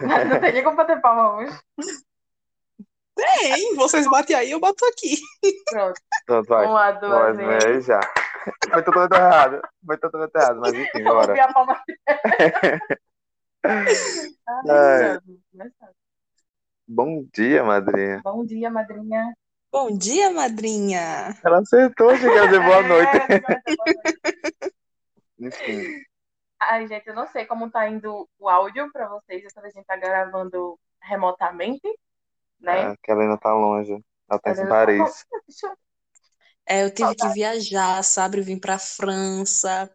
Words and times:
Não 0.00 0.40
tem 0.40 0.52
nem 0.52 0.62
como 0.64 0.76
bater 0.76 1.00
palma 1.00 1.36
hoje. 1.36 1.58
Tem, 3.14 3.74
vocês 3.76 4.06
batem 4.10 4.36
aí, 4.36 4.50
eu 4.50 4.60
bato 4.60 4.84
aqui. 4.86 5.16
Pronto. 5.70 6.00
Pronto, 6.26 6.48
vai. 6.48 6.66
Uma, 6.66 6.92
Nós 6.92 7.00
duas, 7.00 7.36
vem 7.36 7.58
três. 7.58 7.64
aí 7.64 7.80
já. 7.80 8.00
Foi 8.70 8.82
totalmente 8.82 9.12
errado. 9.14 9.62
Foi 9.86 9.98
totalmente 9.98 10.34
errado, 10.34 10.60
mas 10.60 10.74
enfim, 10.74 10.98
Eu 10.98 11.04
bora. 11.14 11.44
a 11.44 11.52
palma. 11.52 11.82
Ai, 13.64 13.84
Ai. 14.68 14.98
Jesus. 15.14 15.72
Bom 16.86 17.26
dia, 17.34 17.64
madrinha. 17.64 18.20
Bom 18.22 18.44
dia, 18.44 18.70
madrinha. 18.70 19.34
Bom 19.72 19.90
dia, 19.96 20.30
madrinha. 20.30 21.36
Ela 21.44 21.58
acertou, 21.58 22.10
achei 22.10 22.28
que 22.30 22.34
ia 22.36 22.46
dizer 22.46 22.62
boa 22.62 22.82
noite. 22.82 23.16
É, 23.16 23.40
boa 23.40 23.56
noite. 24.04 24.72
Enfim, 25.38 25.82
Ai, 26.60 26.86
gente, 26.86 27.06
eu 27.06 27.14
não 27.14 27.26
sei 27.26 27.44
como 27.44 27.70
tá 27.70 27.88
indo 27.88 28.28
o 28.38 28.48
áudio 28.48 28.90
pra 28.92 29.08
vocês. 29.08 29.44
Essa 29.44 29.60
vez 29.60 29.74
a 29.74 29.78
gente 29.78 29.86
tá 29.86 29.96
gravando 29.96 30.78
remotamente, 31.00 31.86
né? 32.60 32.92
é, 32.92 32.96
que 33.02 33.10
a 33.10 33.14
Helena 33.14 33.36
tá 33.38 33.52
longe. 33.54 34.02
Ela 34.28 34.40
tá 34.40 34.50
em 34.50 34.56
Mas- 34.56 34.68
Paris. 34.68 35.26
Eu- 35.62 35.76
É, 36.68 36.84
eu 36.84 36.92
tive 36.92 37.14
que 37.14 37.28
viajar, 37.28 38.02
sabe? 38.02 38.40
Vim 38.40 38.58
pra 38.58 38.78
França, 38.78 39.88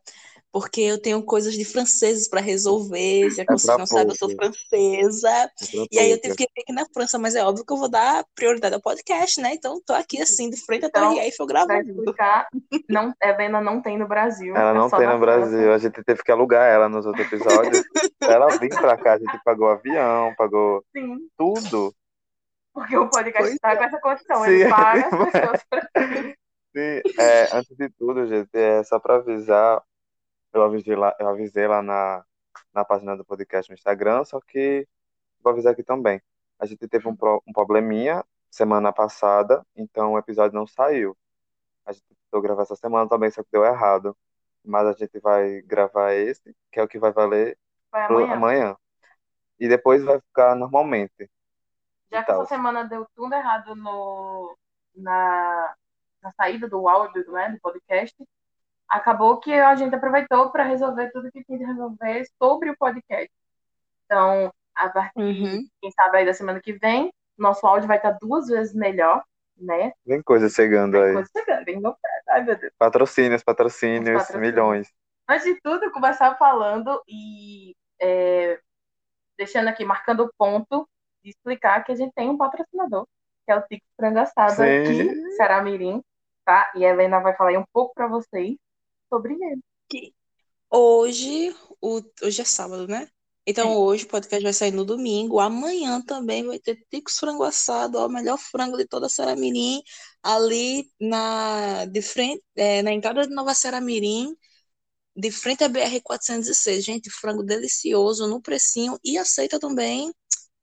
porque 0.51 0.81
eu 0.81 1.01
tenho 1.01 1.23
coisas 1.23 1.53
de 1.53 1.63
franceses 1.63 2.27
para 2.27 2.41
resolver. 2.41 3.31
Se 3.31 3.41
é 3.41 3.45
que 3.45 3.53
É 3.53 3.55
pra 3.65 3.77
não 3.77 3.85
sabem, 3.87 4.09
eu 4.09 4.15
sou 4.15 4.29
francesa. 4.29 5.49
E 5.91 5.97
aí 5.99 6.11
eu 6.11 6.19
tive 6.19 6.35
que 6.35 6.43
vir 6.43 6.61
aqui 6.63 6.73
na 6.73 6.85
França, 6.93 7.17
mas 7.17 7.35
é 7.35 7.43
óbvio 7.43 7.65
que 7.65 7.71
eu 7.71 7.77
vou 7.77 7.89
dar 7.89 8.25
prioridade 8.35 8.75
ao 8.75 8.81
podcast, 8.81 9.39
né? 9.41 9.53
Então 9.53 9.81
tô 9.85 9.93
aqui 9.93 10.21
assim, 10.21 10.49
de 10.49 10.57
frente 10.65 10.85
à 10.85 10.87
Então, 10.89 11.09
Torre 11.13 11.19
Eiffel 11.25 11.47
Pra 11.47 11.65
gravando. 11.65 11.89
explicar, 11.89 12.47
não, 12.89 13.13
Helena 13.23 13.61
não 13.61 13.81
tem 13.81 13.97
no 13.97 14.07
Brasil. 14.07 14.55
Ela 14.55 14.71
é 14.71 14.73
não 14.73 14.89
tem 14.89 15.07
no 15.07 15.19
Brasil. 15.19 15.57
França. 15.59 15.73
A 15.73 15.77
gente 15.77 16.03
teve 16.03 16.21
que 16.23 16.31
alugar 16.31 16.67
ela 16.69 16.89
nos 16.89 17.05
outros 17.05 17.25
episódios. 17.27 17.83
Pra 18.19 18.33
ela 18.33 18.47
vir 18.57 18.69
pra 18.69 18.97
cá, 18.97 19.13
a 19.13 19.17
gente 19.17 19.39
pagou 19.43 19.67
avião, 19.69 20.33
pagou 20.37 20.83
Sim, 20.95 21.17
tudo. 21.37 21.93
porque 22.73 22.95
o 22.95 23.09
podcast 23.09 23.49
Pois 23.49 23.59
tá 23.59 23.75
com 23.77 23.83
essa 23.83 23.99
condição. 23.99 24.43
Sim, 24.43 24.51
Ele 24.51 24.69
paga 24.69 25.07
as 25.07 25.09
pessoas. 25.31 25.61
Sim, 26.75 27.01
é, 27.19 27.49
antes 27.57 27.75
de 27.75 27.89
tudo, 27.97 28.27
gente, 28.27 28.49
é 28.53 28.83
só 28.83 28.99
pra 28.99 29.15
avisar, 29.15 29.81
eu 30.53 30.63
avisei 30.63 30.95
lá, 30.95 31.15
eu 31.19 31.27
avisei 31.29 31.67
lá 31.67 31.81
na, 31.81 32.23
na 32.73 32.85
página 32.85 33.15
do 33.15 33.25
podcast 33.25 33.69
no 33.69 33.75
Instagram, 33.75 34.23
só 34.25 34.39
que 34.41 34.87
vou 35.43 35.51
avisar 35.51 35.73
aqui 35.73 35.83
também. 35.83 36.21
A 36.59 36.65
gente 36.65 36.87
teve 36.87 37.07
um, 37.07 37.15
pro- 37.15 37.41
um 37.47 37.53
probleminha 37.53 38.23
semana 38.49 38.91
passada, 38.93 39.65
então 39.75 40.13
o 40.13 40.17
episódio 40.17 40.55
não 40.55 40.67
saiu. 40.67 41.17
A 41.85 41.91
gente 41.91 42.05
tentou 42.25 42.41
gravar 42.41 42.63
essa 42.63 42.75
semana 42.75 43.09
também, 43.09 43.31
só 43.31 43.41
que 43.43 43.49
deu 43.51 43.65
errado. 43.65 44.15
Mas 44.63 44.85
a 44.85 44.93
gente 44.93 45.19
vai 45.19 45.61
gravar 45.63 46.13
esse, 46.13 46.55
que 46.71 46.79
é 46.79 46.83
o 46.83 46.87
que 46.87 46.99
vai 46.99 47.11
valer 47.11 47.57
Vai 47.91 48.05
amanhã. 48.05 48.33
amanhã. 48.33 48.77
E 49.59 49.67
depois 49.67 50.03
vai 50.03 50.19
ficar 50.19 50.55
normalmente. 50.55 51.29
Já 52.11 52.23
que 52.23 52.31
essa 52.31 52.45
semana 52.45 52.83
deu 52.83 53.07
tudo 53.15 53.33
errado 53.33 53.75
no, 53.75 54.55
na, 54.95 55.75
na 56.21 56.31
saída 56.33 56.67
do 56.69 56.87
áudio 56.87 57.31
né, 57.31 57.49
do 57.49 57.59
podcast, 57.59 58.15
acabou 58.91 59.39
que 59.39 59.53
a 59.53 59.75
gente 59.75 59.95
aproveitou 59.95 60.51
para 60.51 60.63
resolver 60.63 61.09
tudo 61.11 61.31
que 61.31 61.43
tinha 61.43 61.57
de 61.57 61.63
resolver 61.65 62.25
sobre 62.41 62.69
o 62.69 62.77
podcast. 62.77 63.31
Então, 64.05 64.53
a 64.75 64.89
partir, 64.89 65.19
Uhum. 65.19 65.67
quem 65.81 65.91
sabe 65.91 66.17
aí 66.17 66.25
da 66.25 66.33
semana 66.33 66.59
que 66.59 66.73
vem, 66.73 67.11
nosso 67.37 67.65
áudio 67.65 67.87
vai 67.87 67.97
estar 67.97 68.11
duas 68.19 68.47
vezes 68.47 68.73
melhor, 68.73 69.23
né? 69.57 69.93
Vem 70.05 70.21
coisa 70.21 70.49
chegando 70.49 70.93
Tem 70.93 71.03
aí. 71.03 71.13
coisa 71.13 71.29
chegando, 71.35 71.65
novidade. 71.81 71.99
Ai, 72.29 72.43
meu 72.43 72.55
Deus. 72.57 72.73
Patrocínios, 72.77 73.43
patrocínios, 73.43 74.21
Os 74.21 74.27
patrocínios. 74.27 74.51
milhões. 74.53 74.93
Antes 75.27 75.45
de 75.45 75.59
tudo, 75.61 75.91
começar 75.91 76.35
falando 76.35 77.01
e 77.07 77.75
é, 78.01 78.59
deixando 79.37 79.67
aqui, 79.69 79.85
marcando 79.85 80.25
o 80.25 80.31
ponto 80.37 80.87
de 81.23 81.29
explicar 81.29 81.83
que 81.83 81.91
a 81.91 81.95
gente 81.95 82.11
tem 82.13 82.29
um 82.29 82.37
patrocinador, 82.37 83.07
que 83.45 83.51
é 83.51 83.55
o 83.55 83.61
Tico 83.63 83.85
Frango 83.95 84.19
Assado 84.19 84.53
Sim. 84.55 84.63
aqui, 84.63 85.31
Ceará 85.37 85.61
Mirim, 85.61 86.01
tá? 86.43 86.71
E 86.75 86.85
a 86.85 86.89
Helena 86.89 87.19
vai 87.21 87.35
falar 87.35 87.51
aí 87.51 87.57
um 87.57 87.65
pouco 87.71 87.93
para 87.93 88.07
vocês 88.07 88.57
sobre 89.11 89.33
ele. 89.33 89.61
Hoje, 90.69 91.53
o, 91.81 92.01
hoje 92.23 92.41
é 92.41 92.45
sábado, 92.45 92.87
né? 92.87 93.07
Então 93.45 93.69
Sim. 93.69 93.75
hoje 93.75 94.05
o 94.05 94.07
podcast 94.07 94.41
vai 94.41 94.53
sair 94.53 94.71
no 94.71 94.85
domingo. 94.85 95.39
Amanhã 95.39 96.01
também 96.01 96.45
vai 96.45 96.59
ter 96.59 96.77
Ticos 96.89 97.17
Frango 97.17 97.43
Assado, 97.43 97.97
ó, 97.97 98.05
o 98.05 98.09
melhor 98.09 98.37
frango 98.37 98.77
de 98.77 98.85
toda 98.85 99.07
a 99.07 99.09
Seramirim, 99.09 99.81
ali 100.23 100.89
na, 100.99 101.85
de 101.85 102.01
frente, 102.01 102.41
é, 102.55 102.81
na 102.81 102.93
entrada 102.93 103.27
de 103.27 103.33
Nova 103.33 103.53
Seramirim, 103.53 104.33
de 105.15 105.31
frente 105.31 105.63
à 105.63 105.69
BR-406. 105.69 106.81
Gente, 106.81 107.09
frango 107.09 107.43
delicioso, 107.43 108.27
no 108.27 108.41
precinho, 108.41 108.97
e 109.03 109.17
aceita 109.17 109.59
também 109.59 110.13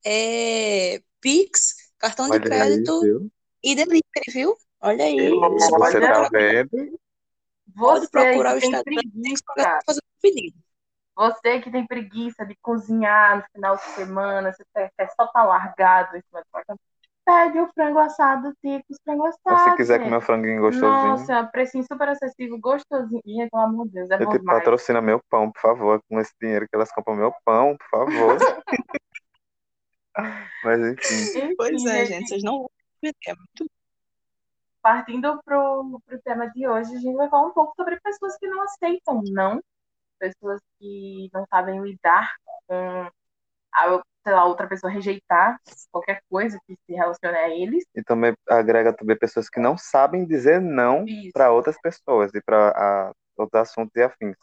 é, 0.03 1.01
Pix, 1.21 1.75
cartão 1.97 2.25
de 2.25 2.31
Olha 2.31 2.43
aí, 2.43 2.49
crédito 2.49 3.01
viu? 3.01 3.31
e 3.61 3.75
delivery, 3.75 4.01
viu? 4.33 4.55
Olha 4.81 5.03
aí, 5.03 5.29
você 5.29 5.69
pode 5.69 5.91
Você 5.91 5.99
tá 5.99 6.29
procurar, 6.29 6.29
vendo? 7.87 7.87
pode 7.87 8.05
Você 8.05 8.09
procurar 8.09 8.55
o 8.55 8.59
tem 8.59 8.69
Instagram 8.69 8.83
preguiça, 8.83 9.43
para 9.55 9.79
fazer 9.85 9.99
o 9.99 10.21
pedido. 10.21 10.57
você 11.15 11.59
que 11.59 11.71
tem 11.71 11.85
preguiça 11.85 12.45
de 12.45 12.55
cozinhar 12.61 13.37
no 13.37 13.43
final 13.53 13.75
de 13.75 13.83
semana, 13.83 14.53
você 14.53 14.63
quer 14.97 15.09
só 15.19 15.27
tá 15.27 15.43
largado 15.43 16.17
em 16.17 16.21
cima 16.21 16.43
pede 17.29 17.59
o 17.59 17.67
frango 17.73 17.99
assado, 17.99 18.51
Ticos 18.59 18.97
Frango 19.03 19.23
Ou 19.25 19.31
se 19.31 19.39
Assado. 19.45 19.77
quiser 19.77 19.99
comer 19.99 20.17
um 20.17 20.21
franguinho 20.21 20.61
gostosinho, 20.61 21.09
Nossa, 21.11 21.43
precinho 21.51 21.83
super 21.83 22.09
acessível, 22.09 22.59
gostosinho. 22.59 23.49
Pelo 23.51 23.63
amor 23.63 23.85
de 23.87 23.93
Deus, 23.93 24.09
é 24.09 24.15
eu 24.15 24.25
bom 24.25 24.31
te 24.31 24.39
demais. 24.39 24.57
patrocina 24.59 24.99
meu 24.99 25.21
pão, 25.29 25.51
por 25.51 25.61
favor. 25.61 26.01
Com 26.09 26.19
esse 26.19 26.33
dinheiro 26.41 26.67
que 26.67 26.75
elas 26.75 26.91
compram 26.91 27.15
meu 27.15 27.31
pão, 27.45 27.77
por 27.77 27.87
favor. 27.89 28.37
Mas 30.63 30.79
enfim, 30.79 31.55
Pois 31.55 31.85
é, 31.85 32.05
gente, 32.05 32.27
vocês 32.29 32.43
não 32.43 32.57
vão. 32.59 32.71
É 33.03 33.33
muito 33.35 33.71
partindo 34.81 35.41
pro, 35.43 36.01
pro 36.05 36.21
tema 36.21 36.49
de 36.49 36.67
hoje, 36.67 36.95
a 36.95 36.99
gente 36.99 37.15
vai 37.15 37.29
falar 37.29 37.47
um 37.47 37.53
pouco 37.53 37.73
sobre 37.75 37.99
pessoas 37.99 38.37
que 38.37 38.47
não 38.47 38.61
aceitam 38.63 39.21
não, 39.31 39.61
pessoas 40.19 40.61
que 40.79 41.29
não 41.33 41.45
sabem 41.49 41.81
lidar 41.81 42.29
com 42.67 43.09
a, 43.73 44.01
sei 44.23 44.33
lá, 44.33 44.45
outra 44.45 44.67
pessoa 44.67 44.91
rejeitar 44.91 45.59
qualquer 45.91 46.21
coisa 46.29 46.59
que 46.65 46.75
se 46.85 46.93
relacione 46.93 47.37
a 47.37 47.49
eles. 47.49 47.85
e 47.95 48.03
também 48.03 48.33
agrega 48.47 48.93
também 48.93 49.17
pessoas 49.17 49.49
que 49.49 49.59
não 49.59 49.77
sabem 49.77 50.25
dizer 50.25 50.59
não 50.61 51.05
para 51.33 51.51
outras 51.51 51.79
pessoas 51.81 52.33
e 52.33 52.41
para 52.41 53.11
outros 53.37 53.61
assuntos 53.61 53.95
e 53.95 54.03
afins. 54.03 54.35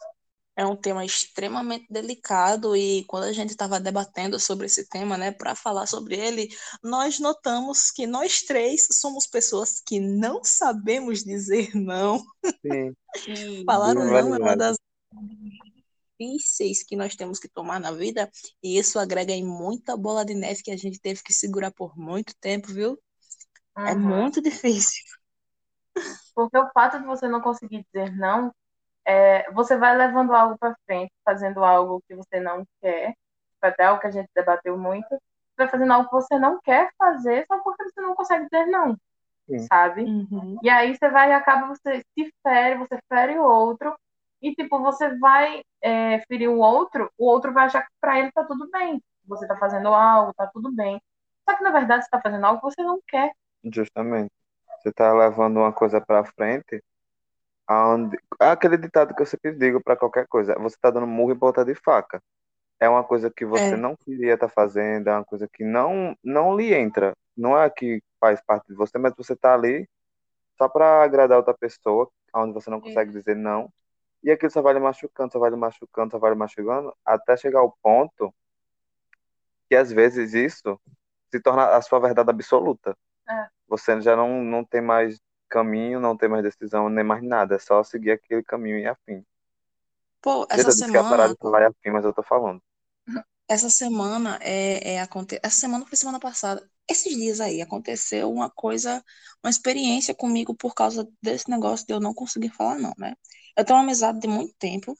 É 0.57 0.65
um 0.65 0.75
tema 0.75 1.05
extremamente 1.05 1.85
delicado 1.87 2.75
e 2.75 3.03
quando 3.05 3.25
a 3.25 3.31
gente 3.31 3.51
estava 3.51 3.79
debatendo 3.79 4.39
sobre 4.39 4.65
esse 4.65 4.89
tema, 4.89 5.15
né, 5.15 5.31
para 5.31 5.53
falar 5.53 5.85
sobre 5.85 6.17
ele, 6.17 6.49
nós 6.83 7.19
notamos 7.19 7.91
que 7.91 8.07
nós 8.07 8.41
três 8.41 8.87
somos 8.91 9.27
pessoas 9.27 9.79
que 9.85 9.99
não 9.99 10.43
sabemos 10.43 11.23
dizer 11.23 11.69
não. 11.75 12.23
Sim, 12.65 12.95
Falar 13.67 13.91
o 13.91 13.99
Sim, 13.99 14.05
não 14.05 14.17
é 14.17 14.23
uma 14.23 14.55
das 14.55 14.77
difíceis 16.19 16.83
que 16.83 16.95
nós 16.95 17.15
temos 17.15 17.39
que 17.39 17.47
tomar 17.47 17.79
na 17.79 17.91
vida 17.91 18.29
e 18.63 18.77
isso 18.77 18.97
agrega 18.99 19.31
em 19.33 19.45
muita 19.45 19.95
bola 19.95 20.25
de 20.25 20.33
neve 20.33 20.63
que 20.63 20.71
a 20.71 20.77
gente 20.77 20.99
teve 20.99 21.21
que 21.21 21.33
segurar 21.33 21.71
por 21.71 21.95
muito 21.97 22.35
tempo, 22.39 22.73
viu? 22.73 22.99
É 23.77 23.93
Uhum. 23.93 23.99
muito 23.99 24.41
difícil. 24.41 25.03
Porque 26.33 26.57
o 26.57 26.69
fato 26.73 26.99
de 26.99 27.05
você 27.05 27.27
não 27.27 27.41
conseguir 27.41 27.85
dizer 27.85 28.15
não, 28.15 28.51
é, 29.07 29.49
você 29.51 29.77
vai 29.77 29.95
levando 29.95 30.33
algo 30.33 30.57
para 30.57 30.75
frente, 30.85 31.13
fazendo 31.23 31.63
algo 31.63 32.03
que 32.07 32.13
você 32.13 32.41
não 32.41 32.65
quer, 32.81 33.13
até 33.61 33.85
algo 33.85 34.01
que 34.01 34.07
a 34.07 34.11
gente 34.11 34.29
debateu 34.35 34.77
muito, 34.77 35.07
você 35.07 35.55
vai 35.57 35.69
fazendo 35.69 35.93
algo 35.93 36.09
que 36.09 36.15
você 36.15 36.37
não 36.37 36.59
quer 36.61 36.91
fazer 36.97 37.45
só 37.47 37.57
porque 37.59 37.83
você 37.85 38.01
não 38.01 38.13
consegue 38.13 38.43
dizer 38.49 38.65
não, 38.65 38.97
Sim. 39.49 39.59
sabe? 39.59 40.03
Uhum. 40.03 40.59
E 40.61 40.69
aí 40.69 40.95
você 40.95 41.09
vai 41.09 41.29
e 41.29 41.33
acaba, 41.33 41.67
você 41.67 42.01
se 42.17 42.33
fere, 42.43 42.77
você 42.77 42.99
fere 43.07 43.39
o 43.39 43.43
outro, 43.43 43.95
e 44.41 44.53
tipo, 44.53 44.77
você 44.79 45.17
vai 45.17 45.63
é, 45.81 46.19
ferir 46.27 46.49
o 46.49 46.59
outro, 46.59 47.09
o 47.17 47.25
outro 47.25 47.53
vai 47.53 47.65
achar 47.65 47.83
que 47.83 47.91
pra 48.01 48.19
ele 48.19 48.31
tá 48.31 48.43
tudo 48.43 48.69
bem. 48.69 49.01
Você 49.25 49.47
tá 49.47 49.57
fazendo 49.57 49.87
algo, 49.87 50.33
tá 50.33 50.47
tudo 50.47 50.71
bem. 50.71 51.01
Só 51.49 51.55
que 51.55 51.63
na 51.63 51.71
verdade 51.71 52.03
você 52.03 52.09
tá 52.09 52.21
fazendo 52.21 52.45
algo 52.45 52.59
que 52.59 52.75
você 52.75 52.83
não 52.83 52.99
quer. 53.07 53.31
justamente. 53.63 54.31
Você 54.79 54.89
está 54.89 55.11
levando 55.13 55.57
uma 55.57 55.73
coisa 55.73 55.99
para 55.99 56.23
frente, 56.23 56.83
aonde 57.67 58.17
aquele 58.39 58.77
ditado 58.77 59.13
que 59.13 59.21
eu 59.21 59.25
sempre 59.25 59.51
digo 59.53 59.81
para 59.83 59.95
qualquer 59.97 60.27
coisa, 60.27 60.55
você 60.55 60.75
está 60.75 60.89
dando 60.89 61.07
murro 61.07 61.33
em 61.33 61.37
ponta 61.39 61.65
de 61.65 61.75
faca. 61.75 62.21
É 62.79 62.87
uma 62.87 63.03
coisa 63.03 63.31
que 63.31 63.45
você 63.45 63.73
É. 63.73 63.77
não 63.77 63.95
queria 63.95 64.35
estar 64.35 64.49
fazendo, 64.49 65.07
é 65.09 65.13
uma 65.13 65.25
coisa 65.25 65.47
que 65.51 65.63
não 65.63 66.15
não 66.23 66.55
lhe 66.55 66.73
entra. 66.73 67.13
Não 67.35 67.57
é 67.59 67.69
que 67.69 68.01
faz 68.19 68.41
parte 68.41 68.67
de 68.67 68.75
você, 68.75 68.97
mas 68.97 69.13
você 69.15 69.33
está 69.33 69.53
ali 69.53 69.87
só 70.57 70.67
para 70.69 71.03
agradar 71.03 71.37
outra 71.37 71.53
pessoa, 71.53 72.09
onde 72.33 72.53
você 72.53 72.69
não 72.69 72.81
consegue 72.81 73.11
dizer 73.11 73.35
não. 73.35 73.71
E 74.23 74.31
aquilo 74.31 74.51
só 74.51 74.61
vai 74.61 74.73
lhe 74.73 74.79
machucando, 74.79 75.31
só 75.31 75.39
vai 75.39 75.49
lhe 75.49 75.55
machucando, 75.55 76.11
só 76.11 76.17
vai 76.19 76.31
lhe 76.31 76.37
machucando, 76.37 76.93
até 77.05 77.37
chegar 77.37 77.59
ao 77.59 77.75
ponto 77.81 78.33
que 79.69 79.75
às 79.75 79.91
vezes 79.91 80.33
isso 80.33 80.79
se 81.29 81.39
torna 81.39 81.75
a 81.75 81.81
sua 81.81 81.99
verdade 81.99 82.29
absoluta. 82.29 82.95
É. 83.29 83.47
Você 83.67 83.99
já 84.01 84.15
não, 84.15 84.41
não 84.43 84.63
tem 84.63 84.81
mais 84.81 85.19
caminho, 85.47 85.99
não 85.99 86.17
tem 86.17 86.29
mais 86.29 86.43
decisão, 86.43 86.89
nem 86.89 87.03
mais 87.03 87.23
nada. 87.23 87.55
É 87.55 87.59
só 87.59 87.83
seguir 87.83 88.11
aquele 88.11 88.43
caminho 88.43 88.79
e 88.79 88.87
afim. 88.87 89.25
Pô, 90.21 90.45
essa 90.49 90.61
eu 90.61 90.65
disse 90.65 90.85
que 90.85 90.91
semana 90.91 91.29
de 91.29 91.35
falar 91.39 91.61
e 91.61 91.65
afim, 91.65 91.89
mas 91.91 92.05
eu 92.05 92.13
tô 92.13 92.23
falando. 92.23 92.61
essa 93.47 93.69
semana 93.69 94.37
é, 94.41 94.95
é 94.95 95.01
aconte... 95.01 95.39
essa 95.41 95.59
semana 95.59 95.85
foi 95.85 95.97
semana 95.97 96.19
passada. 96.19 96.67
Esses 96.89 97.15
dias 97.15 97.39
aí 97.39 97.61
aconteceu 97.61 98.31
uma 98.31 98.49
coisa, 98.49 99.03
uma 99.43 99.49
experiência 99.49 100.15
comigo 100.15 100.55
por 100.55 100.73
causa 100.73 101.07
desse 101.21 101.49
negócio 101.49 101.85
de 101.85 101.93
eu 101.93 101.99
não 101.99 102.13
conseguir 102.13 102.49
falar 102.49 102.77
não, 102.77 102.93
né? 102.97 103.13
Eu 103.55 103.65
tenho 103.65 103.77
uma 103.77 103.83
amizade 103.83 104.19
de 104.19 104.27
muito 104.27 104.53
tempo 104.57 104.95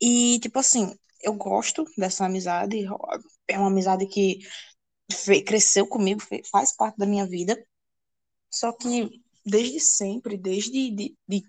e 0.00 0.38
tipo 0.40 0.58
assim, 0.58 0.94
eu 1.22 1.34
gosto 1.34 1.84
dessa 1.96 2.26
amizade, 2.26 2.86
é 3.48 3.58
uma 3.58 3.68
amizade 3.68 4.06
que 4.06 4.40
cresceu 5.46 5.86
comigo, 5.86 6.20
faz 6.50 6.74
parte 6.76 6.96
da 6.98 7.06
minha 7.06 7.26
vida. 7.26 7.62
Só 8.50 8.72
que 8.72 9.23
desde 9.44 9.80
sempre, 9.80 10.36
desde 10.36 10.90
de, 10.90 11.16
de 11.28 11.42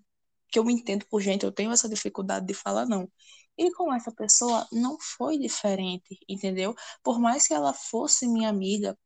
que 0.51 0.59
eu 0.59 0.63
me 0.65 0.73
entendo 0.73 1.05
por 1.07 1.21
gente, 1.21 1.45
eu 1.45 1.51
tenho 1.51 1.71
essa 1.71 1.89
dificuldade 1.89 2.45
de 2.45 2.53
falar 2.53 2.85
não. 2.85 3.09
E 3.57 3.71
com 3.73 3.93
essa 3.93 4.11
pessoa 4.11 4.67
não 4.71 4.97
foi 4.99 5.37
diferente, 5.37 6.17
entendeu? 6.27 6.75
Por 7.03 7.19
mais 7.19 7.47
que 7.47 7.53
ela 7.53 7.73
fosse 7.73 8.27
minha 8.27 8.49
amiga, 8.49 8.97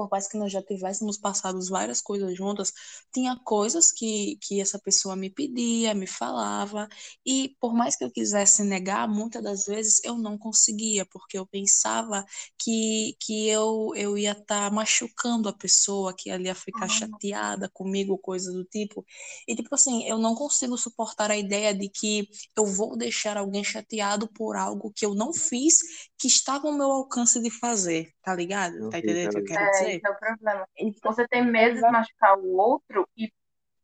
por 0.00 0.08
mais 0.10 0.26
que 0.26 0.38
nós 0.38 0.50
já 0.50 0.62
tivéssemos 0.62 1.18
passado 1.18 1.60
várias 1.68 2.00
coisas 2.00 2.34
juntas, 2.34 2.72
tinha 3.12 3.36
coisas 3.44 3.92
que, 3.92 4.38
que 4.40 4.58
essa 4.58 4.78
pessoa 4.78 5.14
me 5.14 5.28
pedia, 5.28 5.92
me 5.92 6.06
falava, 6.06 6.88
e 7.24 7.54
por 7.60 7.74
mais 7.74 7.96
que 7.96 8.04
eu 8.04 8.10
quisesse 8.10 8.64
negar, 8.64 9.06
muitas 9.06 9.42
das 9.42 9.66
vezes 9.66 10.00
eu 10.02 10.16
não 10.16 10.38
conseguia, 10.38 11.04
porque 11.04 11.36
eu 11.36 11.46
pensava 11.46 12.24
que, 12.58 13.14
que 13.20 13.46
eu, 13.46 13.92
eu 13.94 14.16
ia 14.16 14.32
estar 14.32 14.70
tá 14.70 14.70
machucando 14.70 15.50
a 15.50 15.52
pessoa, 15.52 16.14
que 16.16 16.30
ela 16.30 16.44
ia 16.44 16.54
ficar 16.54 16.88
chateada 16.88 17.68
comigo, 17.68 18.16
coisa 18.16 18.50
do 18.50 18.64
tipo. 18.64 19.04
E, 19.46 19.54
tipo 19.54 19.74
assim, 19.74 20.04
eu 20.04 20.16
não 20.16 20.34
consigo 20.34 20.78
suportar 20.78 21.30
a 21.30 21.36
ideia 21.36 21.74
de 21.74 21.90
que 21.90 22.26
eu 22.56 22.64
vou 22.64 22.96
deixar 22.96 23.36
alguém 23.36 23.62
chateado 23.62 24.26
por 24.32 24.56
algo 24.56 24.90
que 24.96 25.04
eu 25.04 25.14
não 25.14 25.34
fiz, 25.34 25.78
que 26.20 26.26
estava 26.26 26.68
ao 26.68 26.74
meu 26.74 26.90
alcance 26.90 27.40
de 27.40 27.50
fazer, 27.50 28.12
tá 28.22 28.34
ligado? 28.34 28.90
Tá 28.90 28.98
entendendo 28.98 29.30
o 29.30 29.32
que 29.32 29.38
eu 29.38 29.44
quero 29.44 29.64
é, 29.64 29.70
dizer? 29.70 29.90
Esse 29.96 30.06
é 30.06 30.10
o 30.10 30.18
problema. 30.18 30.68
Você 31.02 31.26
tem 31.26 31.42
medo 31.42 31.76
de 31.76 31.90
machucar 31.90 32.38
o 32.38 32.56
outro 32.58 33.08
e 33.16 33.32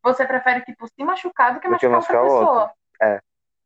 você 0.03 0.23
prefere, 0.23 0.61
tipo, 0.61 0.87
se 0.87 1.03
machucar 1.03 1.55
do 1.55 1.59
que 1.59 1.67
machucar, 1.67 1.89
machucar 1.89 2.23
outra 2.23 2.37
pessoa. 2.37 2.71
É. 3.01 3.21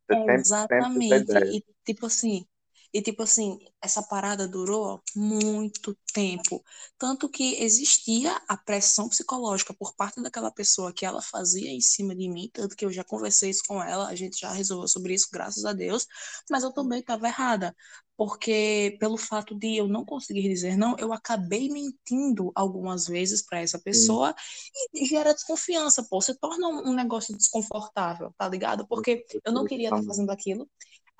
Você 0.09 0.31
Exatamente. 0.31 1.57
E, 1.57 1.63
tipo 1.83 2.05
assim, 2.05 2.45
e, 2.93 3.01
tipo 3.01 3.23
assim, 3.23 3.57
essa 3.81 4.03
parada 4.03 4.47
durou 4.47 5.01
muito 5.15 5.97
tempo. 6.13 6.61
Tanto 6.97 7.29
que 7.29 7.55
existia 7.63 8.35
a 8.47 8.57
pressão 8.57 9.07
psicológica 9.07 9.73
por 9.73 9.95
parte 9.95 10.21
daquela 10.21 10.51
pessoa 10.51 10.91
que 10.93 11.05
ela 11.05 11.21
fazia 11.21 11.69
em 11.69 11.79
cima 11.79 12.13
de 12.13 12.29
mim. 12.29 12.49
Tanto 12.51 12.75
que 12.75 12.85
eu 12.85 12.91
já 12.91 13.03
conversei 13.03 13.49
isso 13.49 13.63
com 13.65 13.81
ela, 13.81 14.07
a 14.07 14.15
gente 14.15 14.39
já 14.39 14.51
resolveu 14.51 14.87
sobre 14.89 15.13
isso, 15.13 15.29
graças 15.31 15.63
a 15.63 15.71
Deus. 15.71 16.05
Mas 16.49 16.63
eu 16.63 16.73
também 16.73 16.99
estava 16.99 17.27
errada. 17.27 17.75
Porque, 18.17 18.97
pelo 18.99 19.17
fato 19.17 19.57
de 19.57 19.77
eu 19.77 19.87
não 19.87 20.05
conseguir 20.05 20.47
dizer 20.47 20.77
não, 20.77 20.95
eu 20.99 21.11
acabei 21.11 21.69
mentindo 21.69 22.51
algumas 22.53 23.07
vezes 23.07 23.41
para 23.41 23.61
essa 23.61 23.79
pessoa 23.79 24.35
e 24.93 25.05
gera 25.05 25.33
desconfiança, 25.33 26.03
pô. 26.03 26.21
Você 26.21 26.35
torna 26.35 26.67
um 26.67 26.93
negócio 26.93 27.35
desconfortável, 27.35 28.31
tá 28.37 28.47
ligado? 28.47 28.85
Porque 28.85 29.25
eu 29.43 29.51
não 29.51 29.65
queria 29.65 29.87
estar 29.87 30.01
tá 30.01 30.05
fazendo 30.05 30.29
aquilo 30.29 30.69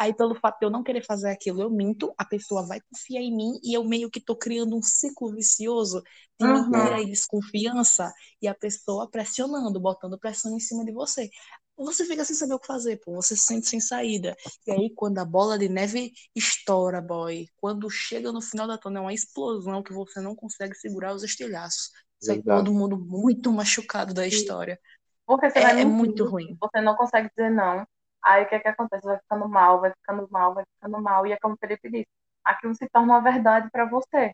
Aí, 0.02 0.16
pelo 0.16 0.34
fato 0.34 0.58
de 0.58 0.66
eu 0.66 0.72
não 0.72 0.82
querer 0.82 1.06
fazer 1.06 1.30
aquilo, 1.30 1.62
eu 1.62 1.70
minto, 1.70 2.12
a 2.18 2.26
pessoa 2.26 2.66
vai 2.66 2.82
confiar 2.82 3.22
em 3.22 3.36
mim 3.36 3.60
e 3.64 3.78
eu 3.78 3.84
meio 3.84 4.10
que 4.10 4.20
tô 4.20 4.36
criando 4.36 4.76
um 4.76 4.82
ciclo 4.82 5.32
vicioso 5.32 6.02
de 6.40 6.46
uhum. 6.48 6.72
mentira 6.72 7.02
e 7.02 7.06
desconfiança 7.06 8.12
e 8.42 8.48
a 8.48 8.56
pessoa 8.56 9.08
pressionando, 9.08 9.80
botando 9.80 10.18
pressão 10.18 10.56
em 10.56 10.60
cima 10.60 10.84
de 10.84 10.92
você. 10.92 11.30
Você 11.78 12.04
fica 12.04 12.26
sem 12.26 12.36
saber 12.36 12.56
o 12.56 12.60
que 12.60 12.66
fazer, 12.66 13.00
pô, 13.06 13.14
você 13.14 13.36
se 13.36 13.46
sente 13.46 13.68
sem 13.68 13.80
saída. 13.80 14.36
E 14.66 14.72
aí, 14.72 14.92
quando 14.96 15.20
a 15.20 15.26
bola 15.26 15.56
de 15.56 15.70
neve 15.70 16.12
estoura, 16.36 17.00
boy, 17.00 17.46
quando 17.58 17.88
chega 17.88 18.32
no 18.32 18.42
final 18.42 18.68
da 18.68 18.80
tona, 18.80 18.98
é 18.98 19.02
uma 19.04 19.14
explosão 19.14 19.84
que 19.84 19.94
você 19.94 20.20
não 20.20 20.36
consegue 20.36 20.74
segurar 20.74 21.14
os 21.14 21.22
estilhaços. 21.22 21.92
Sai 22.20 22.42
todo 22.42 22.74
mundo 22.74 22.98
muito 22.98 23.54
machucado 23.54 24.16
da 24.16 24.26
história. 24.26 24.80
Porque 25.28 25.48
você 25.48 25.60
é, 25.60 25.82
é 25.82 25.86
muito 25.86 26.26
ruim. 26.26 26.58
Você 26.60 26.82
não 26.82 26.96
consegue 26.96 27.30
dizer 27.30 27.52
não 27.52 27.86
Aí 28.24 28.44
o 28.44 28.48
que 28.48 28.56
é 28.56 28.60
que 28.60 28.68
acontece? 28.68 29.06
Vai 29.06 29.18
ficando 29.20 29.48
mal, 29.50 29.82
vai 29.82 29.92
ficando 29.92 30.28
mal, 30.30 30.54
vai 30.54 30.64
ficando 30.76 31.02
mal. 31.02 31.26
E 31.28 31.32
é 31.32 31.38
como 31.40 31.56
o 31.56 31.58
Felipe 31.58 31.90
disse, 31.90 32.08
aquilo 32.44 32.76
se 32.76 32.88
torna 32.90 33.14
uma 33.14 33.22
verdade 33.22 33.70
para 33.72 33.86
você. 33.86 34.34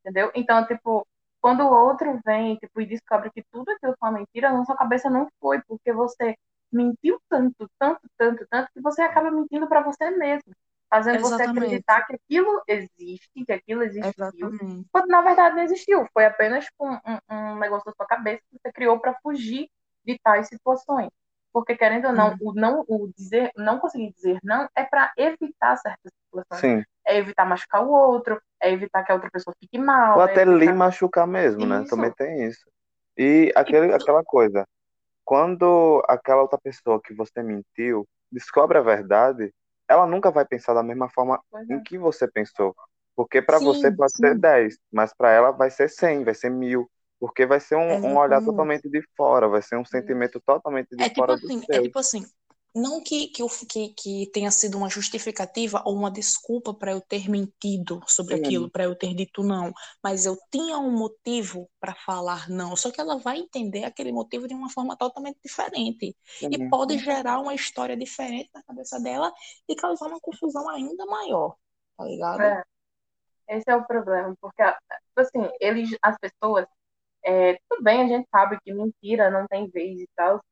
Entendeu? 0.00 0.30
Então, 0.34 0.66
tipo, 0.66 1.06
quando 1.40 1.62
o 1.62 1.72
outro 1.72 2.20
vem 2.24 2.56
tipo, 2.56 2.80
e 2.80 2.86
descobre 2.86 3.30
que 3.30 3.42
tudo 3.52 3.70
aquilo 3.70 3.94
foi 3.98 4.08
uma 4.10 4.18
mentira, 4.18 4.52
na 4.52 4.64
sua 4.64 4.76
cabeça 4.76 5.10
não 5.10 5.28
foi, 5.40 5.60
porque 5.62 5.92
você 5.92 6.36
mentiu 6.72 7.20
tanto, 7.28 7.68
tanto, 7.78 8.00
tanto, 8.16 8.46
tanto, 8.50 8.70
que 8.72 8.80
você 8.80 9.02
acaba 9.02 9.30
mentindo 9.30 9.68
para 9.68 9.82
você 9.82 10.10
mesmo. 10.10 10.52
Fazendo 10.90 11.16
Exatamente. 11.16 11.54
você 11.54 11.58
acreditar 11.58 12.06
que 12.06 12.14
aquilo 12.14 12.62
existe, 12.66 13.44
que 13.44 13.52
aquilo 13.52 13.82
existiu. 13.82 14.48
Exatamente. 14.48 14.88
Quando 14.90 15.08
na 15.08 15.20
verdade 15.20 15.56
não 15.56 15.62
existiu. 15.62 16.06
Foi 16.14 16.24
apenas 16.24 16.66
um, 16.80 16.92
um, 16.92 17.18
um 17.30 17.58
negócio 17.58 17.84
da 17.84 17.92
sua 17.92 18.06
cabeça 18.06 18.42
que 18.50 18.58
você 18.58 18.72
criou 18.72 18.98
para 18.98 19.14
fugir 19.22 19.68
de 20.04 20.18
tais 20.18 20.48
situações. 20.48 21.10
Porque, 21.52 21.76
querendo 21.76 22.08
ou 22.08 22.12
não, 22.12 22.32
hum. 22.32 22.36
o 22.40 22.52
não 22.54 22.84
o 22.86 23.10
dizer, 23.16 23.50
não 23.56 23.78
conseguir 23.78 24.12
dizer 24.12 24.38
não 24.42 24.68
é 24.76 24.84
para 24.84 25.12
evitar 25.16 25.76
certas 25.76 26.12
situações. 26.24 26.60
Sim. 26.60 26.84
É 27.06 27.16
evitar 27.16 27.44
machucar 27.44 27.84
o 27.84 27.90
outro, 27.90 28.40
é 28.60 28.70
evitar 28.70 29.02
que 29.02 29.10
a 29.10 29.14
outra 29.14 29.30
pessoa 29.30 29.54
fique 29.58 29.78
mal. 29.78 30.16
Ou 30.16 30.22
é 30.22 30.30
até 30.30 30.42
evitar... 30.42 30.58
lhe 30.58 30.72
machucar 30.72 31.26
mesmo, 31.26 31.64
né? 31.66 31.80
Isso. 31.80 31.90
Também 31.90 32.12
tem 32.12 32.46
isso. 32.46 32.70
E 33.16 33.52
aquele, 33.56 33.92
aquela 33.92 34.22
coisa, 34.22 34.66
quando 35.24 36.04
aquela 36.06 36.42
outra 36.42 36.58
pessoa 36.58 37.00
que 37.02 37.12
você 37.12 37.42
mentiu 37.42 38.06
descobre 38.30 38.78
a 38.78 38.82
verdade, 38.82 39.52
ela 39.88 40.06
nunca 40.06 40.30
vai 40.30 40.44
pensar 40.44 40.74
da 40.74 40.82
mesma 40.82 41.08
forma 41.08 41.42
é. 41.54 41.74
em 41.74 41.82
que 41.82 41.98
você 41.98 42.28
pensou. 42.28 42.76
Porque 43.16 43.42
para 43.42 43.58
você 43.58 43.90
pode 43.90 44.12
sim. 44.12 44.22
ser 44.22 44.38
10, 44.38 44.78
mas 44.92 45.12
para 45.12 45.32
ela 45.32 45.50
vai 45.50 45.70
ser 45.70 45.88
100, 45.88 46.24
vai 46.24 46.34
ser 46.34 46.50
mil. 46.50 46.88
Porque 47.20 47.46
vai 47.46 47.58
ser 47.58 47.76
um, 47.76 48.06
um 48.06 48.16
olhar 48.16 48.44
totalmente 48.44 48.88
de 48.88 49.02
fora, 49.16 49.48
vai 49.48 49.60
ser 49.60 49.76
um 49.76 49.84
sentimento 49.84 50.40
totalmente 50.40 50.94
de 50.94 51.02
é 51.02 51.12
fora 51.14 51.34
tipo 51.36 51.46
assim, 51.46 51.60
do 51.60 51.66
seu. 51.66 51.74
É 51.74 51.82
tipo 51.82 51.98
assim, 51.98 52.24
não 52.74 53.02
que, 53.02 53.28
que, 53.28 53.42
eu, 53.42 53.48
que, 53.68 53.88
que 53.94 54.30
tenha 54.32 54.50
sido 54.50 54.76
uma 54.78 54.88
justificativa 54.88 55.82
ou 55.84 55.94
uma 55.94 56.10
desculpa 56.10 56.72
para 56.72 56.92
eu 56.92 57.00
ter 57.00 57.28
mentido 57.28 58.00
sobre 58.06 58.36
Sim. 58.36 58.42
aquilo, 58.42 58.70
para 58.70 58.84
eu 58.84 58.94
ter 58.94 59.14
dito 59.14 59.42
não, 59.42 59.72
mas 60.02 60.26
eu 60.26 60.36
tinha 60.50 60.78
um 60.78 60.90
motivo 60.90 61.68
para 61.80 61.94
falar 61.94 62.48
não, 62.48 62.76
só 62.76 62.90
que 62.90 63.00
ela 63.00 63.18
vai 63.18 63.38
entender 63.38 63.84
aquele 63.84 64.12
motivo 64.12 64.46
de 64.46 64.54
uma 64.54 64.70
forma 64.70 64.96
totalmente 64.96 65.38
diferente 65.44 66.16
Sim. 66.38 66.48
e 66.52 66.68
pode 66.68 66.98
gerar 66.98 67.40
uma 67.40 67.54
história 67.54 67.96
diferente 67.96 68.50
na 68.54 68.62
cabeça 68.62 69.00
dela 69.00 69.32
e 69.68 69.74
causar 69.74 70.06
uma 70.06 70.20
confusão 70.20 70.68
ainda 70.68 71.04
maior, 71.06 71.56
tá 71.96 72.04
ligado? 72.04 72.42
É. 72.42 72.62
Esse 73.48 73.64
é 73.66 73.74
o 73.74 73.86
problema, 73.86 74.36
porque 74.42 74.62
tipo 74.62 75.20
assim, 75.20 75.50
eles, 75.58 75.96
as 76.02 76.16
pessoas 76.18 76.66
é, 77.28 77.58
tudo 77.68 77.82
bem, 77.82 78.02
a 78.02 78.08
gente 78.08 78.26
sabe 78.30 78.58
que 78.62 78.72
mentira 78.72 79.30
não 79.30 79.46
tem 79.46 79.68
vez 79.68 80.00
e 80.00 80.08
tal, 80.16 80.42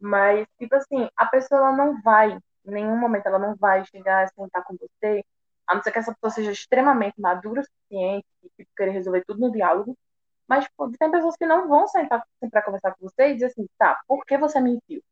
mas, 0.00 0.46
tipo 0.58 0.74
assim, 0.76 1.08
a 1.16 1.26
pessoa 1.26 1.60
ela 1.60 1.72
não 1.76 2.00
vai, 2.02 2.32
em 2.32 2.70
nenhum 2.72 2.96
momento, 2.98 3.26
ela 3.26 3.38
não 3.38 3.54
vai 3.56 3.84
chegar 3.86 4.24
a 4.24 4.28
sentar 4.28 4.64
com 4.64 4.74
você, 4.76 5.22
a 5.66 5.74
não 5.74 5.82
ser 5.82 5.92
que 5.92 5.98
essa 5.98 6.14
pessoa 6.14 6.30
seja 6.30 6.52
extremamente 6.52 7.20
madura 7.20 7.60
o 7.60 7.64
suficiente 7.64 8.26
e 8.42 8.48
tipo, 8.56 8.70
querer 8.76 8.92
resolver 8.92 9.24
tudo 9.26 9.40
no 9.40 9.52
diálogo. 9.52 9.96
Mas 10.48 10.64
tipo, 10.64 10.90
tem 10.98 11.10
pessoas 11.10 11.36
que 11.36 11.46
não 11.46 11.68
vão 11.68 11.86
sentar 11.88 12.22
para 12.50 12.62
conversar 12.62 12.94
com 12.94 13.08
você 13.08 13.30
e 13.30 13.34
dizer 13.34 13.46
assim, 13.46 13.66
tá, 13.78 14.00
por 14.06 14.24
que 14.24 14.38
você 14.38 14.60
mentiu? 14.60 15.02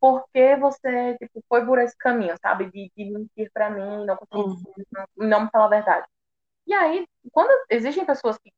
Por 0.00 0.24
que 0.32 0.56
você 0.56 1.16
tipo, 1.18 1.42
foi 1.48 1.64
por 1.66 1.78
esse 1.78 1.96
caminho, 1.96 2.34
sabe? 2.40 2.70
De, 2.70 2.90
de 2.96 3.04
mentir 3.10 3.50
para 3.52 3.70
mim, 3.70 4.06
não, 4.06 4.16
conseguir, 4.16 4.86
uhum. 4.92 5.06
não, 5.16 5.28
não 5.28 5.40
me 5.44 5.50
falar 5.50 5.66
a 5.66 5.68
verdade. 5.68 6.06
E 6.68 6.74
aí, 6.74 7.08
quando 7.32 7.50
existem 7.70 8.04
pessoas 8.04 8.36
que 8.36 8.52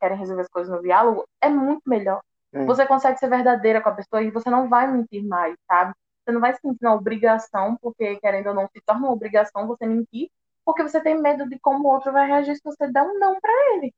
querem 0.00 0.18
resolver 0.18 0.42
as 0.42 0.48
coisas 0.48 0.74
no 0.74 0.82
diálogo, 0.82 1.24
é 1.40 1.48
muito 1.48 1.82
melhor. 1.86 2.20
Hum. 2.52 2.66
Você 2.66 2.84
consegue 2.84 3.20
ser 3.20 3.28
verdadeira 3.28 3.80
com 3.80 3.88
a 3.88 3.94
pessoa 3.94 4.20
e 4.20 4.32
você 4.32 4.50
não 4.50 4.68
vai 4.68 4.90
mentir 4.90 5.24
mais, 5.24 5.54
sabe? 5.70 5.94
Você 6.24 6.32
não 6.32 6.40
vai 6.40 6.52
se 6.52 6.60
sentir 6.60 6.84
uma 6.84 6.96
obrigação, 6.96 7.76
porque 7.80 8.16
querendo 8.16 8.48
ou 8.48 8.54
não, 8.54 8.66
se 8.66 8.82
torna 8.84 9.06
uma 9.06 9.12
obrigação 9.12 9.68
você 9.68 9.86
mentir, 9.86 10.28
porque 10.64 10.82
você 10.82 11.00
tem 11.00 11.20
medo 11.20 11.48
de 11.48 11.56
como 11.60 11.88
o 11.88 11.92
outro 11.92 12.12
vai 12.12 12.26
reagir 12.26 12.56
se 12.56 12.62
você 12.64 12.90
der 12.90 13.02
um 13.04 13.16
não 13.20 13.40
para 13.40 13.52
ele. 13.74 13.94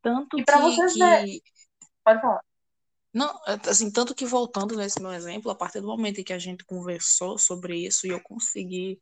Tanto 0.00 0.38
e 0.40 0.44
para 0.44 0.58
você 0.58 0.86
que... 0.86 0.98
ver. 0.98 1.40
Pode 2.02 2.20
falar. 2.22 2.40
Não, 3.12 3.30
assim, 3.68 3.90
tanto 3.90 4.14
que 4.14 4.24
voltando 4.24 4.74
nesse 4.74 5.02
meu 5.02 5.12
exemplo, 5.12 5.50
a 5.50 5.54
partir 5.54 5.82
do 5.82 5.86
momento 5.86 6.20
em 6.20 6.24
que 6.24 6.32
a 6.32 6.38
gente 6.38 6.64
conversou 6.64 7.38
sobre 7.38 7.76
isso 7.76 8.06
e 8.06 8.10
eu 8.10 8.20
consegui 8.22 8.98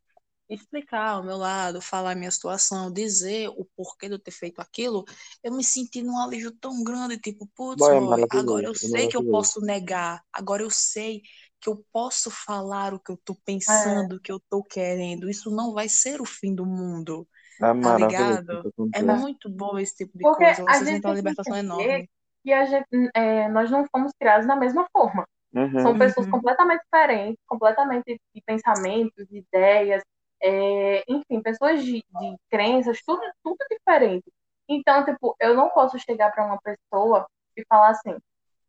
explicar 0.49 1.21
o 1.21 1.25
meu 1.25 1.37
lado, 1.37 1.81
falar 1.81 2.13
a 2.13 2.15
minha 2.15 2.31
situação, 2.31 2.93
dizer 2.93 3.49
o 3.49 3.65
porquê 3.77 4.09
de 4.09 4.15
eu 4.15 4.19
ter 4.19 4.31
feito 4.31 4.61
aquilo, 4.61 5.05
eu 5.43 5.53
me 5.53 5.65
senti 5.65 6.03
num 6.03 6.19
alívio 6.19 6.53
tão 6.53 6.85
grande, 6.85 7.19
tipo, 7.19 7.49
putz, 7.55 7.83
é 7.83 7.97
agora 8.39 8.67
eu 8.67 8.73
é 8.73 8.75
sei 8.75 9.09
que 9.09 9.17
eu 9.17 9.25
posso 9.25 9.61
negar, 9.61 10.23
agora 10.33 10.63
eu 10.63 10.71
sei 10.71 11.23
que 11.61 11.69
eu 11.69 11.83
posso 11.91 12.31
falar 12.31 12.93
o 12.93 13.01
que 13.01 13.11
eu 13.11 13.17
tô 13.25 13.33
é. 13.33 13.37
pensando, 13.45 14.17
o 14.17 14.21
que 14.21 14.31
eu 14.31 14.41
tô 14.51 14.63
querendo, 14.63 15.31
isso 15.31 15.51
não 15.51 15.73
vai 15.73 15.89
ser 15.89 16.21
o 16.21 16.27
fim 16.27 16.55
do 16.55 16.67
mundo, 16.67 17.27
é 17.61 17.81
tá 17.81 17.97
ligado? 17.97 18.73
É 18.95 19.03
muito 19.03 19.49
bom 19.49 19.79
esse 19.79 19.97
tipo 19.97 20.19
de 20.19 20.23
Porque 20.23 20.45
coisa, 20.45 20.63
vocês 20.63 20.85
têm 20.85 21.01
uma 21.01 21.15
libertação 21.15 21.57
enorme. 21.57 22.11
Que 22.43 22.53
a 22.53 22.67
gente, 22.67 22.87
é, 23.15 23.49
nós 23.49 23.71
não 23.71 23.87
fomos 23.91 24.13
criados 24.19 24.47
da 24.47 24.55
mesma 24.55 24.87
forma. 24.93 25.27
Uhum. 25.55 25.81
São 25.81 25.99
pessoas 25.99 26.27
uhum. 26.27 26.33
completamente 26.33 26.83
diferentes, 26.83 27.41
completamente 27.47 28.21
de 28.35 28.43
pensamentos, 28.45 29.27
de 29.29 29.39
ideias, 29.39 30.03
é, 30.45 31.05
enfim, 31.09 31.41
pessoas 31.43 31.83
de, 31.83 31.95
de 32.03 32.37
crenças, 32.51 33.01
tudo, 33.05 33.23
tudo 33.43 33.57
diferente. 33.71 34.31
Então, 34.69 35.05
tipo, 35.05 35.35
eu 35.41 35.55
não 35.55 35.71
posso 35.71 35.99
chegar 35.99 36.31
para 36.33 36.45
uma 36.45 36.59
pessoa 36.61 37.27
e 37.57 37.65
falar 37.69 37.91
assim, 37.91 38.17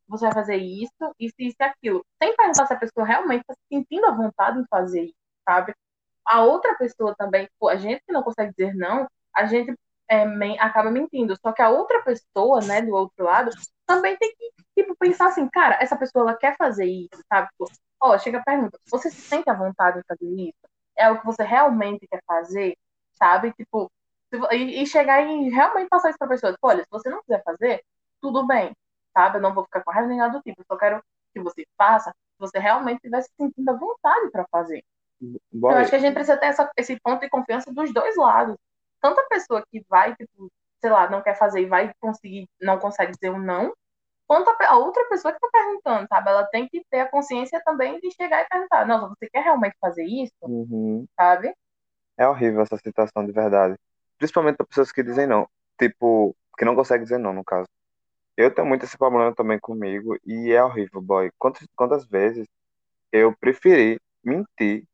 você 0.08 0.26
vai 0.26 0.34
fazer 0.34 0.58
isso, 0.58 0.92
isso, 1.20 1.36
isso 1.40 1.56
e 1.60 1.64
aquilo. 1.64 2.06
Sem 2.22 2.36
perguntar 2.36 2.66
se 2.68 2.74
a 2.74 2.80
pessoa 2.80 3.06
realmente 3.06 3.42
está 3.42 3.54
se 3.54 3.62
sentindo 3.72 4.06
à 4.06 4.12
vontade 4.12 4.60
em 4.60 4.66
fazer 4.70 5.04
isso, 5.06 5.16
sabe? 5.48 5.74
A 6.26 6.44
outra 6.44 6.76
pessoa 6.78 7.16
também, 7.18 7.48
pô, 7.60 7.70
a 7.70 7.76
gente 7.78 8.02
que 8.06 8.14
não 8.14 8.24
consegue 8.24 8.52
dizer 8.58 8.74
não, 8.76 9.08
a 9.36 9.46
gente 9.46 9.74
é, 10.10 10.24
acaba 10.60 10.92
mentindo. 10.92 11.36
Só 11.42 11.52
que 11.52 11.62
a 11.62 11.70
outra 11.70 12.04
pessoa, 12.04 12.62
né, 12.62 12.82
do 12.82 12.94
outro 12.94 13.26
lado, 13.26 13.52
também 13.86 14.18
tem 14.18 14.34
que, 14.36 14.52
tipo, 14.78 14.96
pensar 14.98 15.28
assim, 15.28 15.48
cara, 15.50 15.78
essa 15.82 15.98
pessoa, 15.98 16.24
ela 16.30 16.38
quer 16.38 16.56
fazer 16.58 16.86
isso, 16.86 17.22
sabe? 17.30 17.50
Tipo, 17.50 17.66
ó, 18.02 18.18
chega 18.18 18.40
a 18.40 18.44
pergunta, 18.44 18.80
você 18.90 19.10
se 19.12 19.22
sente 19.22 19.50
à 19.50 19.54
vontade 19.54 20.00
em 20.00 20.04
fazer 20.08 20.28
isso? 20.50 20.75
É 20.98 21.10
o 21.10 21.20
que 21.20 21.26
você 21.26 21.44
realmente 21.44 22.08
quer 22.08 22.22
fazer, 22.26 22.78
sabe? 23.14 23.54
Tipo, 23.54 23.92
e, 24.52 24.82
e 24.82 24.88
chegar 24.88 25.22
e 25.22 25.50
realmente 25.50 25.90
passar 25.90 26.10
isso 26.10 26.20
pra 26.20 26.28
pessoa. 26.28 26.54
Tipo, 26.54 26.68
olha, 26.68 26.84
se 26.84 26.90
você 26.90 27.10
não 27.10 27.22
quiser 27.22 27.44
fazer, 27.44 27.84
tudo 28.22 28.46
bem, 28.46 28.76
sabe? 29.14 29.38
Eu 29.38 29.42
não 29.42 29.54
vou 29.54 29.64
ficar 29.64 29.84
com 29.84 29.92
raiva 29.92 30.08
nem 30.08 30.18
nada 30.18 30.38
do 30.38 30.42
tipo. 30.42 30.62
Eu 30.62 30.66
só 30.66 30.78
quero 30.78 31.02
que 31.34 31.42
você 31.42 31.66
faça 31.78 32.12
se 32.12 32.40
você 32.40 32.60
realmente 32.60 32.98
estiver 32.98 33.22
se 33.22 33.30
sentindo 33.40 33.70
à 33.70 33.74
vontade 33.74 34.30
para 34.32 34.46
fazer. 34.52 34.84
Boa. 35.52 35.74
Eu 35.74 35.78
acho 35.80 35.90
que 35.90 35.96
a 35.96 36.00
gente 36.00 36.14
precisa 36.14 36.38
ter 36.38 36.48
essa, 36.48 36.70
esse 36.78 37.00
ponto 37.00 37.22
de 37.22 37.30
confiança 37.30 37.72
dos 37.74 37.94
dois 37.94 38.16
lados. 38.18 38.58
Tanto 39.02 39.20
a 39.20 39.28
pessoa 39.28 39.64
que 39.72 39.84
vai, 39.90 40.16
tipo, 40.16 40.52
sei 40.82 40.90
lá, 40.90 41.10
não 41.10 41.22
quer 41.22 41.38
fazer 41.38 41.62
e 41.62 41.66
vai 41.66 41.94
conseguir, 42.00 42.50
não 42.62 42.80
consegue 42.80 43.14
dizer 43.14 43.32
um 43.32 43.40
não, 43.40 43.74
quanto 44.28 44.50
a, 44.50 44.58
a 44.70 44.78
outra 44.78 45.04
pessoa 45.06 45.32
que 45.32 45.38
está 45.38 45.48
perguntando, 45.52 46.08
sabe? 46.08 46.30
Ela 46.30 46.44
tem 46.46 46.68
que 46.68 46.84
ter 46.90 47.02
a 47.02 47.10
consciência 47.10 47.62
também 47.64 48.00
de 48.00 48.12
chegar 48.12 48.42
e 48.44 48.48
perguntar, 48.48 48.86
não, 48.86 49.10
você 49.10 49.30
quer 49.30 49.44
realmente 49.44 49.76
fazer 49.80 50.06
isso? 50.06 50.34
Uhum. 50.42 51.08
Sabe? 51.16 51.54
É 52.18 52.28
horrível 52.28 52.62
essa 52.62 52.78
situação 52.78 53.26
de 53.26 53.32
verdade. 53.32 53.76
Principalmente 54.18 54.56
para 54.56 54.66
pessoas 54.66 54.92
que 54.92 55.04
dizem 55.04 55.28
não. 55.28 55.48
Tipo, 55.78 56.36
que 56.58 56.66
não 56.66 56.76
conseguem 56.76 57.04
dizer 57.04 57.18
não, 57.18 57.34
no 57.34 57.44
caso. 57.44 57.68
Eu 58.38 58.54
tenho 58.54 58.68
muito 58.68 58.84
esse 58.86 58.98
problema 58.98 59.34
também 59.34 59.60
comigo 59.60 60.18
e 60.26 60.52
é 60.52 60.64
horrível, 60.64 61.02
boy. 61.02 61.32
Quantas, 61.38 61.68
quantas 61.76 62.06
vezes 62.06 62.48
eu 63.12 63.36
preferi 63.38 64.00
mentir 64.24 64.86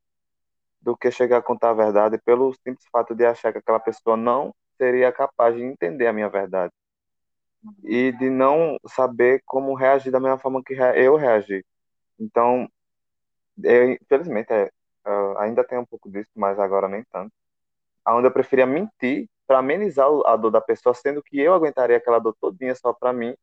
do 0.82 0.98
que 0.98 1.12
chegar 1.12 1.38
a 1.38 1.42
contar 1.42 1.72
a 1.72 1.74
verdade 1.74 2.20
pelo 2.20 2.54
simples 2.54 2.86
fato 2.92 3.16
de 3.16 3.26
achar 3.26 3.52
que 3.52 3.60
aquela 3.60 3.80
pessoa 3.80 4.18
não 4.18 4.54
seria 4.78 5.12
capaz 5.12 5.56
de 5.56 5.64
entender 5.64 6.08
a 6.08 6.14
minha 6.14 6.30
verdade 6.30 6.74
e 7.84 8.12
de 8.14 8.30
não 8.30 8.78
saber 8.88 9.42
como 9.46 9.74
reagir 9.74 10.12
da 10.12 10.20
mesma 10.20 10.38
forma 10.38 10.64
que 10.64 10.74
eu 10.74 11.16
reagi. 11.16 11.66
Então, 12.20 12.68
eu, 13.64 13.92
infelizmente, 13.94 14.52
é, 14.52 14.72
ainda 15.38 15.64
tem 15.64 15.78
um 15.78 15.86
pouco 15.86 16.10
disso, 16.10 16.30
mas 16.36 16.60
agora 16.60 16.88
nem 16.88 17.04
tanto. 17.12 17.32
Onde 18.08 18.28
eu 18.28 18.32
preferia 18.32 18.66
mentir 18.66 19.30
para 19.48 19.60
amenizar 19.60 20.08
a 20.26 20.36
dor 20.36 20.52
da 20.52 20.62
pessoa, 20.62 20.94
sendo 20.94 21.22
que 21.24 21.40
eu 21.40 21.54
aguentaria 21.54 21.98
aquela 21.98 22.20
dor 22.20 22.36
todinha 22.40 22.74
só 22.76 22.94
para 22.94 23.14
mim, 23.14 23.36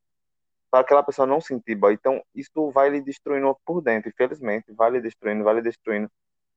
para 0.71 0.81
aquela 0.81 1.03
pessoa 1.03 1.27
não 1.27 1.41
sentir, 1.41 1.75
boy. 1.75 1.95
Então, 1.95 2.23
isso 2.35 2.71
vai 2.71 2.91
lhe 2.91 3.01
destruindo 3.01 3.57
por 3.65 3.81
dentro, 3.81 4.11
infelizmente, 4.11 4.73
vai 4.73 4.91
lhe 4.91 5.01
destruindo, 5.01 5.45
vai 5.45 5.55
lhe 5.55 5.63
destruindo, 5.63 6.11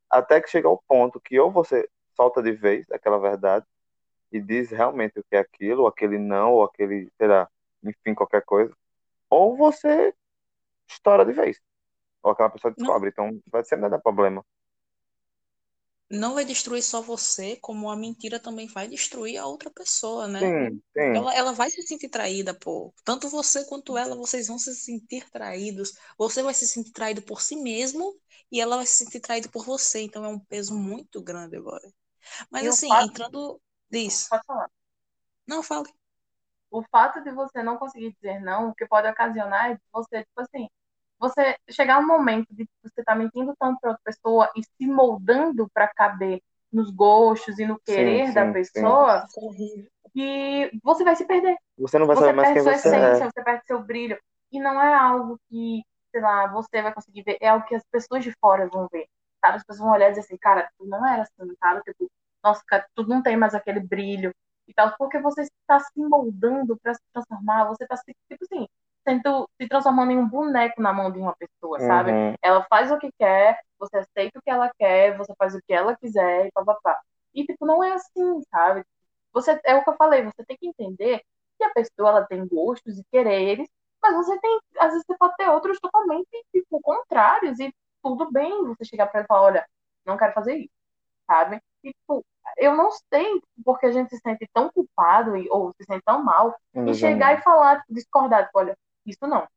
até 0.10 0.42
que 0.42 0.50
chega 0.50 0.68
ao 0.68 0.82
ponto 0.88 1.20
que 1.20 1.40
ou 1.40 1.52
você 1.52 1.88
solta 2.16 2.42
de 2.42 2.52
vez 2.52 2.90
aquela 2.92 3.18
verdade 3.20 3.66
e 4.32 4.40
diz 4.40 4.70
realmente 4.70 5.20
o 5.20 5.24
que 5.24 5.36
é 5.36 5.40
aquilo, 5.40 5.82
ou 5.84 5.88
aquele 5.88 6.18
não, 6.18 6.54
ou 6.54 6.64
aquele, 6.64 7.12
sei 7.18 7.28
lá, 7.28 7.50
enfim, 7.84 8.14
qualquer 8.16 8.44
coisa, 8.44 8.76
ou 9.30 9.56
você 9.58 10.14
estoura 10.90 11.26
de 11.26 11.34
vez, 11.34 11.60
ou 12.24 12.32
aquela 12.32 12.50
pessoa 12.50 12.74
descobre. 12.74 13.14
Não. 13.18 13.28
Então, 13.30 13.44
vai 13.52 13.64
sempre 13.64 13.90
dar 13.90 14.00
problema 14.00 14.46
não 16.12 16.34
vai 16.34 16.44
destruir 16.44 16.84
só 16.84 17.02
você, 17.02 17.56
como 17.56 17.90
a 17.90 17.96
mentira 17.96 18.40
também 18.40 18.68
vai 18.68 18.88
destruir 18.88 19.38
a 19.38 19.46
outra 19.46 19.70
pessoa, 19.70 20.28
né? 20.28 20.40
Sim, 20.40 20.82
sim. 20.94 21.18
Ela, 21.18 21.34
ela 21.34 21.54
vai 21.54 21.70
se 21.70 21.82
sentir 21.84 22.10
traída, 22.10 22.54
pô. 22.54 22.94
Tanto 23.04 23.30
você 23.30 23.64
quanto 23.66 23.98
ela, 23.98 24.16
vocês 24.16 24.48
vão 24.48 24.60
se 24.60 24.76
sentir 24.76 25.30
traídos. 25.32 25.94
Você 26.18 26.44
vai 26.44 26.54
se 26.54 26.68
sentir 26.68 26.92
traído 26.92 27.22
por 27.22 27.42
si 27.42 27.56
mesmo 27.56 28.14
e 28.52 28.60
ela 28.60 28.76
vai 28.76 28.86
se 28.86 29.06
sentir 29.06 29.22
traída 29.22 29.48
por 29.50 29.66
você. 29.66 30.02
Então 30.02 30.26
é 30.26 30.28
um 30.28 30.40
peso 30.40 30.78
muito 30.78 31.22
grande 31.22 31.56
agora. 31.56 31.90
Mas 32.52 32.66
e 32.66 32.68
assim, 32.68 32.90
fato... 32.90 33.08
entrando. 33.08 33.62
Diz. 33.92 34.30
Pode 34.30 34.44
falar. 34.46 34.70
Não, 35.48 35.62
fale. 35.62 35.90
O 36.70 36.82
fato 36.84 37.22
de 37.22 37.32
você 37.32 37.62
não 37.62 37.78
conseguir 37.78 38.14
dizer 38.14 38.40
não, 38.40 38.70
o 38.70 38.76
que 38.76 38.88
pode 38.88 39.08
ocasionar 39.08 39.72
é 39.72 39.78
você, 39.92 40.24
tipo 40.24 40.40
assim, 40.42 40.70
você 41.20 41.56
chegar 41.70 42.00
um 42.00 42.08
momento 42.08 42.48
de 42.52 42.68
você 42.82 43.02
estar 43.02 43.14
tá 43.14 43.16
mentindo 43.16 43.54
tanto 43.60 43.80
para 43.80 43.92
outra 43.92 44.04
pessoa 44.04 44.50
e 44.56 44.64
se 44.64 44.88
moldando 44.88 45.70
para 45.74 45.88
caber 45.88 46.42
nos 46.72 46.90
gostos 46.90 47.60
e 47.60 47.66
no 47.66 47.78
querer 47.80 48.28
sim, 48.28 48.34
da 48.34 48.52
pessoa, 48.52 49.28
sim. 49.28 49.88
que 50.14 50.72
você 50.82 51.04
vai 51.04 51.16
se 51.16 51.26
perder. 51.26 51.58
Você 51.78 52.00
não 52.00 52.08
vai 52.08 52.16
você 52.16 52.22
saber 52.22 52.36
mais 52.38 52.54
quem 52.54 52.64
você 52.64 52.70
essência, 52.72 53.26
é. 53.26 53.30
Você 53.30 53.44
perde 53.44 53.66
seu 53.66 53.84
brilho. 53.84 54.18
E 54.52 54.60
não 54.60 54.82
é 54.82 54.94
algo 54.96 55.38
que, 55.50 55.84
sei 56.12 56.22
lá, 56.22 56.48
você 56.48 56.82
vai 56.82 56.94
conseguir 56.94 57.24
ver, 57.24 57.38
é 57.42 57.50
algo 57.50 57.66
que 57.66 57.76
as 57.76 57.84
pessoas 57.92 58.24
de 58.24 58.32
fora 58.40 58.68
vão 58.68 58.88
ver. 58.92 59.06
Sabe? 59.42 59.58
As 59.58 59.64
pessoas 59.64 59.86
vão 59.86 59.94
olhar 59.94 60.08
e 60.08 60.12
dizer 60.12 60.22
assim, 60.22 60.38
cara, 60.38 60.70
tu 60.78 60.86
não 60.86 61.06
era 61.06 61.24
assim, 61.24 61.54
sabe? 61.60 61.82
Tipo, 61.84 62.10
nossa, 62.44 62.64
cara, 62.68 62.86
tu 62.96 63.06
não 63.08 63.22
tem 63.22 63.38
mais 63.38 63.54
aquele 63.54 63.80
brilho 63.80 64.34
e 64.68 64.74
tal, 64.74 64.94
porque 64.98 65.20
você 65.20 65.42
está 65.44 65.80
se 65.80 66.00
moldando 66.00 66.78
para 66.82 66.94
se 66.94 67.02
transformar, 67.14 67.66
você 67.66 67.84
está 67.84 67.98
se, 67.98 68.16
tipo 68.30 68.44
assim, 68.44 68.68
sendo, 69.08 69.50
se 69.60 69.68
transformando 69.68 70.12
em 70.12 70.18
um 70.18 70.28
boneco 70.28 70.82
na 70.82 70.94
mão 70.94 71.12
de 71.12 71.20
uma 71.20 71.36
pessoa, 71.36 71.80
sabe? 71.80 72.12
Uhum. 72.12 72.36
Ela 72.42 72.66
faz 72.70 72.92
o 72.92 72.98
que 72.98 73.12
quer, 73.18 73.60
você 73.78 73.98
aceita 73.98 74.40
o 74.40 74.42
que 74.42 74.50
ela 74.50 74.72
quer, 74.78 75.18
você 75.18 75.34
faz 75.38 75.56
o 75.56 75.62
que 75.66 75.74
ela 75.74 75.96
quiser 75.96 76.48
e 76.48 76.52
papapá. 76.52 77.00
E, 77.34 77.46
tipo, 77.46 77.66
não 77.66 77.84
é 77.84 77.94
assim, 77.94 78.42
sabe? 78.50 78.84
Você, 79.34 79.60
é 79.66 79.76
o 79.76 79.84
que 79.84 79.90
eu 79.90 79.96
falei, 79.96 80.24
você 80.24 80.44
tem 80.46 80.58
que 80.58 80.68
entender 80.68 81.22
que 81.58 81.64
a 81.64 81.74
pessoa, 81.74 82.10
ela 82.10 82.26
tem 82.26 82.46
gostos 82.48 82.98
e 82.98 83.04
quereres, 83.12 83.68
mas 84.02 84.16
você 84.16 84.40
tem, 84.40 84.60
às 84.80 84.92
vezes 84.92 85.04
você 85.06 85.18
pode 85.18 85.36
ter 85.38 85.48
outros 85.50 85.80
totalmente, 85.80 86.28
tipo, 86.54 86.82
contrários 86.82 87.60
e 87.60 87.74
tudo 88.04 88.32
bem 88.32 88.66
você 88.66 88.84
chegar 88.84 89.08
para 89.08 89.20
ela 89.20 89.26
e 89.26 89.28
falar, 89.28 89.42
olha, 89.44 89.68
não 90.06 90.18
quero 90.18 90.34
fazer 90.34 90.56
isso, 90.58 90.74
sabe? 91.28 91.62
E, 91.84 91.92
tipo, 91.94 92.26
eu 92.58 92.76
não 92.76 92.90
sei 92.92 93.42
porque 93.64 93.86
a 93.86 93.92
gente 93.92 94.10
se 94.10 94.22
sente 94.22 94.48
tão 94.54 94.70
culpado 94.72 95.34
ou 95.50 95.74
se 95.74 95.84
sente 95.86 96.04
tão 96.04 96.24
mal 96.24 96.56
uhum. 96.74 96.88
e 96.88 96.94
chegar 96.94 97.38
e 97.38 97.42
falar, 97.42 97.82
tipo, 97.82 97.94
discordar, 97.94 98.46
tipo, 98.46 98.60
olha, 98.60 98.78
isso 99.06 99.28
não. 99.28 99.48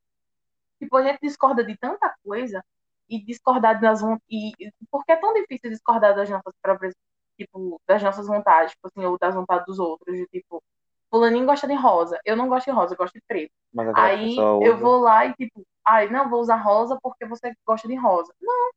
Tipo, 0.79 0.97
a 0.97 1.03
gente 1.03 1.21
discorda 1.23 1.65
de 1.65 1.77
tanta 1.77 2.15
coisa 2.25 2.65
e 3.09 3.23
discordar 3.25 3.81
das 3.81 4.01
e 4.31 4.53
porque 4.91 5.13
é 5.13 5.17
tão 5.17 5.35
difícil 5.35 5.71
discordar 5.71 6.15
das 6.15 6.29
nossas 6.29 6.55
próprias, 6.63 6.95
tipo, 7.39 7.81
das 7.87 8.03
nossas 8.03 8.27
vontades, 8.27 8.73
tipo 8.73 8.89
assim, 8.89 9.05
ou 9.05 9.19
das 9.19 9.35
vontades 9.35 9.67
dos 9.67 9.79
outros, 9.79 10.17
de, 10.17 10.27
tipo, 10.27 10.63
fulaninho 11.11 11.47
gosta 11.47 11.69
de 11.69 11.75
rosa, 11.75 12.19
eu 12.25 12.37
não 12.37 12.49
gosto 12.49 12.67
de 12.67 12.73
rosa, 12.73 12.95
eu 12.95 12.99
gosto 12.99 13.15
de 13.15 13.23
preto. 13.27 13.53
Aí 13.95 14.37
eu 14.37 14.77
vou 14.79 15.01
lá 15.01 15.27
e 15.27 15.35
tipo, 15.35 15.65
ai, 15.85 16.09
não, 16.09 16.29
vou 16.29 16.41
usar 16.41 16.57
rosa 16.57 16.99
porque 17.01 17.25
você 17.25 17.55
gosta 17.65 17.87
de 17.87 17.95
rosa. 17.95 18.35
Não. 18.41 18.71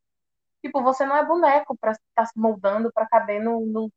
Tipo, 0.62 0.84
você 0.84 1.06
não 1.06 1.16
é 1.16 1.26
boneco 1.26 1.76
para 1.80 1.92
estar 1.92 2.04
tá 2.16 2.26
se 2.26 2.38
moldando 2.38 2.92
para 2.94 3.08
caber 3.08 3.42
no, 3.42 3.66
no, 3.66 3.92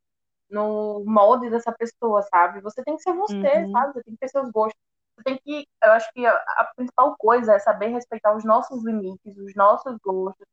no 0.51 1.03
molde 1.05 1.49
dessa 1.49 1.71
pessoa, 1.71 2.21
sabe? 2.23 2.61
Você 2.61 2.83
tem 2.83 2.95
que 2.95 3.03
ser 3.03 3.13
você, 3.13 3.35
uhum. 3.35 3.71
sabe? 3.71 3.93
Você 3.93 4.03
tem 4.03 4.13
que 4.13 4.19
ter 4.19 4.29
seus 4.29 4.51
gostos 4.51 4.79
tem 5.23 5.39
que, 5.43 5.67
eu 5.83 5.91
acho 5.91 6.11
que 6.13 6.25
a, 6.25 6.31
a, 6.33 6.71
principal 6.75 7.15
coisa 7.17 7.53
é 7.53 7.59
saber 7.59 7.87
respeitar 7.87 8.35
os 8.35 8.43
nossos 8.43 8.83
limites, 8.83 9.37
os 9.37 9.55
nossos 9.55 9.97
gostos, 10.03 10.45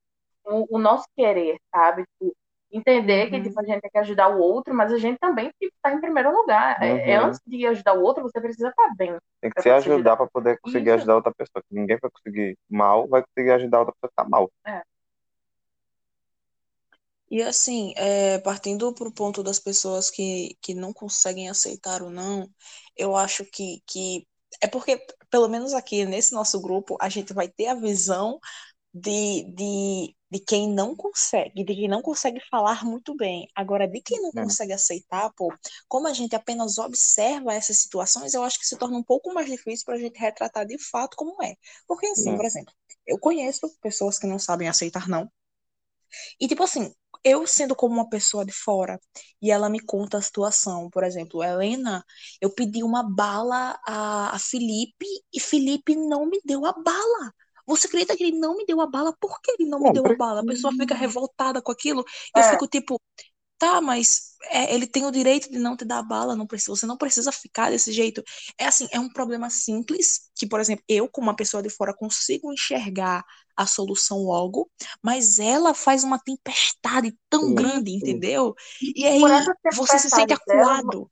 o, 0.44 0.76
o 0.76 0.78
nosso 0.78 1.06
querer, 1.16 1.58
sabe? 1.74 2.04
Tipo, 2.04 2.34
entender 2.70 3.24
uhum. 3.24 3.30
que 3.30 3.48
tipo, 3.48 3.60
a 3.60 3.64
gente 3.64 3.80
tem 3.80 3.90
que 3.90 3.98
ajudar 3.98 4.28
o 4.28 4.38
outro, 4.38 4.74
mas 4.74 4.92
a 4.92 4.98
gente 4.98 5.18
também 5.18 5.50
tem 5.58 5.70
que 5.70 5.76
estar 5.76 5.92
em 5.92 6.00
primeiro 6.00 6.30
lugar. 6.32 6.78
Uhum. 6.78 6.86
É, 6.86 7.10
é, 7.12 7.20
uhum. 7.20 7.26
antes 7.26 7.40
de 7.46 7.66
ajudar 7.66 7.94
o 7.94 8.02
outro, 8.02 8.22
você 8.22 8.40
precisa 8.40 8.68
estar 8.68 8.94
bem. 8.96 9.16
Tem 9.40 9.50
que 9.50 9.62
se 9.62 9.70
ajudar 9.70 10.16
para 10.16 10.26
poder 10.26 10.58
conseguir 10.60 10.90
Isso. 10.90 10.96
ajudar 10.96 11.16
outra 11.16 11.34
pessoa. 11.34 11.62
Ninguém 11.70 11.98
vai 12.00 12.10
conseguir 12.10 12.56
mal, 12.68 13.08
vai 13.08 13.22
conseguir 13.22 13.52
ajudar 13.52 13.80
outra 13.80 13.94
pessoa 13.94 14.10
que 14.10 14.16
tá 14.16 14.28
mal. 14.28 14.50
É. 14.66 14.82
E 17.30 17.42
assim, 17.42 17.92
é, 17.96 18.38
partindo 18.38 18.92
para 18.94 19.08
o 19.08 19.12
ponto 19.12 19.42
das 19.42 19.58
pessoas 19.58 20.10
que, 20.10 20.56
que 20.62 20.74
não 20.74 20.92
conseguem 20.92 21.48
aceitar 21.48 22.02
ou 22.02 22.10
não, 22.10 22.48
eu 22.96 23.14
acho 23.16 23.44
que, 23.44 23.82
que 23.86 24.26
é 24.62 24.66
porque, 24.66 25.04
pelo 25.30 25.48
menos 25.48 25.74
aqui 25.74 26.04
nesse 26.06 26.32
nosso 26.32 26.60
grupo, 26.60 26.96
a 27.00 27.08
gente 27.08 27.34
vai 27.34 27.48
ter 27.48 27.66
a 27.68 27.74
visão 27.74 28.40
de, 28.92 29.44
de, 29.52 30.16
de 30.30 30.40
quem 30.40 30.68
não 30.68 30.96
consegue, 30.96 31.64
de 31.64 31.74
quem 31.74 31.88
não 31.88 32.02
consegue 32.02 32.40
falar 32.50 32.84
muito 32.84 33.14
bem. 33.14 33.46
Agora, 33.54 33.86
de 33.86 34.00
quem 34.00 34.20
não 34.20 34.30
é. 34.30 34.42
consegue 34.44 34.72
aceitar, 34.72 35.30
pô, 35.36 35.52
como 35.86 36.08
a 36.08 36.12
gente 36.12 36.34
apenas 36.34 36.78
observa 36.78 37.54
essas 37.54 37.78
situações, 37.78 38.34
eu 38.34 38.42
acho 38.42 38.58
que 38.58 38.66
se 38.66 38.76
torna 38.76 38.96
um 38.96 39.04
pouco 39.04 39.32
mais 39.32 39.46
difícil 39.46 39.84
para 39.84 39.94
a 39.96 39.98
gente 39.98 40.18
retratar 40.18 40.66
de 40.66 40.78
fato 40.78 41.16
como 41.16 41.42
é. 41.42 41.54
Porque, 41.86 42.06
assim, 42.06 42.32
é. 42.32 42.36
por 42.36 42.44
exemplo, 42.44 42.72
eu 43.06 43.18
conheço 43.18 43.70
pessoas 43.80 44.18
que 44.18 44.26
não 44.26 44.38
sabem 44.38 44.68
aceitar 44.68 45.08
não. 45.08 45.30
E, 46.40 46.48
tipo 46.48 46.62
assim, 46.62 46.92
eu 47.24 47.46
sendo 47.46 47.74
como 47.74 47.94
uma 47.94 48.08
pessoa 48.08 48.44
de 48.44 48.52
fora 48.52 49.00
e 49.40 49.50
ela 49.50 49.68
me 49.68 49.80
conta 49.80 50.18
a 50.18 50.22
situação, 50.22 50.88
por 50.90 51.04
exemplo, 51.04 51.42
Helena, 51.42 52.04
eu 52.40 52.50
pedi 52.50 52.82
uma 52.82 53.02
bala 53.02 53.78
a, 53.86 54.34
a 54.34 54.38
Felipe 54.38 55.06
e 55.32 55.40
Felipe 55.40 55.94
não 55.96 56.26
me 56.26 56.40
deu 56.44 56.64
a 56.66 56.72
bala. 56.72 57.32
Você 57.66 57.86
acredita 57.86 58.16
que 58.16 58.24
ele 58.24 58.38
não 58.38 58.56
me 58.56 58.64
deu 58.64 58.80
a 58.80 58.86
bala? 58.86 59.14
Por 59.20 59.40
que 59.42 59.50
ele 59.58 59.68
não 59.68 59.78
me 59.78 59.92
deu 59.92 60.06
a 60.06 60.16
bala? 60.16 60.40
A 60.40 60.44
pessoa 60.44 60.72
fica 60.72 60.94
revoltada 60.94 61.60
com 61.60 61.70
aquilo. 61.70 62.02
É. 62.34 62.40
Eu 62.40 62.44
fico 62.44 62.66
tipo, 62.66 62.98
Tá, 63.58 63.80
mas 63.80 64.36
é, 64.52 64.72
ele 64.72 64.86
tem 64.86 65.04
o 65.04 65.10
direito 65.10 65.50
de 65.50 65.58
não 65.58 65.76
te 65.76 65.84
dar 65.84 66.00
bala, 66.02 66.36
não 66.36 66.46
precisa, 66.46 66.70
você 66.70 66.86
não 66.86 66.96
precisa 66.96 67.32
ficar 67.32 67.70
desse 67.70 67.90
jeito. 67.92 68.22
É 68.56 68.66
assim, 68.66 68.86
é 68.92 69.00
um 69.00 69.08
problema 69.08 69.50
simples, 69.50 70.30
que, 70.36 70.46
por 70.46 70.60
exemplo, 70.60 70.84
eu, 70.88 71.08
como 71.08 71.26
uma 71.26 71.34
pessoa 71.34 71.60
de 71.60 71.68
fora, 71.68 71.92
consigo 71.92 72.52
enxergar 72.52 73.24
a 73.58 73.66
solução 73.66 74.18
logo, 74.18 74.70
mas 75.02 75.40
ela 75.40 75.74
faz 75.74 76.04
uma 76.04 76.18
tempestade 76.18 77.18
tão 77.28 77.48
Sim, 77.48 77.54
grande, 77.54 77.90
sim. 77.90 77.96
entendeu? 77.98 78.54
E 78.80 79.04
aí 79.04 79.20
você 79.74 79.98
se 79.98 80.08
sente 80.08 80.28
tempestade 80.28 80.44
dela, 80.46 80.78
acuado. 80.78 81.10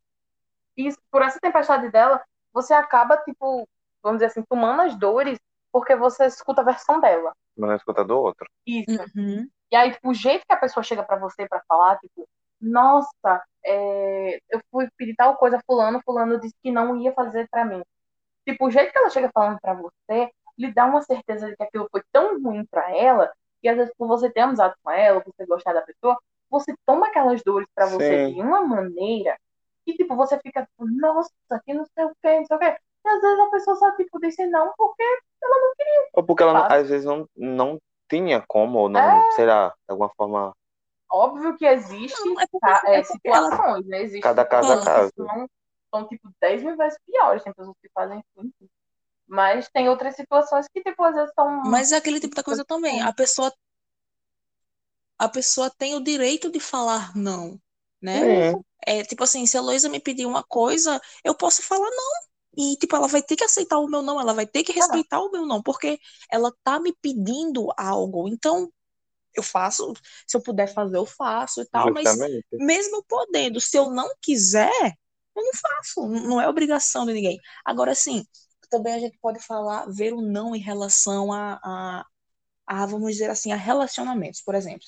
isso, 0.77 0.99
por 1.11 1.23
essa 1.23 1.41
tempestade 1.41 1.91
dela, 1.91 2.23
você 2.53 2.73
acaba, 2.73 3.17
tipo, 3.19 3.69
vamos 4.03 4.19
dizer 4.19 4.27
assim, 4.27 4.43
tomando 4.49 4.83
as 4.83 4.97
dores 4.97 5.39
porque 5.73 5.97
você 5.97 6.27
escuta 6.27 6.63
a 6.63 6.65
versão 6.65 7.01
dela. 7.01 7.35
Não 7.57 7.73
é 7.73 7.77
escuta 7.77 8.05
do 8.05 8.17
outro. 8.19 8.49
Isso. 8.67 8.89
Uhum. 9.17 9.49
E 9.71 9.77
aí, 9.77 9.93
tipo, 9.93 10.11
o 10.11 10.15
jeito 10.15 10.45
que 10.47 10.55
a 10.55 10.57
pessoa 10.59 10.83
chega 10.85 11.03
pra 11.03 11.19
você 11.19 11.49
pra 11.49 11.63
falar, 11.69 11.99
tipo, 11.99 12.29
nossa, 12.61 13.45
é, 13.65 14.37
eu 14.49 14.61
fui 14.71 14.89
pedir 14.97 15.15
tal 15.17 15.37
coisa 15.37 15.57
a 15.59 15.63
fulano, 15.67 16.01
fulano 16.05 16.41
disse 16.41 16.55
que 16.63 16.71
não 16.71 16.97
ia 16.97 17.13
fazer 17.13 17.49
pra 17.51 17.65
mim. 17.65 17.83
Tipo, 18.49 18.67
o 18.67 18.71
jeito 18.71 18.93
que 18.93 18.99
ela 18.99 19.11
chega 19.11 19.31
falando 19.35 19.59
pra 19.61 19.75
você, 19.75 20.31
lhe 20.59 20.73
dá 20.73 20.87
uma 20.87 21.03
certeza 21.03 21.49
de 21.49 21.57
que 21.57 21.63
aquilo 21.63 21.89
foi 21.91 22.03
tão 22.13 22.41
ruim 22.43 22.65
pra 22.67 22.95
ela, 22.97 23.33
que 23.61 23.69
às 23.69 23.77
vezes 23.77 23.93
por 23.97 24.07
você 24.09 24.31
ter 24.31 24.41
amizade 24.41 24.75
com 24.83 24.91
ela, 24.91 25.21
por 25.21 25.33
você 25.37 25.47
gostar 25.47 25.73
da 25.73 25.83
pessoa, 25.83 26.19
você 26.51 26.75
toma 26.87 27.09
aquelas 27.09 27.43
dores 27.43 27.69
pra 27.75 27.87
você 27.87 28.27
Sim. 28.29 28.35
de 28.35 28.41
uma 28.41 28.63
maneira 28.63 29.37
que, 29.85 29.95
tipo, 29.95 30.17
você 30.17 30.39
fica, 30.41 30.63
tipo, 30.63 30.87
nossa, 30.87 31.31
que 31.65 31.75
não 31.75 31.85
sei 31.85 32.05
o 32.05 32.13
que, 32.23 32.39
não 32.39 32.47
sei 32.47 32.57
o 32.57 32.61
que. 32.61 32.67
E 32.67 33.09
às 33.09 33.21
vezes 33.21 33.39
a 33.41 33.51
pessoa 33.51 33.77
só, 33.77 33.93
tipo, 33.97 34.19
disse 34.21 34.47
não 34.47 34.73
porque 34.77 35.05
Ou 36.13 36.25
porque 36.25 36.43
ela, 36.43 36.53
não- 36.53 36.65
às 36.65 36.89
vezes, 36.89 37.05
não, 37.05 37.29
não 37.37 37.79
tinha 38.09 38.43
como, 38.49 38.79
ou 38.81 38.89
não, 38.89 39.01
É. 39.01 39.31
sei 39.33 39.47
lá, 39.47 39.69
de 39.69 39.75
alguma 39.91 40.09
forma, 40.17 40.53
Óbvio 41.09 41.57
que 41.57 41.65
existe 41.65 42.29
Não, 42.29 42.41
é 42.41 42.47
porque, 42.51 42.67
tá, 42.67 42.83
é, 42.87 42.97
é 42.97 42.97
ela 42.97 43.05
situações, 43.05 43.87
né? 43.87 43.99
Existem 44.03 44.21
Cada 44.21 44.45
caso 44.45 44.73
é 44.73 44.77
situações 44.77 45.13
que 45.13 45.15
caso. 45.17 45.29
são, 45.31 45.49
são, 45.95 46.09
tipo, 46.09 46.31
10 46.41 46.63
mil 46.65 46.77
vezes 46.77 46.99
piores. 47.07 47.45
Tem 47.45 47.53
pessoas 47.55 47.77
que 47.81 47.89
fazem 47.95 48.23
isso. 48.37 48.69
Mas 49.29 49.69
tem 49.71 49.89
outras 49.89 50.15
situações 50.15 50.67
que, 50.73 50.83
tipo, 50.83 51.03
às 51.03 51.15
vezes 51.15 51.33
são. 51.35 51.63
Mas 51.65 51.93
é 51.93 51.97
aquele 51.97 52.21
tipo 52.21 52.35
da 52.35 52.43
coisa 52.43 52.65
também. 52.65 53.01
A 53.03 53.13
pessoa, 53.13 53.53
a 55.19 55.29
pessoa 55.29 55.71
tem 55.71 55.95
o 55.95 56.01
direito 56.03 56.51
de 56.51 56.61
falar 56.61 57.15
não, 57.17 57.61
né? 58.01 58.21
Sim. 58.21 58.63
É 58.87 59.03
tipo 59.03 59.25
assim, 59.25 59.47
se 59.47 59.57
a 59.57 59.61
Heloísa 59.61 59.89
me 59.89 59.99
pedir 59.99 60.27
uma 60.27 60.45
coisa, 60.45 61.01
eu 61.25 61.35
posso 61.35 61.63
falar 61.63 61.91
não. 61.91 62.13
E, 62.59 62.77
tipo, 62.77 62.97
ela 62.97 63.07
vai 63.09 63.23
ter 63.23 63.37
que 63.37 63.45
aceitar 63.45 63.79
o 63.79 63.89
meu 63.89 64.01
não, 64.01 64.21
ela 64.21 64.33
vai 64.33 64.47
ter 64.47 64.63
que 64.63 64.73
respeitar 64.73 65.21
o 65.21 65.31
meu 65.31 65.45
não, 65.45 65.63
porque 65.63 65.99
ela 66.31 66.51
tá 66.65 66.81
me 66.81 66.95
pedindo 67.03 67.69
algo. 67.77 68.29
Então, 68.29 68.73
eu 69.35 69.43
faço, 69.43 69.93
se 70.27 70.37
eu 70.37 70.43
puder 70.43 70.67
fazer, 70.69 70.97
eu 70.97 71.07
faço 71.07 71.61
e 71.61 71.67
tal, 71.67 71.93
mas 71.93 72.05
Justamente. 72.11 72.47
mesmo 72.59 73.05
podendo, 73.07 73.61
se 73.61 73.77
eu 73.77 73.91
não 73.91 74.09
quiser, 74.23 74.73
eu 75.37 75.45
não 75.45 75.53
faço, 75.55 76.09
não 76.09 76.41
é 76.41 76.49
obrigação 76.49 77.05
de 77.07 77.13
ninguém. 77.13 77.39
Agora, 77.65 77.95
sim, 77.95 78.25
também 78.69 78.95
a 78.95 78.99
gente 78.99 79.19
pode 79.21 79.39
falar, 79.41 79.87
ver 79.91 80.13
o 80.15 80.21
não 80.23 80.55
em 80.57 80.61
relação 80.61 81.33
a, 81.33 81.61
a, 81.65 82.05
a, 82.67 82.87
vamos 82.87 83.13
dizer 83.13 83.31
assim, 83.31 83.53
a 83.53 83.57
relacionamentos. 83.57 84.41
Por 84.43 84.55
exemplo, 84.55 84.87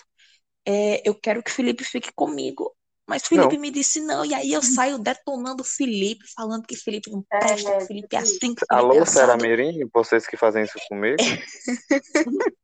é, 0.66 1.06
eu 1.08 1.14
quero 1.14 1.42
que 1.42 1.50
Felipe 1.52 1.85
fique 1.85 2.11
comigo, 2.14 2.75
mas 3.08 3.26
Felipe 3.26 3.49
Não. 3.49 3.58
me 3.58 3.70
disse 3.70 4.00
não, 4.00 4.25
e 4.25 4.35
aí 4.35 4.52
eu 4.52 4.62
saio 4.62 4.99
detonando 4.99 5.62
o 5.62 5.66
Felipe, 5.66 6.25
falando 6.37 6.66
que 6.66 6.76
Felipe 6.76 7.11
não 7.11 7.25
É, 7.32 7.38
presta, 7.38 7.73
que 7.73 7.85
Felipe 7.85 8.16
é 8.16 8.20
assim, 8.20 8.54
que 8.54 8.66
Felipe 8.68 8.97
é 8.97 8.99
Alô, 8.99 9.04
Sara 9.04 9.04
assado. 9.04 9.37
Mirim, 9.37 9.88
vocês 9.92 10.26
que 10.26 10.37
fazem 10.37 10.64
isso 10.64 10.78
comigo? 10.88 11.16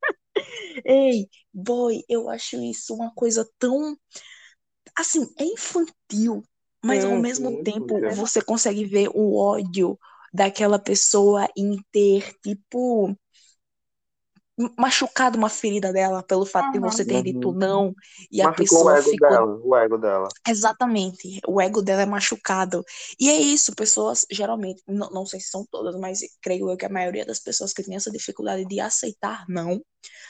Ei, 0.84 1.28
boy, 1.52 2.02
eu 2.08 2.28
acho 2.28 2.56
isso 2.62 2.94
uma 2.94 3.12
coisa 3.14 3.48
tão. 3.58 3.96
Assim, 4.96 5.26
é 5.38 5.44
infantil, 5.44 6.42
mas 6.84 7.04
ao 7.04 7.14
Sim, 7.14 7.16
mesmo 7.16 7.62
tempo 7.62 8.04
você 8.08 8.42
consegue 8.42 8.84
ver 8.84 9.08
o 9.14 9.38
ódio 9.38 9.98
daquela 10.34 10.78
pessoa 10.80 11.48
em 11.56 11.76
ter, 11.92 12.34
tipo, 12.42 13.16
machucado 14.78 15.36
uma 15.38 15.48
ferida 15.48 15.92
dela 15.92 16.22
pelo 16.22 16.46
fato 16.46 16.70
de 16.72 16.78
Uhum. 16.78 16.80
você 16.80 17.04
ter 17.04 17.22
dito 17.22 17.52
Uhum. 17.52 17.58
não 17.58 17.94
e 18.30 18.40
a 18.42 18.48
Machucou 18.48 18.84
o 18.84 18.90
pessoa 18.90 18.90
ego 18.90 19.14
ficou 19.14 19.16
dela, 19.16 19.58
o 19.62 19.76
ego 19.76 19.98
dela. 19.98 20.34
Exatamente, 20.46 21.40
o 21.48 21.60
ego 21.60 21.80
dela 21.82 22.02
é 22.02 22.06
machucado. 22.06 22.84
E 23.18 23.30
é 23.30 23.36
isso, 23.40 23.74
pessoas 23.74 24.26
geralmente, 24.30 24.82
não, 24.86 25.08
não 25.10 25.24
sei 25.26 25.40
se 25.40 25.48
são 25.48 25.64
todas, 25.70 25.96
mas 25.98 26.20
creio 26.42 26.70
eu 26.70 26.76
que 26.76 26.84
a 26.84 26.88
maioria 26.90 27.24
das 27.24 27.40
pessoas 27.40 27.72
que 27.72 27.82
têm 27.82 27.96
essa 27.96 28.10
dificuldade 28.10 28.64
de 28.66 28.78
aceitar 28.80 29.44
não, 29.48 29.80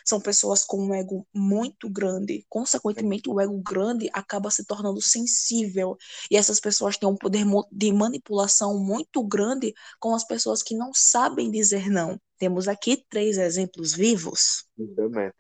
são 0.05 0.21
pessoas 0.21 0.65
com 0.65 0.79
um 0.87 0.95
ego 0.95 1.27
muito 1.35 1.91
grande. 1.91 2.45
Consequentemente, 2.49 3.29
o 3.29 3.41
ego 3.41 3.61
grande 3.63 4.09
acaba 4.13 4.51
se 4.51 4.65
tornando 4.65 5.01
sensível. 5.01 5.97
E 6.31 6.37
essas 6.37 6.61
pessoas 6.61 6.97
têm 6.97 7.09
um 7.09 7.17
poder 7.17 7.45
de 7.73 7.93
manipulação 7.93 8.79
muito 8.79 9.23
grande 9.25 9.75
com 10.01 10.15
as 10.15 10.25
pessoas 10.25 10.63
que 10.63 10.77
não 10.77 10.93
sabem 10.95 11.51
dizer 11.51 11.91
não. 11.91 12.21
Temos 12.45 12.69
aqui 12.69 13.03
três 13.09 13.39
exemplos 13.39 13.95
vivos. 13.95 14.69
Justamente. 14.77 15.35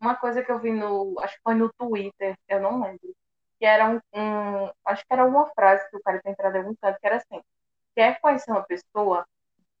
Uma 0.00 0.14
coisa 0.14 0.40
que 0.40 0.52
eu 0.52 0.60
vi 0.60 0.70
no. 0.70 1.16
Acho 1.18 1.34
que 1.34 1.42
foi 1.42 1.54
no 1.56 1.68
Twitter, 1.76 2.36
eu 2.48 2.60
não 2.60 2.80
lembro. 2.80 3.12
Que 3.58 3.66
era 3.66 3.90
um. 3.90 3.96
um- 4.16 4.70
acho 4.84 5.02
que 5.04 5.12
era 5.12 5.24
uma 5.24 5.50
frase 5.50 5.90
que 5.90 5.96
o 5.96 6.00
cara 6.00 6.20
tinha 6.20 6.30
entrado 6.30 6.54
em 6.54 6.58
algum 6.60 6.76
canto, 6.80 7.00
que 7.00 7.06
era 7.08 7.16
assim: 7.16 7.40
quer 7.96 8.20
conhecer 8.20 8.52
uma 8.52 8.62
pessoa, 8.62 9.26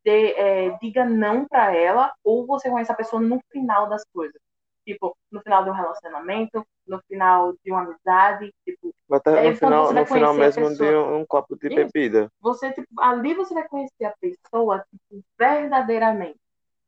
dê, 0.04 0.32
é, 0.32 0.78
diga 0.78 1.04
não 1.04 1.46
pra 1.46 1.72
ela, 1.76 2.12
ou 2.24 2.44
você 2.44 2.68
conhece 2.68 2.90
a 2.90 2.96
pessoa 2.96 3.22
no 3.22 3.40
final 3.52 3.88
das 3.88 4.02
coisas. 4.12 4.40
Tipo, 4.84 5.16
no 5.30 5.40
final 5.42 5.62
de 5.62 5.70
um 5.70 5.74
relacionamento, 5.74 6.66
no 6.88 7.00
final 7.08 7.52
de 7.64 7.70
uma 7.72 7.82
amizade, 7.82 8.52
tipo, 8.66 8.92
Até 9.10 9.30
É, 9.46 9.50
no 9.52 9.58
quando 9.60 9.60
final, 9.60 9.86
você 9.86 9.94
vai 9.94 10.02
no 10.02 10.06
final 10.06 10.34
conhecer 10.34 10.42
a 10.42 10.44
mesmo 10.44 10.70
de 10.70 10.78
pessoa. 10.78 10.92
um, 10.92 11.16
um 11.20 11.26
copo 11.26 11.56
de 11.56 11.68
Isso. 11.68 11.76
bebida. 11.76 12.30
você, 12.40 12.72
tipo, 12.72 12.88
ali 13.00 13.34
você 13.34 13.54
vai 13.54 13.66
conhecer 13.68 14.04
a 14.04 14.14
pessoa, 14.20 14.84
tipo, 14.90 15.24
verdadeiramente. 15.38 16.38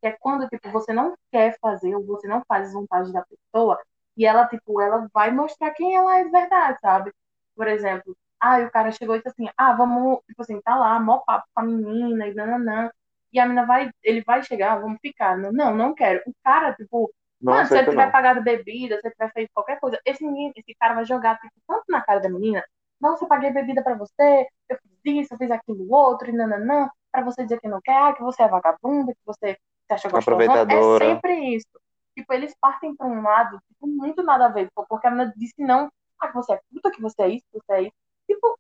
Que 0.07 0.11
é 0.11 0.16
quando, 0.21 0.49
tipo, 0.49 0.71
você 0.71 0.92
não 0.92 1.14
quer 1.33 1.59
fazer 1.61 1.95
ou 1.95 2.05
você 2.07 2.29
não 2.29 2.42
faz 2.49 2.73
vontade 2.73 3.12
da 3.12 3.25
pessoa 3.25 3.79
e 4.16 4.25
ela, 4.27 4.47
tipo, 4.49 4.81
ela 4.81 5.09
vai 5.12 5.31
mostrar 5.33 5.73
quem 5.73 5.97
ela 5.97 6.19
é 6.21 6.25
de 6.25 6.31
verdade, 6.31 6.79
sabe? 6.81 7.12
Por 7.55 7.66
exemplo, 7.69 8.16
ah, 8.40 8.59
o 8.61 8.71
cara 8.71 8.92
chegou 8.92 9.16
e 9.16 9.19
disse 9.19 9.29
assim, 9.31 9.51
ah, 9.57 9.73
vamos, 9.75 10.21
tipo 10.27 10.42
assim, 10.42 10.61
tá 10.62 10.77
lá, 10.77 10.99
mó 11.01 11.19
papo 11.19 11.47
com 11.55 11.61
a 11.61 11.64
menina 11.64 12.27
e 12.29 12.35
nananã. 12.35 12.90
E 13.33 13.38
a 13.40 13.45
menina 13.47 13.66
vai, 13.66 13.90
ele 14.03 14.23
vai 14.25 14.42
chegar, 14.42 14.81
vamos 14.81 14.99
ficar. 15.01 15.37
Não, 15.37 15.53
não, 15.53 15.75
não 15.75 15.95
quero. 15.95 16.23
O 16.27 16.33
cara, 16.45 16.75
tipo, 16.75 17.12
Não 17.40 17.55
Mano, 17.55 17.66
se 17.66 17.77
ele 17.79 17.88
tiver 17.88 18.07
não. 18.07 18.12
pagado 18.12 18.42
bebida, 18.42 18.99
se 19.01 19.07
ele 19.07 19.14
tiver 19.14 19.33
feito 19.33 19.51
qualquer 19.55 19.79
coisa, 19.81 20.01
esse 20.05 20.25
menino, 20.25 20.53
esse 20.57 20.75
cara 20.79 20.95
vai 20.95 21.05
jogar 21.05 21.38
tipo, 21.38 21.55
tanto 21.66 21.85
na 21.88 22.03
cara 22.03 22.21
da 22.21 22.29
menina, 22.31 22.64
nossa, 23.01 23.25
eu 23.25 23.29
paguei 23.29 23.51
bebida 23.53 23.83
pra 23.83 23.95
você, 23.95 24.47
eu 24.69 24.79
fiz 25.05 25.25
isso, 25.25 25.35
eu 25.35 25.38
fiz 25.38 25.51
aquilo 25.51 25.90
outro, 25.92 26.29
e 26.31 26.33
nananã, 26.33 26.88
pra 27.12 27.23
você 27.23 27.42
dizer 27.45 27.61
que 27.61 27.69
não 27.69 27.81
quer, 27.83 28.14
que 28.14 28.23
você 28.23 28.42
é 28.42 28.49
vagabunda, 28.49 29.12
que 29.12 29.21
você 29.27 29.59
se 29.87 29.94
acha 29.94 30.09
gostosão. 30.09 30.40
É 30.40 30.44
Aproveitadora. 30.44 31.05
sempre 31.05 31.57
isso. 31.57 31.81
Tipo, 32.14 32.33
eles 32.33 32.55
partem 32.61 32.94
pra 32.96 33.07
um 33.07 33.22
lado, 33.22 33.61
tipo, 33.68 33.87
muito 33.87 34.22
nada 34.22 34.46
a 34.46 34.49
ver, 34.49 34.66
tipo, 34.66 34.87
porque 34.88 35.07
a 35.07 35.11
menina 35.11 35.33
disse 35.37 35.55
não, 35.59 35.90
ah, 36.18 36.29
que 36.29 36.35
você 36.35 36.55
é 36.55 36.61
puta, 36.72 36.90
que 36.90 37.01
você 37.01 37.22
é 37.22 37.29
isso, 37.29 37.44
que 37.53 37.59
você 37.59 37.72
é 37.72 37.83
isso. 37.83 37.96
Tipo, 38.27 38.59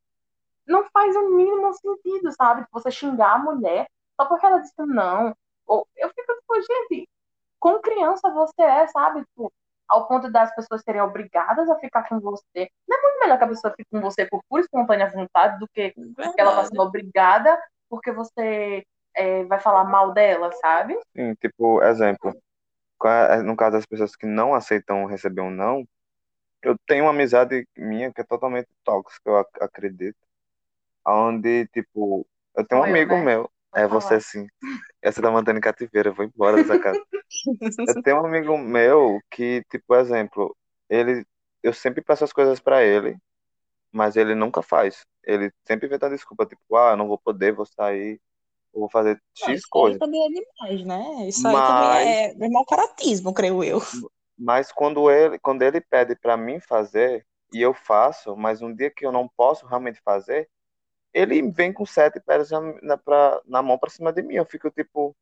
não 0.66 0.84
faz 0.90 1.16
o 1.16 1.30
mínimo 1.30 1.72
sentido, 1.72 2.32
sabe? 2.32 2.66
Você 2.70 2.90
xingar 2.90 3.34
a 3.34 3.38
mulher 3.38 3.86
só 4.20 4.26
porque 4.26 4.44
ela 4.44 4.58
disse 4.58 4.74
não. 4.78 5.34
Ou, 5.66 5.86
eu 5.96 6.08
fico 6.10 6.34
tipo, 6.34 6.54
gente, 6.60 7.08
com 7.58 7.78
criança 7.80 8.30
você 8.30 8.62
é, 8.62 8.86
sabe? 8.88 9.24
Tipo, 9.24 9.52
ao 9.88 10.06
ponto 10.06 10.30
das 10.30 10.54
pessoas 10.54 10.82
serem 10.82 11.00
obrigadas 11.00 11.70
a 11.70 11.78
ficar 11.78 12.08
com 12.08 12.20
você. 12.20 12.70
Não 12.88 12.98
é 12.98 13.02
muito 13.02 13.20
melhor 13.20 13.38
que 13.38 13.44
a 13.44 13.48
pessoa 13.48 13.74
fique 13.76 13.88
com 13.90 14.00
você 14.00 14.26
por 14.26 14.42
pura 14.48 14.62
e 14.62 14.64
espontânea 14.64 15.10
vontade 15.10 15.58
do 15.58 15.68
que 15.68 15.90
que 15.92 16.00
ela 16.16 16.26
está 16.26 16.42
Verdade. 16.42 16.68
sendo 16.68 16.82
obrigada 16.82 17.62
porque 17.88 18.12
você 18.12 18.84
é, 19.16 19.44
vai 19.44 19.60
falar 19.60 19.84
mal 19.84 20.12
dela, 20.12 20.52
sabe? 20.52 20.96
Sim, 21.16 21.34
tipo, 21.36 21.82
exemplo. 21.82 22.34
É- 23.04 23.42
No 23.42 23.56
caso 23.56 23.74
das 23.76 23.86
pessoas 23.86 24.16
que 24.16 24.26
não 24.26 24.54
aceitam 24.54 25.06
receber 25.06 25.42
um 25.42 25.50
não, 25.50 25.86
eu 26.62 26.76
tenho 26.86 27.04
uma 27.04 27.10
amizade 27.12 27.66
minha 27.76 28.12
que 28.12 28.20
é 28.22 28.24
totalmente 28.24 28.68
tóxica, 28.84 29.30
eu 29.30 29.38
ac- 29.38 29.62
acredito. 29.62 30.18
Onde, 31.06 31.66
tipo, 31.68 32.26
eu 32.56 32.66
tenho 32.66 32.82
um 32.82 32.84
eu, 32.84 32.84
amigo 32.84 33.16
né? 33.16 33.18
meu. 33.18 33.50
Pode 33.70 33.84
É 33.84 33.88
você 33.88 34.20
falar. 34.20 34.20
sim. 34.20 34.46
Essa 35.02 35.22
tá 35.22 35.30
mantendo 35.30 35.58
em 35.58 35.62
cativeiro, 35.62 36.10
eu 36.10 36.14
vou 36.14 36.24
embora 36.26 36.58
dessa 36.58 36.78
casa. 36.78 37.00
Eu 37.86 37.96
tenho 38.02 38.18
um 38.22 38.26
amigo 38.26 38.56
meu 38.58 39.20
que, 39.30 39.62
tipo, 39.70 39.94
exemplo, 39.94 40.56
ele, 40.88 41.24
eu 41.62 41.72
sempre 41.72 42.02
peço 42.02 42.24
as 42.24 42.32
coisas 42.32 42.60
pra 42.60 42.82
ele, 42.84 43.16
mas 43.92 44.16
ele 44.16 44.34
nunca 44.34 44.62
faz. 44.62 45.04
Ele 45.24 45.52
sempre 45.66 45.86
inventa 45.86 46.10
desculpa, 46.10 46.46
tipo, 46.46 46.76
ah, 46.76 46.92
eu 46.92 46.96
não 46.96 47.08
vou 47.08 47.18
poder, 47.18 47.52
vou 47.54 47.66
sair, 47.66 48.20
eu 48.76 48.80
vou 48.82 48.90
fazer 48.90 49.22
Não, 49.40 49.52
X 49.52 49.66
isso 49.74 49.78
aí 49.78 49.94
coisa. 49.94 49.98
também 49.98 50.24
é 50.26 50.28
demais, 50.30 50.86
né? 50.86 51.28
Isso 51.28 51.46
aí 51.48 51.62
também 51.62 51.90
Mas, 51.90 52.18
é, 52.28 52.30
é 52.32 52.48
mau 52.48 52.64
caratismo, 52.64 53.32
creio 53.34 53.62
eu. 53.62 53.80
mas 54.38 54.70
quando 54.72 55.10
ele, 55.10 55.38
quando 55.38 55.62
ele 55.62 55.80
pede 55.80 56.14
pra 56.16 56.36
mim 56.36 56.60
fazer, 56.60 57.26
e 57.52 57.60
eu 57.62 57.72
faço, 57.74 58.36
mas 58.36 58.60
um 58.62 58.74
dia 58.74 58.90
que 58.90 59.04
eu 59.06 59.12
não 59.12 59.28
posso 59.28 59.66
realmente 59.66 60.00
fazer, 60.02 60.48
ele 61.14 61.50
vem 61.52 61.72
com 61.72 61.86
sete 61.86 62.20
pedras 62.20 62.50
na, 62.50 62.60
na, 62.82 62.98
pra- 62.98 63.40
na 63.46 63.62
mão 63.62 63.78
pra 63.78 63.90
cima 63.90 64.12
de 64.12 64.22
mim. 64.22 64.34
Eu 64.36 64.46
fico 64.46 64.70
tipo, 64.70 65.16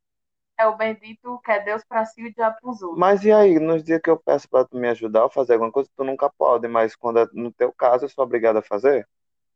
é 0.59 0.67
o 0.67 0.77
bendito 0.77 1.39
que 1.45 1.53
é 1.53 1.61
Deus 1.65 1.85
pra 1.85 2.05
si 2.05 2.21
e 2.23 2.27
o 2.29 2.35
diabo 2.35 2.57
pros 2.61 2.83
outros. 2.83 3.01
Mas 3.01 3.25
e 3.25 3.33
aí, 3.33 3.59
nos 3.59 3.83
dias 3.83 4.01
que 4.01 4.09
eu 4.11 4.19
peço 4.19 4.49
pra 4.49 4.65
tu 4.65 4.77
me 4.77 4.89
ajudar 4.89 5.25
a 5.27 5.31
fazer 5.31 5.55
alguma 5.55 5.73
coisa, 5.73 5.91
tu 5.97 6.05
nunca 6.05 6.31
pode, 6.31 6.69
mas 6.69 6.95
quando 6.95 7.19
é 7.21 7.27
no 7.33 7.53
teu 7.53 7.73
caso 7.73 8.05
eu 8.05 8.09
sou 8.09 8.25
obrigado 8.25 8.57
a 8.59 8.63
fazer? 8.63 9.09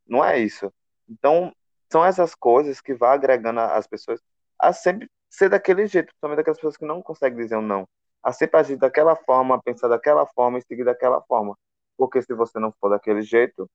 Não 0.06 0.24
é 0.24 0.38
isso. 0.38 0.72
Então, 1.08 1.54
são 1.90 2.04
essas 2.04 2.34
coisas 2.34 2.80
que 2.80 2.94
vão 2.94 3.08
agregando 3.10 3.60
as 3.60 3.86
pessoas 3.86 4.20
a 4.58 4.72
sempre 4.72 5.10
ser 5.30 5.48
daquele 5.48 5.86
jeito, 5.86 6.06
principalmente 6.06 6.40
aquelas 6.40 6.58
pessoas 6.58 6.76
que 6.76 6.84
não 6.86 7.02
conseguem 7.02 7.38
dizer 7.38 7.56
um 7.56 7.62
não. 7.62 7.86
A 8.22 8.32
sempre 8.32 8.58
agir 8.58 8.76
daquela 8.76 9.14
forma, 9.14 9.62
pensar 9.62 9.88
daquela 9.88 10.26
forma 10.26 10.58
e 10.58 10.62
seguir 10.62 10.84
daquela 10.84 11.20
forma. 11.22 11.56
Porque 11.96 12.20
se 12.22 12.34
você 12.34 12.58
não 12.58 12.72
for 12.80 12.90
daquele 12.90 13.22
jeito, 13.22 13.68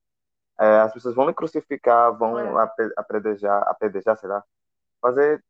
é, 0.58 0.80
as 0.80 0.92
pessoas 0.92 1.14
vão 1.14 1.26
lhe 1.26 1.34
crucificar, 1.34 2.16
vão 2.16 2.38
É. 2.38 2.62
ape- 2.62 2.92
apredejar, 2.96 4.16
sei 4.18 4.28
lá, 4.28 4.44
fazer 5.00 5.42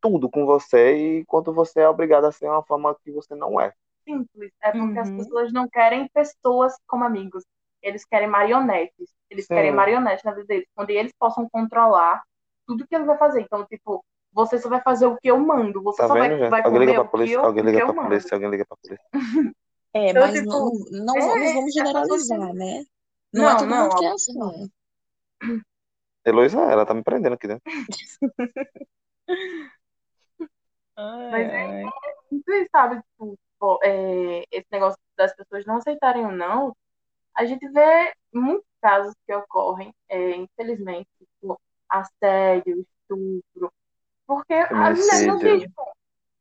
tudo 0.00 0.30
com 0.30 0.46
você, 0.46 0.96
e 0.96 1.20
enquanto 1.20 1.52
você 1.52 1.80
é 1.80 1.88
obrigado 1.88 2.24
a 2.24 2.32
ser 2.32 2.48
uma 2.48 2.62
forma 2.62 2.96
que 3.04 3.12
você 3.12 3.34
não 3.34 3.60
é. 3.60 3.72
Simples. 4.04 4.50
É 4.62 4.72
porque 4.72 4.98
as 4.98 5.08
Uhum. 5.10 5.16
pessoas 5.18 5.52
não 5.52 5.68
querem 5.68 6.08
pessoas 6.08 6.74
como 6.86 7.04
amigos. 7.04 7.44
Eles 7.82 8.04
querem 8.04 8.28
marionetes. 8.28 9.10
Eles 9.30 9.46
Sim. 9.46 9.54
querem 9.54 9.72
marionetes 9.72 10.24
na 10.24 10.32
vida 10.32 10.46
deles, 10.46 10.66
onde 10.76 10.92
eles 10.92 11.12
possam 11.18 11.48
controlar 11.50 12.22
tudo 12.66 12.86
que 12.86 12.94
ele 12.94 13.04
vai 13.04 13.18
fazer. 13.18 13.42
Então, 13.42 13.64
tipo, 13.66 14.04
você 14.32 14.58
só 14.58 14.68
vai 14.68 14.80
fazer 14.82 15.06
o 15.06 15.16
que 15.16 15.28
eu 15.28 15.38
mando. 15.38 15.82
Você 15.82 16.02
Tá 16.02 16.08
só 16.08 16.14
vai, 16.14 16.28
vendo, 16.28 16.38
gente? 16.38 16.50
vai 16.50 16.62
Alguém 16.62 16.80
liga 16.80 16.94
pra 16.94 17.02
o 17.02 17.06
que 17.06 17.12
polícia, 17.12 17.36
eu, 17.36 17.44
alguém 17.44 17.62
o 17.62 17.64
que 17.64 17.70
liga 17.72 17.82
eu 17.82 17.86
pra 17.86 17.94
mando. 17.94 18.08
polícia, 18.08 18.34
alguém 18.34 18.50
liga 18.50 18.66
pra 18.66 18.76
polícia. 18.76 19.04
É, 19.92 20.10
Eu, 20.10 20.20
mas 20.20 20.32
tipo, 20.34 20.46
não, 20.46 20.70
não, 20.92 21.16
é, 21.16 21.20
não 21.20 21.28
vamos 21.28 21.42
é, 21.42 21.58
é 21.58 21.72
generalizar, 21.72 22.54
né? 22.54 22.84
Não 23.32 23.48
é 23.48 23.50
Não, 23.52 23.58
todo 23.58 23.68
não, 23.68 23.82
mundo 23.84 23.96
que 23.96 24.04
é 24.04 24.14
que 24.14 24.32
não. 24.34 24.48
assim. 24.50 24.70
Heloísa, 26.24 26.60
ela 26.60 26.86
tá 26.86 26.94
me 26.94 27.02
prendendo 27.02 27.34
aqui 27.34 27.48
dentro. 27.48 27.62
Mas 30.96 31.48
é 31.48 31.82
isso, 32.30 32.68
sabe? 32.70 33.00
Tipo, 33.18 33.78
é, 33.82 34.44
esse 34.50 34.66
negócio 34.70 34.98
das 35.16 35.34
pessoas 35.34 35.64
não 35.66 35.76
aceitarem 35.76 36.24
ou 36.24 36.32
não, 36.32 36.76
a 37.40 37.44
gente 37.46 37.66
vê 37.70 38.12
muitos 38.32 38.66
casos 38.82 39.14
que 39.26 39.34
ocorrem, 39.34 39.94
é, 40.10 40.36
infelizmente, 40.36 41.08
tipo, 41.18 41.58
assédio, 41.88 42.80
estupro, 42.80 43.72
porque 44.26 44.52
a 44.52 44.90
mulher 44.90 45.26
não 45.26 45.38
tem, 45.38 45.60
tipo, 45.60 45.82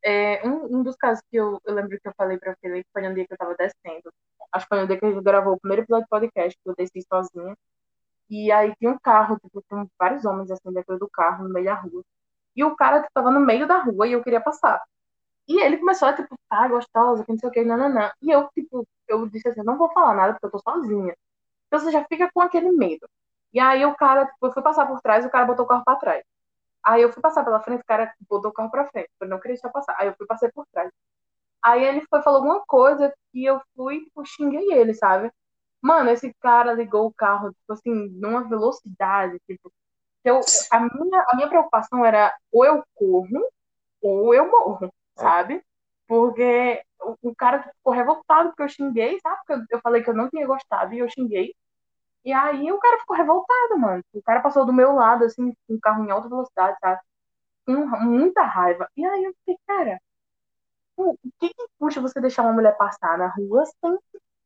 é, 0.03 0.45
um, 0.45 0.79
um 0.79 0.83
dos 0.83 0.97
casos 0.97 1.23
que 1.31 1.37
eu, 1.37 1.61
eu 1.65 1.73
lembro 1.73 1.97
que 1.97 2.07
eu 2.07 2.13
falei 2.17 2.37
pra 2.37 2.55
Felipe 2.61 2.85
foi 2.91 3.07
um 3.07 3.13
dia 3.13 3.25
que 3.25 3.33
eu 3.33 3.37
tava 3.37 3.55
descendo. 3.55 4.11
Acho 4.51 4.65
que 4.65 4.69
foi 4.69 4.81
no 4.81 4.87
dia 4.87 4.99
que 4.99 5.05
a 5.05 5.09
gente 5.09 5.23
gravou 5.23 5.53
o 5.53 5.59
primeiro 5.59 5.83
episódio 5.83 6.05
do 6.05 6.09
podcast, 6.09 6.59
que 6.61 6.69
eu 6.69 6.75
desci 6.75 7.01
sozinha. 7.07 7.55
E 8.29 8.51
aí 8.51 8.75
tinha 8.75 8.91
um 8.91 8.99
carro, 8.99 9.39
tipo, 9.39 9.63
tinha 9.69 9.87
vários 9.97 10.25
homens 10.25 10.51
assim 10.51 10.73
dentro 10.73 10.99
do 10.99 11.09
carro, 11.09 11.45
no 11.45 11.53
meio 11.53 11.65
da 11.65 11.75
rua. 11.75 12.03
E 12.55 12.63
o 12.63 12.75
cara 12.75 12.99
tipo, 12.99 13.11
tava 13.13 13.31
no 13.31 13.39
meio 13.39 13.65
da 13.65 13.79
rua 13.79 14.05
e 14.05 14.11
eu 14.11 14.23
queria 14.23 14.41
passar. 14.41 14.81
E 15.49 15.61
ele 15.61 15.79
começou 15.79 16.09
a, 16.09 16.13
tipo, 16.15 16.35
ah, 16.51 16.69
gostosa, 16.69 17.25
que 17.25 17.31
não 17.33 17.39
sei 17.39 17.49
o 17.49 17.53
que, 17.53 17.63
nananã. 17.65 18.11
E 18.21 18.31
eu, 18.31 18.49
tipo, 18.55 18.87
eu 19.09 19.27
disse 19.29 19.49
assim, 19.49 19.63
não 19.63 19.77
vou 19.77 19.91
falar 19.93 20.15
nada 20.15 20.33
porque 20.33 20.47
eu 20.47 20.51
tô 20.51 20.59
sozinha. 20.59 21.15
Então 21.67 21.79
você 21.79 21.91
já 21.91 22.05
fica 22.05 22.29
com 22.33 22.41
aquele 22.41 22.71
medo. 22.71 23.07
E 23.53 23.59
aí 23.59 23.85
o 23.85 23.95
cara, 23.95 24.25
tipo, 24.27 24.47
eu 24.47 24.53
fui 24.53 24.63
passar 24.63 24.87
por 24.87 25.01
trás, 25.01 25.25
o 25.25 25.29
cara 25.31 25.45
botou 25.45 25.65
o 25.65 25.67
carro 25.69 25.83
pra 25.85 25.95
trás. 25.97 26.23
Aí 26.83 27.01
eu 27.03 27.11
fui 27.13 27.21
passar 27.21 27.43
pela 27.45 27.61
frente, 27.61 27.81
o 27.81 27.85
cara 27.85 28.13
botou 28.29 28.51
o 28.51 28.53
carro 28.53 28.71
pra 28.71 28.87
frente. 28.89 29.09
Eu 29.21 29.27
não 29.29 29.39
queria 29.39 29.55
deixar 29.55 29.69
passar. 29.71 29.95
Aí 29.99 30.07
eu 30.07 30.15
fui 30.17 30.27
passei 30.27 30.51
por 30.51 30.65
trás. 30.73 30.91
Aí 31.63 31.83
ele 31.85 32.01
foi, 32.09 32.21
falou 32.21 32.39
alguma 32.39 32.63
coisa 32.65 33.13
que 33.31 33.45
eu 33.45 33.61
fui, 33.75 34.01
tipo, 34.05 34.25
xinguei 34.25 34.73
ele, 34.73 34.93
sabe? 34.93 35.31
Mano, 35.81 36.09
esse 36.11 36.33
cara 36.41 36.73
ligou 36.73 37.07
o 37.07 37.13
carro, 37.13 37.51
tipo 37.53 37.73
assim, 37.73 37.91
numa 38.19 38.43
velocidade, 38.47 39.39
tipo, 39.47 39.71
a 40.71 40.79
minha, 40.79 41.25
a 41.29 41.35
minha 41.35 41.49
preocupação 41.49 42.05
era 42.05 42.33
ou 42.51 42.65
eu 42.65 42.83
corro 42.95 43.27
ou 44.01 44.33
eu 44.33 44.49
morro, 44.51 44.91
sabe? 45.19 45.63
Porque 46.07 46.81
o, 47.01 47.29
o 47.29 47.35
cara 47.35 47.63
ficou 47.63 47.93
revoltado 47.93 48.49
porque 48.49 48.63
eu 48.63 48.69
xinguei, 48.69 49.19
sabe? 49.21 49.37
Porque 49.37 49.53
eu, 49.53 49.77
eu 49.77 49.81
falei 49.81 50.03
que 50.03 50.09
eu 50.09 50.15
não 50.15 50.29
tinha 50.29 50.45
gostado 50.47 50.93
e 50.93 50.99
eu 50.99 51.09
xinguei. 51.09 51.53
E 52.25 52.33
aí 52.33 52.71
o 52.71 52.79
cara 52.79 52.99
ficou 52.99 53.15
revoltado, 53.15 53.77
mano. 53.77 54.03
O 54.13 54.21
cara 54.21 54.41
passou 54.41 54.65
do 54.65 54.73
meu 54.73 54.93
lado, 54.93 55.23
assim, 55.25 55.53
com 55.67 55.75
o 55.75 55.79
carro 55.79 56.03
em 56.03 56.11
alta 56.11 56.27
velocidade, 56.27 56.77
sabe? 56.79 56.99
Com 57.65 57.85
muita 57.85 58.43
raiva. 58.43 58.89
E 58.95 59.05
aí 59.05 59.23
eu 59.23 59.33
fiquei, 59.39 59.57
cara, 59.67 59.99
o 60.97 61.15
que 61.39 61.49
que 61.49 61.67
puxa 61.79 62.01
você 62.01 62.19
deixar 62.19 62.43
uma 62.43 62.53
mulher 62.53 62.75
passar 62.77 63.17
na 63.17 63.27
rua 63.27 63.65
sem 63.65 63.97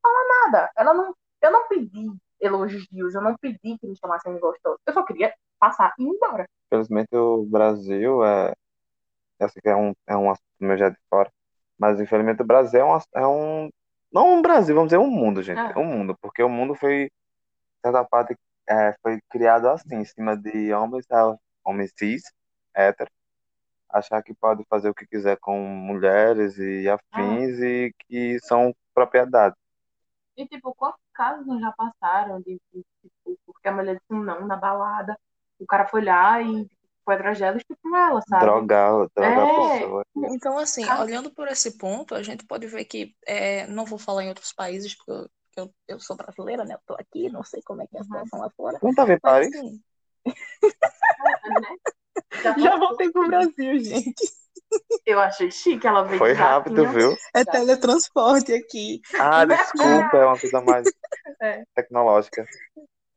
falar 0.02 0.46
nada? 0.46 0.72
Ela 0.78 0.94
não, 0.94 1.16
eu 1.42 1.52
não 1.52 1.68
pedi 1.68 2.12
elogios, 2.40 3.16
eu 3.16 3.22
não 3.22 3.36
pedi 3.38 3.78
que 3.78 3.88
me 3.88 3.98
chamassem 3.98 4.34
de 4.34 4.40
gostoso. 4.40 4.78
Eu 4.86 4.94
só 4.94 5.04
queria 5.04 5.34
passar 5.60 5.94
e 5.98 6.04
ir 6.04 6.08
embora. 6.08 6.46
Infelizmente 6.68 7.16
o 7.16 7.44
Brasil 7.46 8.24
é, 8.24 8.54
essa 9.40 9.58
aqui 9.58 9.70
é 9.70 9.76
um, 9.76 9.94
é 10.08 10.16
um 10.16 10.30
assunto 10.30 10.53
meu 10.64 10.78
já 10.78 10.90
de 10.90 10.98
fora, 11.10 11.32
mas 11.78 12.00
infelizmente 12.00 12.42
o 12.42 12.46
Brasil 12.46 12.80
é 12.82 12.86
um, 12.86 13.00
é 13.16 13.28
um, 13.28 13.70
não 14.12 14.34
um 14.38 14.42
Brasil, 14.42 14.76
vamos 14.76 14.90
dizer 14.90 15.00
um 15.00 15.10
mundo, 15.10 15.42
gente, 15.42 15.60
Ah. 15.60 15.74
é 15.76 15.80
um 15.80 15.86
mundo, 15.86 16.18
porque 16.22 16.44
o 16.44 16.50
mundo 16.50 16.76
foi, 16.76 17.10
certa 17.82 18.04
parte, 18.06 18.38
é, 18.68 18.96
foi 19.02 19.20
criado 19.30 19.68
assim, 19.68 19.96
em 19.96 20.06
cima 20.06 20.38
de 20.38 20.74
homens, 20.74 21.06
tá? 21.06 21.36
homens 21.66 21.92
cis, 21.98 22.24
héteros, 22.74 23.12
achar 23.90 24.22
que 24.24 24.34
pode 24.34 24.64
fazer 24.70 24.90
o 24.90 24.94
que 24.94 25.06
quiser 25.06 25.38
com 25.38 25.58
mulheres 25.60 26.58
e 26.58 26.90
afins 26.90 27.60
e 27.60 27.94
que 28.08 28.40
são 28.42 28.74
propriedade. 28.94 29.56
E, 30.36 30.48
tipo, 30.48 30.74
quantos 30.74 31.00
casos 31.14 31.46
não 31.46 31.60
já 31.60 31.72
passaram 31.74 32.42
de, 32.42 32.60
de, 32.74 32.86
tipo, 33.02 33.38
porque 33.46 33.68
a 33.68 33.72
mulher 33.72 33.96
disse 33.96 34.12
um 34.12 34.24
não 34.24 34.48
na 34.48 34.56
balada, 34.56 35.18
o 35.60 35.66
cara 35.66 35.88
foi 35.88 36.04
lá 36.04 36.42
e 36.42 36.68
tipo, 37.04 37.36
foi 37.36 37.56
e 37.56 37.58
estuprou 37.58 37.96
ela, 37.96 38.22
sabe? 38.28 38.46
Drogar, 38.46 39.08
drogar 39.16 39.40
a 39.40 39.52
É. 39.52 39.80
pessoa. 39.80 40.06
Então, 40.16 40.58
assim, 40.58 40.84
Ah. 40.88 41.02
olhando 41.02 41.32
por 41.32 41.48
esse 41.48 41.78
ponto, 41.78 42.16
a 42.16 42.24
gente 42.24 42.46
pode 42.46 42.68
ver 42.68 42.86
que, 42.86 43.16
é, 43.26 43.68
não 43.68 43.86
vou 43.86 44.00
falar 44.00 44.24
em 44.24 44.30
outros 44.30 44.54
países, 44.54 44.96
porque 44.96 45.12
eu, 45.12 45.30
eu, 45.66 45.74
eu 45.88 46.00
sou 46.00 46.16
brasileira, 46.16 46.64
né? 46.64 46.76
Eu 46.76 46.80
tô 46.86 46.94
aqui, 46.96 47.30
não 47.30 47.44
sei 47.44 47.62
como 47.64 47.82
é 47.82 47.88
que 47.88 47.98
é 47.98 48.00
a 48.00 48.04
situação 48.04 48.40
lá 48.40 48.50
fora. 48.56 48.80
Não 48.82 48.94
tá 48.94 49.06
vendo 49.06 49.20
Paris? 49.22 49.54
assim, 49.56 49.82
Né? 50.26 51.78
Já 52.42 52.54
já 52.58 52.78
voltei 52.78 53.12
pro 53.12 53.28
Brasil, 53.28 53.80
gente. 53.80 54.14
Eu 55.06 55.20
achei 55.20 55.52
chique, 55.52 55.86
ela 55.86 56.04
veio 56.04 56.18
Foi 56.18 56.34
de 56.34 56.40
rápido, 56.40 56.84
jatinho. 56.84 57.00
viu? 57.00 57.18
É 57.36 57.44
teletransporte 57.44 58.54
aqui. 58.54 59.02
Ah, 59.20 59.46
desculpa, 59.46 60.18
é 60.18 60.26
uma 60.26 60.40
coisa 60.40 60.62
mais 60.62 60.86
É. 61.42 61.64
tecnológica. 61.76 62.46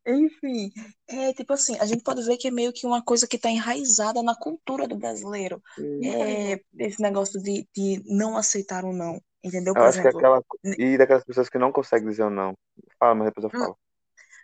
Enfim, 0.08 0.70
é 1.08 1.32
tipo 1.34 1.52
assim, 1.52 1.76
a 1.80 1.86
gente 1.86 2.02
pode 2.04 2.22
ver 2.22 2.36
que 2.36 2.46
é 2.48 2.50
meio 2.50 2.72
que 2.72 2.86
uma 2.86 3.02
coisa 3.02 3.26
que 3.26 3.36
está 3.36 3.50
enraizada 3.50 4.22
na 4.22 4.36
cultura 4.36 4.86
do 4.86 4.96
brasileiro. 4.96 5.60
É 6.00 6.60
esse 6.78 7.02
negócio 7.02 7.42
de, 7.42 7.68
de 7.74 8.02
não 8.06 8.36
aceitar 8.36 8.84
o 8.84 8.92
não, 8.92 9.20
entendeu? 9.42 9.74
Eu 9.74 9.82
Por 9.82 9.86
acho 9.86 10.00
que 10.00 10.06
é 10.08 10.10
exemplo, 10.10 10.10
aquela. 10.10 10.42
E 10.78 10.98
daquelas 10.98 11.24
pessoas 11.24 11.48
que 11.48 11.58
não 11.58 11.72
conseguem 11.72 12.08
dizer 12.08 12.24
o 12.24 12.30
não. 12.30 12.54
Fala, 12.98 13.14
mas 13.14 13.26
depois 13.28 13.44
eu 13.44 13.50
falo. 13.50 13.78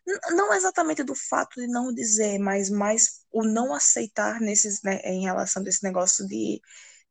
N- 0.06 0.36
Não 0.36 0.52
exatamente 0.54 1.02
do 1.04 1.14
fato 1.14 1.60
de 1.60 1.66
não 1.66 1.92
dizer, 1.94 2.38
mas 2.38 2.70
mais 2.70 3.24
o 3.30 3.44
não 3.44 3.74
aceitar 3.74 4.40
nesses, 4.40 4.82
né, 4.82 5.00
em 5.04 5.22
relação 5.22 5.62
desse 5.62 5.82
negócio 5.84 6.26
de, 6.26 6.60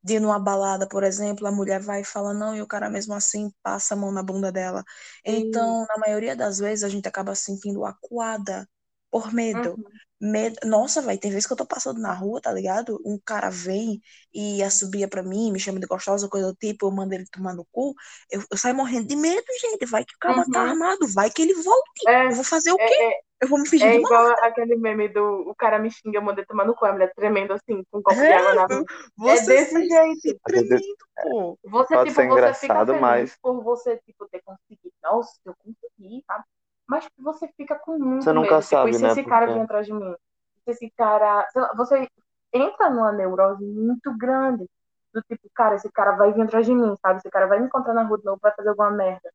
de 0.03 0.15
ir 0.15 0.19
numa 0.19 0.39
balada, 0.39 0.87
por 0.87 1.03
exemplo, 1.03 1.47
a 1.47 1.51
mulher 1.51 1.79
vai 1.81 2.01
e 2.01 2.03
fala 2.03 2.33
não, 2.33 2.55
e 2.55 2.61
o 2.61 2.67
cara 2.67 2.89
mesmo 2.89 3.13
assim 3.13 3.51
passa 3.63 3.93
a 3.93 3.97
mão 3.97 4.11
na 4.11 4.23
bunda 4.23 4.51
dela. 4.51 4.83
Então, 5.25 5.85
na 5.87 5.97
maioria 5.97 6.35
das 6.35 6.59
vezes, 6.59 6.83
a 6.83 6.89
gente 6.89 7.07
acaba 7.07 7.35
se 7.35 7.45
sentindo 7.45 7.85
acuada 7.85 8.67
por 9.09 9.33
medo. 9.33 9.77
Uhum. 9.77 10.01
Medo. 10.19 10.55
Nossa, 10.67 11.01
velho, 11.01 11.19
tem 11.19 11.31
vezes 11.31 11.47
que 11.47 11.53
eu 11.53 11.57
tô 11.57 11.65
passando 11.65 11.99
na 11.99 12.13
rua, 12.13 12.39
tá 12.41 12.51
ligado? 12.53 12.99
Um 13.05 13.17
cara 13.25 13.49
vem 13.49 13.99
e 14.33 14.61
assobia 14.63 15.07
pra 15.07 15.23
mim, 15.23 15.51
me 15.51 15.59
chama 15.59 15.79
de 15.79 15.87
gostosa, 15.87 16.29
coisa 16.29 16.47
do 16.51 16.55
tipo, 16.55 16.85
eu 16.87 16.91
mando 16.91 17.13
ele 17.15 17.25
tomar 17.31 17.53
no 17.55 17.65
cu. 17.71 17.95
Eu, 18.29 18.43
eu 18.51 18.57
saio 18.57 18.75
morrendo 18.75 19.07
de 19.07 19.15
medo, 19.15 19.45
gente. 19.61 19.85
Vai 19.87 20.05
que 20.05 20.13
o 20.15 20.19
cara 20.19 20.45
tá 20.45 20.61
Uhum. 20.61 20.69
armado, 20.69 21.07
vai 21.13 21.29
que 21.31 21.41
ele 21.41 21.53
volte. 21.55 22.01
É, 22.07 22.27
Eu 22.29 22.35
vou 22.35 22.43
fazer 22.43 22.71
o 22.71 22.79
quê? 22.79 22.93
Eu 23.41 23.47
vou 23.47 23.57
me 23.59 23.67
fingir 23.67 23.87
é 23.87 23.91
de 23.93 23.97
igual 23.97 24.27
aquele 24.43 24.75
meme 24.75 25.09
do 25.09 25.49
o 25.49 25.55
cara 25.55 25.79
me 25.79 25.89
xinga, 25.89 26.19
eu 26.19 26.21
mandei 26.21 26.45
tomar 26.45 26.63
no 26.65 26.75
cu, 26.75 26.85
a 26.85 26.91
mulher 26.93 27.11
tremendo 27.15 27.53
assim, 27.53 27.83
com 27.89 27.97
um 27.97 28.01
copo 28.03 28.15
de 28.19 28.25
É, 28.25 28.37
água 28.37 28.53
na 28.53 28.67
mão. 28.75 28.85
Você 29.17 29.53
É 29.53 29.57
desse 29.57 29.87
jeito. 29.87 30.19
se 30.21 30.39
tremendo, 30.43 30.81
pô. 31.23 31.57
Você, 31.63 31.95
Pode 31.95 32.09
tipo, 32.09 32.21
ser 32.21 32.21
você 32.21 32.21
fica 32.21 32.23
engraçado, 32.25 32.87
feliz 32.87 33.01
mas- 33.01 33.37
por 33.41 33.63
você, 33.63 33.97
tipo, 34.05 34.27
ter 34.29 34.41
conseguido. 34.45 34.93
Nossa, 35.03 35.33
eu 35.43 35.55
consegui, 35.55 36.23
sabe? 36.27 36.43
Mas 36.87 37.07
você 37.17 37.47
fica 37.57 37.75
com 37.79 37.97
muito 37.97 38.23
Você 38.23 38.31
nunca 38.31 38.51
medo. 38.55 38.61
Tipo, 38.61 38.69
sabe, 38.75 38.89
e 38.91 38.93
se 38.93 39.01
né, 39.01 39.09
esse 39.09 39.23
cara 39.23 39.45
porque- 39.47 39.59
vir 39.59 39.63
atrás 39.65 39.85
de 39.87 39.93
mim? 39.93 40.15
Se 40.63 40.71
esse 40.71 40.91
cara... 40.95 41.47
sei 41.51 41.61
lá, 41.63 41.73
você 41.75 42.07
entra 42.53 42.89
numa 42.91 43.11
neurose 43.11 43.65
muito 43.65 44.15
grande. 44.17 44.69
Do 45.13 45.21
tipo, 45.23 45.49
cara, 45.55 45.75
esse 45.75 45.91
cara 45.91 46.11
vai 46.11 46.31
vir 46.31 46.43
atrás 46.43 46.65
de 46.65 46.75
mim, 46.75 46.95
sabe? 47.01 47.17
Esse 47.19 47.29
cara 47.31 47.47
vai 47.47 47.59
me 47.59 47.65
encontrar 47.65 47.93
na 47.93 48.03
rua 48.03 48.17
de 48.19 48.23
novo, 48.25 48.39
vai 48.41 48.53
fazer 48.53 48.69
alguma 48.69 48.91
merda. 48.91 49.29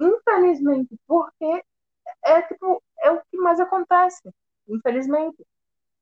Infelizmente, 0.00 0.96
porque 1.06 1.62
é, 2.24 2.42
tipo, 2.42 2.82
é 3.02 3.10
o 3.10 3.20
que 3.30 3.36
mais 3.38 3.60
acontece. 3.60 4.30
Infelizmente. 4.68 5.44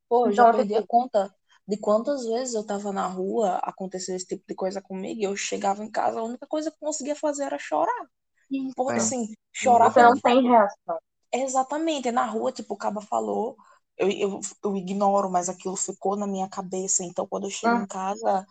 Pô, 0.09 0.27
eu 0.27 0.33
Então, 0.33 0.45
já 0.45 0.47
perdi 0.47 0.75
tipo- 0.75 0.77
a 0.77 0.87
conta 0.87 1.35
de 1.67 1.77
quantas 1.79 2.25
vezes 2.27 2.55
eu 2.55 2.67
tava 2.67 2.93
na 2.93 3.07
rua, 3.07 3.57
acontecia 3.63 4.17
esse 4.17 4.27
tipo 4.27 4.45
de 4.47 4.55
coisa 4.55 4.83
comigo, 4.83 5.21
e 5.21 5.25
eu 5.25 5.37
chegava 5.37 5.85
em 5.85 5.91
casa, 5.91 6.19
a 6.21 6.25
única 6.25 6.47
coisa 6.47 6.71
que 6.71 6.77
eu 6.77 6.81
conseguia 6.81 7.15
fazer 7.17 7.45
era 7.45 7.59
chorar. 7.59 8.07
Isso. 8.51 8.75
Porque, 8.77 9.01
Sim. 9.01 9.01
assim, 9.01 9.35
chorar 9.53 9.91
Você 9.91 10.03
não 10.03 10.15
tem 10.21 10.43
reação. 10.43 10.99
Exatamente, 11.33 12.11
na 12.11 12.25
rua, 12.27 12.51
tipo, 12.53 12.75
o 12.75 12.77
caba 12.77 13.01
falou, 13.01 13.57
eu, 13.97 14.11
eu, 14.11 14.41
eu 14.65 14.77
ignoro, 14.77 15.31
mas 15.31 15.49
aquilo 15.49 15.77
ficou 15.77 16.17
na 16.17 16.27
minha 16.27 16.49
cabeça. 16.49 17.05
Então, 17.05 17.27
quando 17.27 17.47
eu 17.47 17.51
chego 17.51 17.77
Hum. 17.77 17.85
em 17.85 17.87
casa, 17.87 18.45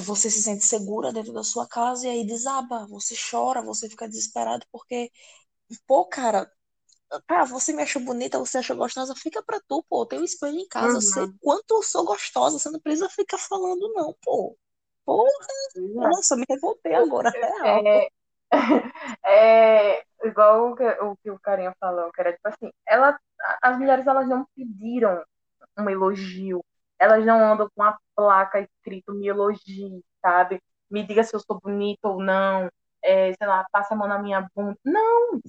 você 0.00 0.30
se 0.30 0.42
sente 0.42 0.64
segura 0.64 1.12
dentro 1.12 1.32
da 1.32 1.42
sua 1.44 1.66
casa 1.68 2.06
e 2.06 2.10
aí 2.10 2.26
desaba, 2.26 2.86
você 2.88 3.14
chora, 3.30 3.62
você 3.62 3.88
fica 3.88 4.08
desesperado 4.08 4.66
porque, 4.72 5.10
pô, 5.86 6.06
cara, 6.06 6.50
ah, 7.28 7.44
você 7.44 7.72
me 7.72 7.82
achou 7.82 8.02
bonita, 8.02 8.38
você 8.38 8.58
achou 8.58 8.76
gostosa, 8.76 9.14
fica 9.14 9.42
pra 9.42 9.60
tu, 9.68 9.82
pô, 9.88 10.06
tem 10.06 10.20
um 10.20 10.24
espelho 10.24 10.58
em 10.58 10.68
casa, 10.68 10.98
eu 10.98 11.00
sei 11.02 11.28
Uhum. 11.28 11.38
quanto 11.40 11.70
eu 11.76 11.82
sou 11.82 12.04
gostosa, 12.04 12.58
você 12.58 12.70
não 12.70 12.80
precisa 12.80 13.08
ficar 13.10 13.38
falando 13.38 13.92
não, 13.94 14.14
pô. 14.22 14.56
Porra, 15.04 15.46
nossa, 15.76 16.36
me 16.36 16.44
revoltei 16.48 16.94
agora, 16.94 17.30
real, 17.40 17.86
pô. 17.90 18.06
É, 18.50 18.50
é 19.24 20.02
igual 20.24 20.72
o 20.72 20.76
que, 20.76 20.84
o 21.02 21.16
que 21.18 21.30
o 21.30 21.38
carinha 21.40 21.74
falou, 21.80 22.10
que 22.12 22.20
era 22.20 22.32
tipo 22.32 22.48
assim, 22.48 22.70
ela, 22.86 23.18
as 23.62 23.78
mulheres 23.78 24.06
elas 24.06 24.28
não 24.28 24.46
pediram 24.56 25.22
um 25.78 25.90
elogio, 25.90 26.64
elas 26.98 27.24
não 27.26 27.40
andam 27.52 27.68
com 27.74 27.82
a 27.82 27.98
placa 28.16 28.60
escrito 28.60 29.14
me 29.14 29.28
elogie, 29.28 30.04
sabe? 30.22 30.60
Me 30.90 31.04
diga 31.06 31.24
se 31.24 31.34
eu 31.36 31.40
sou 31.40 31.60
bonita 31.60 32.08
ou 32.08 32.22
não, 32.22 32.70
é, 33.08 33.32
sei 33.32 33.46
lá, 33.46 33.64
passa 33.72 33.94
a 33.94 33.96
mão 33.96 34.06
na 34.06 34.18
minha 34.18 34.46
bunda. 34.54 34.76
Não! 34.84 35.40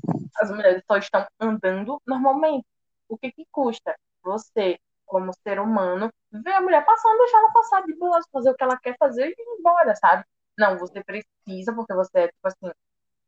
As 0.41 0.49
mulheres 0.49 0.81
só 0.89 0.97
estão 0.97 1.27
andando 1.39 2.01
normalmente. 2.07 2.65
O 3.09 3.17
que 3.17 3.31
que 3.31 3.45
custa? 3.51 3.93
Você, 4.23 4.79
como 5.05 5.33
ser 5.45 5.59
humano, 5.59 6.09
ver 6.31 6.53
a 6.53 6.61
mulher 6.61 6.85
passando, 6.85 7.17
deixar 7.17 7.39
ela 7.39 7.51
passar 7.51 7.83
de 7.83 7.93
boa, 7.95 8.21
fazer 8.31 8.51
o 8.51 8.55
que 8.55 8.63
ela 8.63 8.79
quer 8.79 8.95
fazer 8.97 9.27
e 9.27 9.31
ir 9.31 9.59
embora, 9.59 9.93
sabe? 9.95 10.23
Não, 10.57 10.77
você 10.77 11.03
precisa, 11.03 11.73
porque 11.73 11.93
você 11.93 12.19
é, 12.19 12.27
tipo 12.27 12.47
assim, 12.47 12.71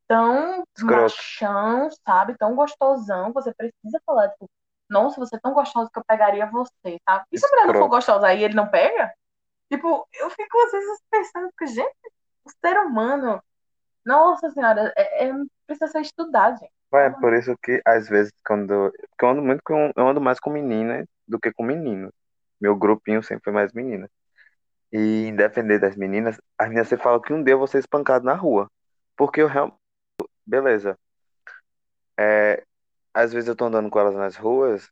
tão 0.07 0.63
Escroto. 0.77 1.01
machão, 1.01 1.89
sabe? 2.05 2.37
Tão 2.37 2.55
gostosão, 2.55 3.33
você 3.33 3.53
precisa 3.53 4.01
falar, 4.05 4.29
tipo, 4.29 4.49
nossa, 4.89 5.19
você 5.19 5.35
é 5.35 5.39
tão 5.39 5.53
gostosa 5.53 5.89
que 5.91 5.99
eu 5.99 6.05
pegaria 6.05 6.45
você, 6.45 6.99
sabe? 7.07 7.25
E 7.31 7.37
se 7.37 7.45
a 7.45 7.49
mulher 7.49 7.67
não 7.67 7.75
for 7.75 7.89
gostosa 7.89 8.27
aí, 8.27 8.43
ele 8.43 8.53
não 8.53 8.69
pega? 8.69 9.13
Tipo, 9.71 10.07
eu 10.13 10.29
fico 10.29 10.57
às 10.65 10.71
vezes 10.71 11.01
pensando 11.09 11.49
que, 11.57 11.67
gente, 11.67 12.11
o 12.45 12.49
ser 12.49 12.77
humano, 12.77 13.41
nossa 14.05 14.49
senhora, 14.49 14.93
é, 14.97 15.27
é- 15.27 15.33
precisa 15.65 15.87
ser 15.87 16.01
estudado, 16.01 16.59
gente. 16.59 16.71
É 16.93 17.09
por 17.09 17.33
isso 17.33 17.55
que, 17.63 17.81
às 17.85 18.09
vezes, 18.09 18.31
quando. 18.45 18.91
Eu 19.21 19.29
ando 19.29 19.41
muito 19.41 19.61
com. 19.63 19.91
Eu 19.95 20.07
ando 20.07 20.19
mais 20.19 20.39
com 20.39 20.49
meninas 20.49 21.05
do 21.27 21.39
que 21.39 21.51
com 21.53 21.63
meninos. 21.63 22.11
Meu 22.59 22.75
grupinho 22.75 23.23
sempre 23.23 23.45
foi 23.45 23.53
mais 23.53 23.71
meninas. 23.73 24.09
E, 24.91 25.27
independente 25.27 25.81
das 25.81 25.95
meninas, 25.95 26.39
as 26.57 26.67
meninas 26.67 26.87
sempre 26.89 27.03
falam 27.03 27.21
que 27.21 27.33
um 27.33 27.43
dia 27.43 27.53
eu 27.53 27.57
vou 27.59 27.67
ser 27.67 27.79
espancado 27.79 28.25
na 28.25 28.33
rua. 28.33 28.69
Porque 29.15 29.41
eu 29.41 29.47
realmente. 29.47 29.77
Beleza. 30.45 30.97
É, 32.19 32.63
às 33.13 33.33
vezes 33.33 33.47
eu 33.47 33.55
tô 33.55 33.65
andando 33.65 33.89
com 33.89 33.99
elas 33.99 34.15
nas 34.15 34.35
ruas. 34.35 34.89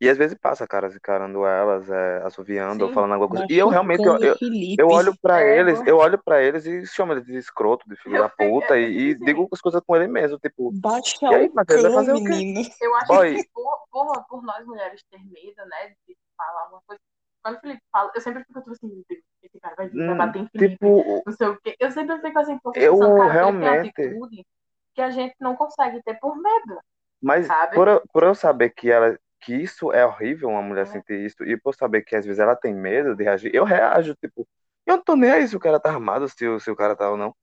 E 0.00 0.08
às 0.08 0.16
vezes 0.16 0.36
passa 0.40 0.66
caras 0.66 0.94
encarando 0.94 1.44
elas, 1.44 1.90
é, 1.90 2.22
assoviando 2.24 2.84
ou 2.84 2.88
Sim. 2.88 2.94
falando 2.94 3.14
alguma 3.14 3.28
coisa. 3.28 3.46
E 3.50 3.58
eu 3.58 3.68
realmente. 3.68 4.04
Eu, 4.04 4.16
eu, 4.18 4.36
eu 4.78 4.88
olho 4.88 5.12
pra 5.20 5.40
É, 5.40 5.58
eles, 5.58 5.84
eu 5.86 5.96
olho 5.96 6.18
pra 6.22 6.40
eles 6.40 6.64
e 6.66 6.86
chamo 6.86 7.12
eles 7.12 7.24
de 7.24 7.36
escroto, 7.36 7.88
de 7.88 7.96
filho 7.96 8.16
Eu 8.16 8.22
da 8.22 8.28
puta, 8.36 8.74
sei, 8.74 8.84
é, 8.84 8.88
e, 8.88 9.10
e 9.10 9.14
sim. 9.14 9.24
digo 9.24 9.48
as 9.52 9.60
coisas 9.60 9.82
com 9.84 9.96
ele 9.96 10.06
mesmo, 10.06 10.38
tipo, 10.38 10.70
Baixa 10.72 11.26
e 11.26 11.34
aí, 11.34 11.50
Matheus, 11.52 11.82
vai 11.82 11.90
fazer 11.90 12.12
o 12.12 12.22
quê? 12.22 12.28
menino. 12.28 12.60
Eu 12.80 12.94
acho 12.94 13.06
Boy, 13.08 13.34
que 13.34 13.48
por, 13.52 13.78
por, 13.90 14.24
por 14.28 14.42
nós 14.44 14.64
mulheres 14.64 15.02
ter 15.10 15.18
medo, 15.18 15.68
né, 15.68 15.94
de 16.06 16.16
falar 16.36 16.62
alguma 16.62 16.82
coisa. 16.86 17.00
Quando 17.42 17.56
o 17.56 17.60
Felipe 17.60 17.82
fala, 17.90 18.12
eu 18.14 18.20
sempre 18.20 18.44
fico 18.44 18.60
tipo 18.60 18.72
assim, 18.72 19.04
esse 19.42 19.60
cara 19.60 19.74
vai 19.74 19.88
vai 19.88 20.14
hum, 20.14 20.16
bater 20.16 20.42
em 20.42 20.48
Felipe, 20.48 20.72
tipo, 20.74 21.22
não 21.26 21.32
sei 21.32 21.48
o 21.48 21.60
quê. 21.60 21.76
Eu 21.80 21.90
sempre 21.90 22.20
fico 22.20 22.38
assim, 22.38 22.58
porque 22.62 22.80
eu 22.80 22.92
pensando, 22.92 23.16
cara, 23.16 23.28
tem 23.30 23.32
realmente, 23.32 23.88
atitude 23.88 24.46
que 24.94 25.00
a 25.02 25.10
gente 25.10 25.34
não 25.40 25.56
consegue 25.56 26.02
ter 26.02 26.14
por 26.20 26.36
medo, 26.36 26.80
mas 27.20 27.46
sabe? 27.46 27.74
por 27.74 27.88
eu, 27.88 28.02
por 28.12 28.22
eu 28.22 28.34
saber 28.34 28.70
que 28.70 28.90
ela, 28.90 29.18
que 29.40 29.54
isso 29.54 29.92
é 29.92 30.04
horrível, 30.04 30.48
uma 30.48 30.62
mulher 30.62 30.82
É. 30.82 30.86
sentir 30.86 31.18
isso, 31.24 31.44
e 31.44 31.56
por 31.56 31.74
saber 31.74 32.02
que 32.02 32.16
às 32.16 32.24
vezes 32.24 32.38
ela 32.40 32.56
tem 32.56 32.74
medo 32.74 33.14
de 33.14 33.24
reagir, 33.24 33.54
eu 33.54 33.64
reajo, 33.64 34.14
tipo, 34.16 34.46
eu 34.86 34.96
não 34.96 35.04
tô 35.04 35.14
nem 35.16 35.30
aí 35.30 35.46
se 35.46 35.56
o 35.56 35.60
cara 35.60 35.78
tá 35.78 35.90
armado, 35.90 36.28
se, 36.28 36.46
o- 36.46 36.58
se 36.60 36.70
o 36.70 36.76
cara 36.76 36.96
tá 36.96 37.10
ou 37.10 37.16
não. 37.16 37.34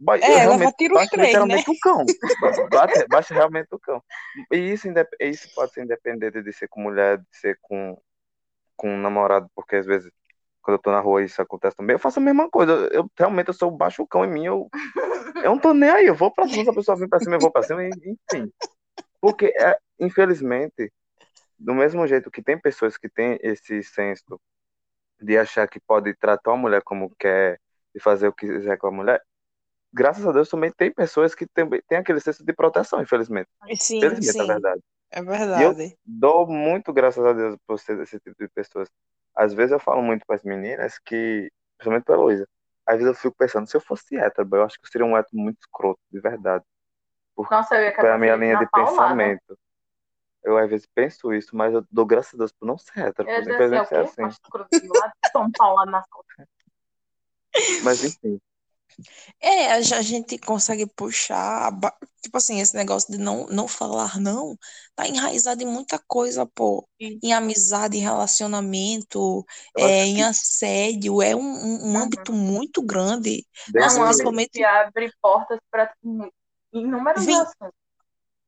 Eu 0.00 0.14
É, 0.14 0.28
leva 0.28 0.38
realmente 0.38 0.76
tiro 0.76 0.96
os 0.96 1.08
três, 1.08 1.46
né? 1.46 1.56
o 1.66 1.80
cão. 1.80 2.04
Bate, 2.70 3.08
baixa 3.08 3.34
realmente 3.34 3.68
o 3.72 3.78
cão. 3.78 4.02
E 4.52 4.56
isso, 4.56 4.88
isso 5.20 5.48
pode 5.54 5.72
ser 5.72 5.84
independente 5.84 6.40
de 6.42 6.52
ser 6.52 6.68
com 6.68 6.80
mulher, 6.80 7.18
de 7.18 7.26
ser 7.32 7.58
com, 7.60 8.00
com 8.76 8.90
um 8.90 9.00
namorado, 9.00 9.50
porque 9.54 9.76
às 9.76 9.84
vezes, 9.86 10.10
quando 10.62 10.76
eu 10.76 10.82
tô 10.82 10.92
na 10.92 11.00
rua 11.00 11.22
isso 11.22 11.42
acontece 11.42 11.76
também, 11.76 11.94
eu 11.94 11.98
faço 11.98 12.20
a 12.20 12.22
mesma 12.22 12.48
coisa. 12.48 12.72
Eu 12.92 13.10
realmente 13.18 13.48
eu 13.48 13.54
sou 13.54 13.70
baixo 13.70 14.02
o 14.02 14.06
cão 14.06 14.24
em 14.24 14.30
mim, 14.30 14.46
eu, 14.46 14.68
eu 15.36 15.50
não 15.50 15.58
tô 15.58 15.74
nem 15.74 15.90
aí, 15.90 16.06
eu 16.06 16.14
vou 16.14 16.30
pra 16.32 16.46
cima, 16.46 16.62
se 16.64 16.70
a 16.70 16.74
pessoa 16.74 16.96
vir 16.96 17.08
pra 17.08 17.18
cima, 17.18 17.36
eu 17.36 17.40
vou 17.40 17.50
pra 17.50 17.62
cima, 17.62 17.84
enfim. 17.84 18.52
Porque, 19.20 19.46
é, 19.46 19.76
infelizmente, 19.98 20.92
do 21.58 21.74
mesmo 21.74 22.06
jeito 22.06 22.30
que 22.30 22.42
tem 22.42 22.58
pessoas 22.60 22.96
que 22.98 23.08
têm 23.08 23.38
esse 23.42 23.82
senso 23.82 24.40
de 25.20 25.38
achar 25.38 25.68
que 25.68 25.80
pode 25.80 26.14
tratar 26.16 26.52
a 26.52 26.56
mulher 26.56 26.82
como 26.82 27.14
quer 27.18 27.60
e 27.94 28.00
fazer 28.00 28.28
o 28.28 28.32
que 28.32 28.46
quiser 28.46 28.78
com 28.78 28.88
a 28.88 28.92
mulher, 28.92 29.22
graças 29.92 30.26
a 30.26 30.32
Deus 30.32 30.48
também 30.48 30.72
tem 30.72 30.92
pessoas 30.92 31.34
que 31.34 31.46
também 31.48 31.82
têm 31.88 31.98
aquele 31.98 32.20
senso 32.20 32.44
de 32.44 32.52
proteção, 32.54 33.02
infelizmente. 33.02 33.48
Sim, 33.78 34.20
Infelizmente, 34.20 34.40
é 34.42 34.44
sim, 34.44 34.46
verdade. 34.46 34.82
é 35.10 35.22
E 35.54 35.62
eu 35.62 35.76
verdade. 35.76 35.98
dou 36.04 36.46
muito 36.48 36.92
graças 36.92 37.24
a 37.24 37.32
Deus 37.32 37.56
por 37.66 37.78
ser 37.78 37.96
desse 37.98 38.18
tipo 38.20 38.36
de 38.38 38.48
pessoas. 38.50 38.88
Às 39.34 39.54
vezes 39.54 39.72
eu 39.72 39.80
falo 39.80 40.02
muito 40.02 40.24
para 40.26 40.36
as 40.36 40.44
meninas 40.44 40.98
que, 41.00 41.50
principalmente 41.78 42.04
pra 42.04 42.16
Luísa, 42.16 42.48
às 42.86 42.96
vezes 42.98 43.08
eu 43.08 43.14
fico 43.14 43.36
pensando, 43.36 43.68
se 43.68 43.76
eu 43.76 43.80
fosse 43.80 44.16
hétero, 44.16 44.48
eu 44.52 44.64
acho 44.64 44.78
que 44.80 44.86
eu 44.86 44.90
seria 44.90 45.06
um 45.06 45.16
hétero 45.16 45.36
muito 45.38 45.58
escroto, 45.60 46.00
de 46.10 46.20
verdade. 46.20 46.64
Porque 47.34 47.54
Nossa, 47.54 47.76
eu 47.76 47.82
ia 47.82 47.92
é 48.06 48.12
a 48.12 48.18
minha 48.18 48.36
linha 48.36 48.56
de 48.58 48.66
paulada. 48.70 49.14
pensamento. 49.14 49.58
Eu 50.44 50.56
às 50.56 50.70
vezes 50.70 50.86
penso 50.94 51.32
isso, 51.32 51.54
mas 51.54 51.74
eu 51.74 51.84
dou 51.90 52.06
graças 52.06 52.34
a 52.34 52.38
Deus 52.38 52.52
por 52.52 52.66
não 52.66 52.78
ser 52.78 53.08
hétero, 53.08 53.28
Eu 53.28 53.42
ia 53.42 53.44
por 53.44 53.62
assim, 53.62 53.74
é 53.76 53.84
simplesmente 53.84 53.84
ser 53.84 53.94
quê? 53.94 53.96
assim. 53.96 54.22
Nas 55.86 56.06
costas. 56.08 56.46
Mas 57.82 58.04
enfim, 58.04 58.40
É, 59.40 59.72
a 59.72 59.80
ge- 59.80 59.94
a 59.94 60.02
gente 60.02 60.38
consegue 60.38 60.86
puxar, 60.86 61.70
tipo 62.22 62.36
assim, 62.36 62.60
esse 62.60 62.74
negócio 62.76 63.12
de 63.12 63.18
não, 63.18 63.46
não 63.46 63.68
falar 63.68 64.18
não, 64.18 64.56
tá 64.94 65.06
enraizado 65.06 65.62
em 65.62 65.66
muita 65.66 65.98
coisa, 66.06 66.44
pô. 66.46 66.88
E, 66.98 67.18
Em 67.22 67.32
amizade, 67.32 67.96
em 67.96 68.00
relacionamento, 68.00 69.44
eu 69.76 69.86
é, 69.86 70.04
em 70.06 70.16
que 70.16 70.22
assédio, 70.22 71.22
é 71.22 71.36
um, 71.36 71.40
um, 71.40 71.92
um 71.92 71.98
âmbito 71.98 72.32
uhum. 72.32 72.38
muito 72.38 72.82
grande. 72.82 73.46
É 73.76 73.80
um 73.80 73.84
âmbito 73.84 74.04
Principalmente 74.06 74.50
que 74.50 74.64
abre 74.64 75.12
portas 75.20 75.58
para 75.70 75.92
inúmeros 76.72 77.24
vem 77.24 77.36
assuntos. 77.40 77.87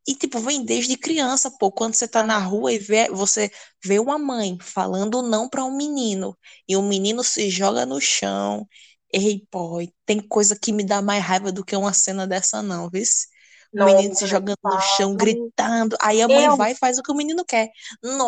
E, 0.06 0.14
tipo, 0.14 0.38
vem 0.40 0.64
desde 0.64 0.96
criança, 0.96 1.50
pô. 1.58 1.70
Quando 1.72 1.94
você 1.94 2.08
tá 2.08 2.22
na 2.22 2.38
rua 2.38 2.72
e 2.72 2.78
vê, 2.78 3.08
você 3.10 3.50
vê 3.84 3.98
uma 3.98 4.18
mãe 4.18 4.58
falando 4.60 5.22
não 5.22 5.48
pra 5.48 5.64
um 5.64 5.76
menino, 5.76 6.36
e 6.68 6.76
o 6.76 6.82
menino 6.82 7.22
se 7.24 7.48
joga 7.50 7.86
no 7.86 8.00
chão. 8.00 8.66
Ei, 9.12 9.46
pô, 9.50 9.78
tem 10.06 10.20
coisa 10.20 10.58
que 10.58 10.72
me 10.72 10.84
dá 10.84 11.02
mais 11.02 11.22
raiva 11.24 11.52
do 11.52 11.64
que 11.64 11.76
uma 11.76 11.92
cena 11.92 12.26
dessa, 12.26 12.62
não, 12.62 12.88
viu? 12.90 13.02
O 13.78 13.84
menino 13.84 14.14
se 14.14 14.26
jogando 14.26 14.58
no 14.64 14.78
chão, 14.80 15.16
gritando. 15.16 15.96
Aí 16.00 16.20
a 16.22 16.28
mãe 16.28 16.48
Eu, 16.48 16.56
vai 16.56 16.72
e 16.72 16.74
faz 16.76 16.98
o 16.98 17.02
que 17.02 17.12
o 17.12 17.14
menino 17.16 17.44
quer. 17.44 17.70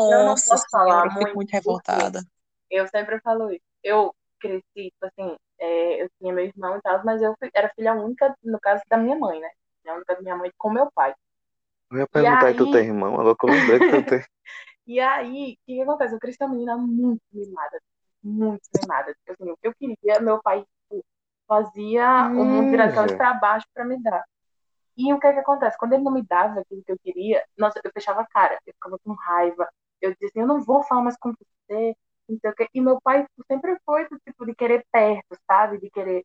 eu 0.09 0.37
Nossa 0.37 0.43
posso 0.47 0.67
senhora, 0.69 0.69
falar 0.71 1.07
eu 1.09 1.13
fico 1.19 1.37
muito, 1.37 1.39
muito 1.39 1.51
revoltada. 1.53 2.25
eu 2.71 2.87
sempre 2.89 3.21
falo 3.21 3.51
isso. 3.53 3.65
Eu 3.83 4.15
cresci, 4.41 4.63
tipo 4.91 5.07
assim, 5.07 5.37
é, 5.59 6.03
eu 6.03 6.09
tinha 6.19 6.33
meu 6.33 6.45
irmão 6.45 6.77
e 6.77 6.83
tal, 6.83 7.05
mas 7.05 7.23
eu 7.23 7.35
fui- 7.39 7.51
era 7.55 7.71
filha 7.75 7.95
única, 7.95 8.35
no 8.43 8.59
caso 8.61 8.83
da 8.89 8.97
minha 8.97 9.17
mãe, 9.17 9.41
né? 9.41 9.49
Filha 9.83 9.95
única 9.97 10.15
da 10.17 10.23
minha 10.23 10.37
mãe 10.37 10.51
com 10.59 10.71
meu 10.71 10.91
pai. 10.93 11.15
Eu 11.93 12.01
ia 12.01 12.07
perguntar 12.07 12.47
aí, 12.47 12.55
tu 12.55 12.71
tem 12.71 12.87
irmão? 12.87 13.15
Agora 13.21 13.37
que 13.37 13.47
eu 13.47 13.51
lembrei 13.51 13.79
que 13.79 13.91
tu 13.91 14.11
tem. 14.11 14.25
e 14.87 15.01
aí, 15.01 15.53
o 15.53 15.67
que 15.67 15.75
que 15.75 15.83
acontece? 15.83 16.15
Eu 16.15 16.21
cresci 16.21 16.39
uma 16.41 16.51
menina 16.51 16.77
muito 16.77 17.23
mimada, 17.33 17.81
muito 18.23 18.63
mimada. 18.81 19.15
Tipo 19.15 19.33
assim, 19.33 19.51
o 19.51 19.57
que 19.57 19.69
eu 19.69 19.75
queria, 19.75 20.21
meu 20.21 20.43
pai 20.43 20.61
tipo, 20.61 21.05
fazia 21.47 22.27
o 22.29 22.45
mundo 22.45 22.71
virar 22.71 22.87
Ninja. 22.87 23.17
pra 23.17 23.35
baixo 23.35 23.67
pra 23.75 23.85
me 23.85 24.03
dar. 24.03 24.25
E 24.97 25.13
o 25.13 25.19
que 25.19 25.27
é 25.27 25.33
que 25.33 25.39
acontece? 25.41 25.79
Quando 25.79 25.95
ele 25.95 26.03
não 26.03 26.13
me 26.13 26.23
dava 26.23 26.61
aquilo 26.61 26.83
que 26.85 26.93
eu 26.93 26.99
queria, 26.99 27.45
nossa, 27.57 27.81
eu 27.83 27.91
fechava 27.93 28.21
a 28.23 28.27
cara, 28.27 28.59
eu 28.67 28.75
ficava 28.75 28.99
com 28.99 29.13
raiva. 29.15 29.69
Eu 30.01 30.13
dizia 30.13 30.29
assim, 30.29 30.41
eu 30.41 30.47
não 30.47 30.63
vou 30.63 30.83
falar 30.83 31.03
mais 31.03 31.17
com 31.17 31.31
você, 31.31 31.97
não 32.29 32.39
sei 32.39 32.51
o 32.51 32.55
quê. 32.55 32.69
E 32.75 32.81
meu 32.81 33.01
pai 33.01 33.27
sempre 33.51 33.77
foi 33.87 34.09
do 34.09 34.19
tipo 34.19 34.45
de 34.45 34.55
querer 34.55 34.85
perto, 34.93 35.39
sabe? 35.47 35.79
De 35.79 35.91
querer 35.91 36.25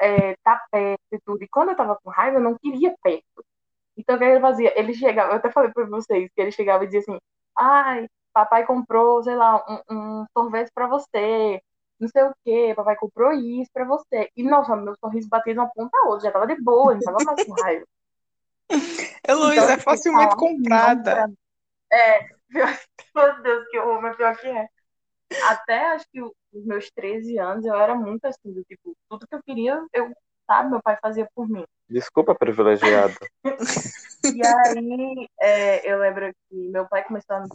é, 0.00 0.36
tá 0.42 0.62
perto 0.70 1.00
e 1.12 1.20
tudo. 1.20 1.42
E 1.42 1.48
quando 1.48 1.70
eu 1.70 1.76
tava 1.76 1.96
com 2.02 2.10
raiva, 2.10 2.38
eu 2.38 2.42
não 2.42 2.58
queria 2.58 2.94
perto. 3.02 3.24
Então 4.02 4.16
o 4.16 4.18
que 4.18 4.24
ele 4.24 4.40
fazia? 4.40 4.78
Ele 4.78 4.94
chegava, 4.94 5.32
eu 5.32 5.36
até 5.36 5.50
falei 5.52 5.70
pra 5.72 5.86
vocês, 5.86 6.30
que 6.34 6.40
ele 6.42 6.52
chegava 6.52 6.84
e 6.84 6.86
dizia 6.88 7.00
assim, 7.00 7.18
ai, 7.56 8.06
papai 8.32 8.66
comprou, 8.66 9.22
sei 9.22 9.36
lá, 9.36 9.64
um, 9.90 10.22
um 10.22 10.26
sorvete 10.36 10.70
pra 10.74 10.86
você, 10.88 11.60
não 12.00 12.08
sei 12.08 12.22
o 12.24 12.32
quê, 12.44 12.72
papai 12.76 12.96
comprou 12.96 13.32
isso 13.32 13.70
pra 13.72 13.84
você. 13.84 14.28
E 14.36 14.42
nossa, 14.42 14.76
meu 14.76 14.94
sorriso 15.00 15.28
batia 15.28 15.54
de 15.54 15.60
uma 15.60 15.70
ponta 15.70 15.96
a 15.98 16.08
outra, 16.08 16.26
já 16.28 16.32
tava 16.32 16.46
de 16.46 16.60
boa, 16.62 16.94
não 16.94 17.02
tava 17.02 17.20
mais 17.24 17.40
com 17.44 17.52
raiva. 17.52 17.86
Heloísa 19.28 19.62
Então, 19.62 19.68
é 19.68 19.78
facilmente 19.78 20.28
falar 20.28 20.36
não 20.36 20.36
comprada. 20.36 21.02
pra 21.14 21.28
É, 21.92 22.20
pior- 22.48 22.78
meu 23.14 23.42
Deus, 23.42 23.68
que 23.70 23.78
horror, 23.78 24.02
mas 24.02 24.16
pior 24.16 24.36
que 24.38 24.48
é. 24.48 24.68
Até 25.50 25.86
acho 25.92 26.06
que 26.12 26.22
os 26.22 26.32
meus 26.66 26.90
13 26.92 27.38
anos 27.38 27.64
eu 27.64 27.74
era 27.74 27.94
muito 27.94 28.24
assim, 28.26 28.52
do 28.52 28.62
tipo, 28.64 28.96
tudo 29.08 29.26
que 29.26 29.34
eu 29.34 29.42
queria, 29.42 29.84
eu, 29.92 30.12
sabe, 30.46 30.70
meu 30.70 30.82
pai 30.82 30.96
fazia 31.00 31.28
por 31.34 31.48
mim. 31.48 31.64
Desculpa, 31.88 32.34
privilegiado. 32.34 33.14
E 34.24 34.40
aí, 34.46 35.28
é, 35.40 35.92
eu 35.92 35.98
lembro 35.98 36.32
que 36.48 36.68
meu 36.68 36.86
pai 36.86 37.02
começou 37.02 37.34
a 37.34 37.40
me 37.40 37.48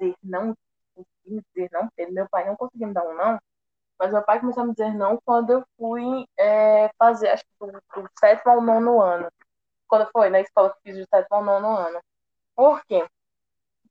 dizer 0.00 0.16
não, 0.22 0.56
me 1.26 1.42
dizer 1.54 1.68
não, 1.70 1.90
meu 2.10 2.26
pai 2.30 2.46
não 2.46 2.56
conseguia 2.56 2.86
me 2.86 2.94
dar 2.94 3.06
um 3.06 3.14
não. 3.14 3.38
Mas 3.98 4.12
meu 4.12 4.22
pai 4.22 4.40
começou 4.40 4.62
a 4.62 4.66
me 4.66 4.72
dizer 4.72 4.94
não 4.94 5.18
quando 5.24 5.50
eu 5.50 5.64
fui 5.76 6.26
é, 6.38 6.90
fazer, 6.98 7.28
acho 7.28 7.44
que 7.44 7.66
do, 7.66 7.72
do 7.72 8.10
sétimo 8.18 8.52
ao 8.52 8.60
nono 8.62 9.00
ano. 9.02 9.30
Quando 9.86 10.10
foi, 10.10 10.30
na 10.30 10.40
escola 10.40 10.72
que 10.74 10.90
fiz 10.90 10.96
do 10.96 11.06
sétimo 11.08 11.36
ao 11.36 11.44
nono 11.44 11.68
ano. 11.68 12.00
Por 12.54 12.82
quê? 12.86 13.06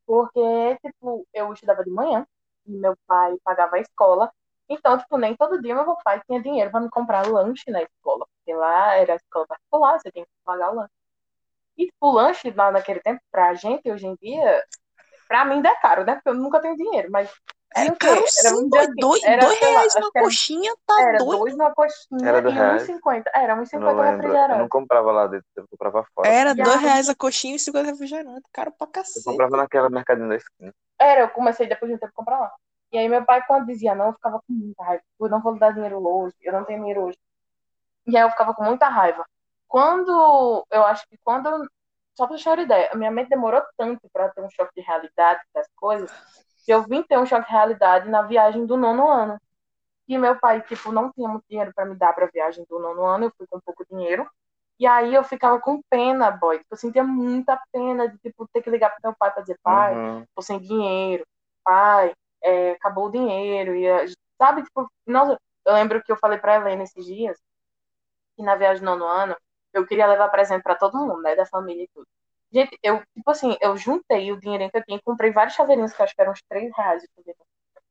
Porque, 0.05 0.77
tipo, 0.83 1.27
eu 1.33 1.53
estudava 1.53 1.83
de 1.83 1.89
manhã, 1.91 2.25
e 2.65 2.71
meu 2.71 2.95
pai 3.07 3.37
pagava 3.43 3.77
a 3.77 3.79
escola. 3.79 4.31
Então, 4.69 4.97
tipo, 4.97 5.17
nem 5.17 5.35
todo 5.35 5.61
dia 5.61 5.75
meu 5.75 5.95
pai 6.03 6.21
tinha 6.25 6.41
dinheiro 6.41 6.71
para 6.71 6.81
me 6.81 6.89
comprar 6.89 7.27
lanche 7.27 7.69
na 7.69 7.81
escola. 7.83 8.25
Porque 8.37 8.57
lá 8.57 8.95
era 8.95 9.15
escola 9.15 9.45
particular, 9.47 9.99
você 9.99 10.11
tem 10.11 10.23
que 10.23 10.29
pagar 10.43 10.71
o 10.71 10.75
lanche. 10.75 10.93
E, 11.77 11.85
tipo, 11.85 12.07
o 12.07 12.11
lanche 12.11 12.51
lá 12.51 12.71
naquele 12.71 12.99
tempo, 13.01 13.21
pra 13.31 13.53
gente, 13.53 13.91
hoje 13.91 14.07
em 14.07 14.15
dia, 14.15 14.63
pra 15.27 15.45
mim 15.45 15.55
ainda 15.55 15.69
é 15.69 15.75
caro, 15.75 16.05
né? 16.05 16.15
Porque 16.15 16.29
eu 16.29 16.33
nunca 16.35 16.61
tenho 16.61 16.75
dinheiro, 16.75 17.11
mas 17.11 17.29
É 17.75 17.91
caro 17.91 18.23
Era, 18.39 18.49
sim, 18.49 18.69
dois, 18.69 18.87
assim, 18.87 18.95
dois, 18.99 19.21
era, 19.23 19.41
dois 19.41 19.59
lá, 19.59 19.69
reais 19.69 19.87
acho 19.87 19.97
uma 19.97 20.11
era, 20.15 20.25
coxinha, 20.25 20.75
tá 20.85 21.01
era 21.01 21.19
doido. 21.19 21.39
dois 21.39 21.55
uma 21.55 21.73
coxinha 21.73 22.29
Era 22.29 22.41
do 22.41 22.49
e 22.49 22.53
reais? 22.53 22.87
1,50. 22.87 23.31
Era 23.33 23.53
Eu 23.53 23.79
não 23.81 23.87
1,50 23.87 24.01
lembro. 24.01 24.27
Eu 24.27 24.31
não 24.31 24.69
refrigerante. 24.69 24.69
comprava 24.69 25.11
lá 25.11 25.27
dentro, 25.27 25.45
eu 25.57 25.67
comprava 25.69 26.05
fora. 26.15 26.29
Era 26.29 26.53
E 26.53 26.61
dois 26.61 26.77
aí, 26.77 26.83
reais 26.83 27.09
a 27.09 27.15
coxinha 27.15 27.55
e 27.55 27.59
50 27.59 27.87
refrigerante. 27.91 28.49
Caro 28.53 28.71
pra 28.71 28.87
Eu 28.87 28.91
cacete. 28.93 29.25
comprava 29.25 29.57
naquela 29.57 29.89
mercadinha 29.89 30.27
da 30.29 30.35
esquina. 30.35 30.71
era, 30.99 31.21
eu 31.21 31.29
comecei 31.29 31.67
depois 31.67 31.89
de 31.89 31.95
um 31.95 31.99
tempo 31.99 32.11
a 32.13 32.15
comprar 32.15 32.39
lá. 32.39 32.51
E 32.91 32.97
aí 32.97 33.09
meu 33.09 33.25
pai, 33.25 33.43
quando 33.45 33.65
dizia 33.67 33.93
não, 33.95 34.07
eu 34.07 34.13
ficava 34.13 34.39
com 34.39 34.53
muita 34.53 34.83
raiva. 34.83 35.03
Eu 35.19 35.29
não 35.29 35.41
vou 35.41 35.53
lhe 35.53 35.59
dar 35.59 35.71
dinheiro 35.73 36.05
hoje, 36.05 36.35
eu 36.41 36.53
não 36.53 36.63
tenho 36.65 36.79
dinheiro 36.79 37.03
hoje. 37.05 37.17
E 38.07 38.15
aí 38.17 38.23
eu 38.23 38.29
ficava 38.29 38.53
com 38.53 38.63
muita 38.63 38.87
raiva. 38.87 39.25
Quando, 39.67 40.65
eu 40.71 40.83
acho 40.85 41.07
que 41.07 41.17
quando, 41.23 41.49
só 42.15 42.25
pra 42.27 42.35
deixar 42.35 42.51
uma 42.57 42.63
ideia, 42.63 42.89
a 42.91 42.95
minha 42.95 43.11
mente 43.11 43.29
demorou 43.29 43.61
tanto 43.77 44.07
pra 44.13 44.29
ter 44.29 44.41
um 44.41 44.49
choque 44.49 44.73
de 44.75 44.81
realidade 44.81 45.41
das 45.53 45.67
coisas, 45.75 46.09
que 46.65 46.71
eu 46.73 46.83
vim 46.83 47.03
ter 47.03 47.17
um 47.17 47.25
choque 47.25 47.45
de 47.47 47.51
realidade 47.51 48.09
na 48.09 48.21
viagem 48.23 48.65
do 48.65 48.77
nono 48.77 49.09
ano. 49.09 49.39
E 50.07 50.17
meu 50.17 50.39
pai, 50.39 50.61
tipo, 50.61 50.91
não 50.91 51.11
tinha 51.11 51.27
muito 51.27 51.45
dinheiro 51.49 51.71
pra 51.75 51.85
me 51.85 51.95
dar 51.95 52.13
pra 52.13 52.27
viagem 52.27 52.65
do 52.69 52.79
nono 52.79 53.03
ano, 53.05 53.25
eu 53.25 53.33
fui 53.37 53.47
com 53.47 53.59
pouco 53.59 53.85
dinheiro. 53.89 54.29
E 54.79 54.85
aí 54.85 55.13
eu 55.15 55.23
ficava 55.23 55.59
com 55.59 55.81
pena, 55.89 56.29
boy. 56.31 56.61
Eu 56.69 56.77
sentia 56.77 57.03
muita 57.03 57.59
pena 57.71 58.07
de, 58.07 58.17
tipo, 58.19 58.47
ter 58.49 58.61
que 58.61 58.69
ligar 58.69 58.91
pro 58.91 58.99
meu 59.03 59.15
pai 59.17 59.31
pra 59.31 59.41
dizer, 59.41 59.57
pai, 59.63 59.95
Uhum. 59.95 60.25
tô 60.35 60.41
sem 60.41 60.59
dinheiro, 60.59 61.25
pai, 61.63 62.13
é, 62.45 62.71
acabou 62.71 63.07
o 63.07 63.11
dinheiro, 63.11 63.75
e, 63.75 63.89
a- 63.89 64.05
sabe, 64.41 64.63
tipo, 64.63 64.87
nossa, 65.07 65.39
eu 65.65 65.73
lembro 65.73 66.03
que 66.03 66.11
eu 66.11 66.17
falei 66.17 66.37
pra 66.39 66.55
Helena 66.55 66.83
esses 66.83 67.05
dias, 67.05 67.37
que 68.35 68.43
na 68.43 68.55
viagem 68.55 68.81
do 68.83 68.85
nono 68.85 69.05
ano, 69.05 69.35
eu 69.73 69.85
queria 69.85 70.07
levar 70.07 70.29
presente 70.29 70.63
pra 70.63 70.75
todo 70.75 70.97
mundo, 70.97 71.21
né, 71.21 71.35
da 71.35 71.45
família 71.45 71.83
e 71.83 71.89
tudo. 71.93 72.07
Gente, 72.51 72.77
eu, 72.83 72.99
tipo 73.13 73.29
assim, 73.31 73.57
eu 73.61 73.75
juntei 73.75 74.31
o 74.31 74.39
dinheirinho 74.39 74.71
que 74.71 74.77
eu 74.77 74.83
tinha, 74.85 75.01
comprei 75.03 75.31
vários 75.31 75.55
chaveirinhos, 75.55 75.93
que 75.93 76.01
eu 76.01 76.05
acho 76.05 76.15
que 76.15 76.21
eram 76.21 76.31
uns 76.31 76.41
3 76.47 76.71
reais, 76.75 77.03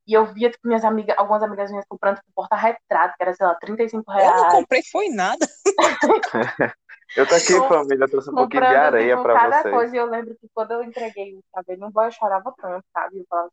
e 0.07 0.13
eu 0.13 0.27
via, 0.27 0.51
tipo, 0.51 0.67
minhas 0.69 0.85
amigas, 0.85 1.17
algumas 1.19 1.43
amigas 1.43 1.71
minhas 1.71 1.87
comprando, 1.89 2.17
tipo, 2.17 2.31
porta-retrato, 2.35 3.15
que 3.17 3.23
era, 3.23 3.35
sei 3.35 3.47
lá, 3.47 3.55
35 3.55 4.11
Eu 4.13 4.17
não 4.19 4.23
reais, 4.23 4.53
comprei, 4.53 4.83
foi 4.91 5.09
nada. 5.09 5.47
Eu 7.17 7.27
tô 7.29 7.35
aqui, 7.35 7.53
família, 7.69 8.09
trouxe 8.09 8.31
um 8.31 8.35
pouquinho 8.35 8.63
de 8.63 8.67
comprando, 8.67 8.87
areia 8.87 9.17
tipo, 9.17 9.23
pra 9.23 9.35
cada 9.35 9.63
vocês. 9.63 9.75
coisa. 9.75 9.95
E 9.95 9.99
eu 9.99 10.07
lembro 10.07 10.35
que 10.35 10.49
quando 10.53 10.73
eu 10.73 10.83
entreguei 10.83 11.35
o 11.37 11.45
chaveirinho, 11.55 11.91
boy, 11.91 12.07
eu 12.07 12.11
chorava 12.11 12.53
tanto, 12.59 12.85
sabe? 12.93 13.19
Eu 13.19 13.25
falava 13.31 13.51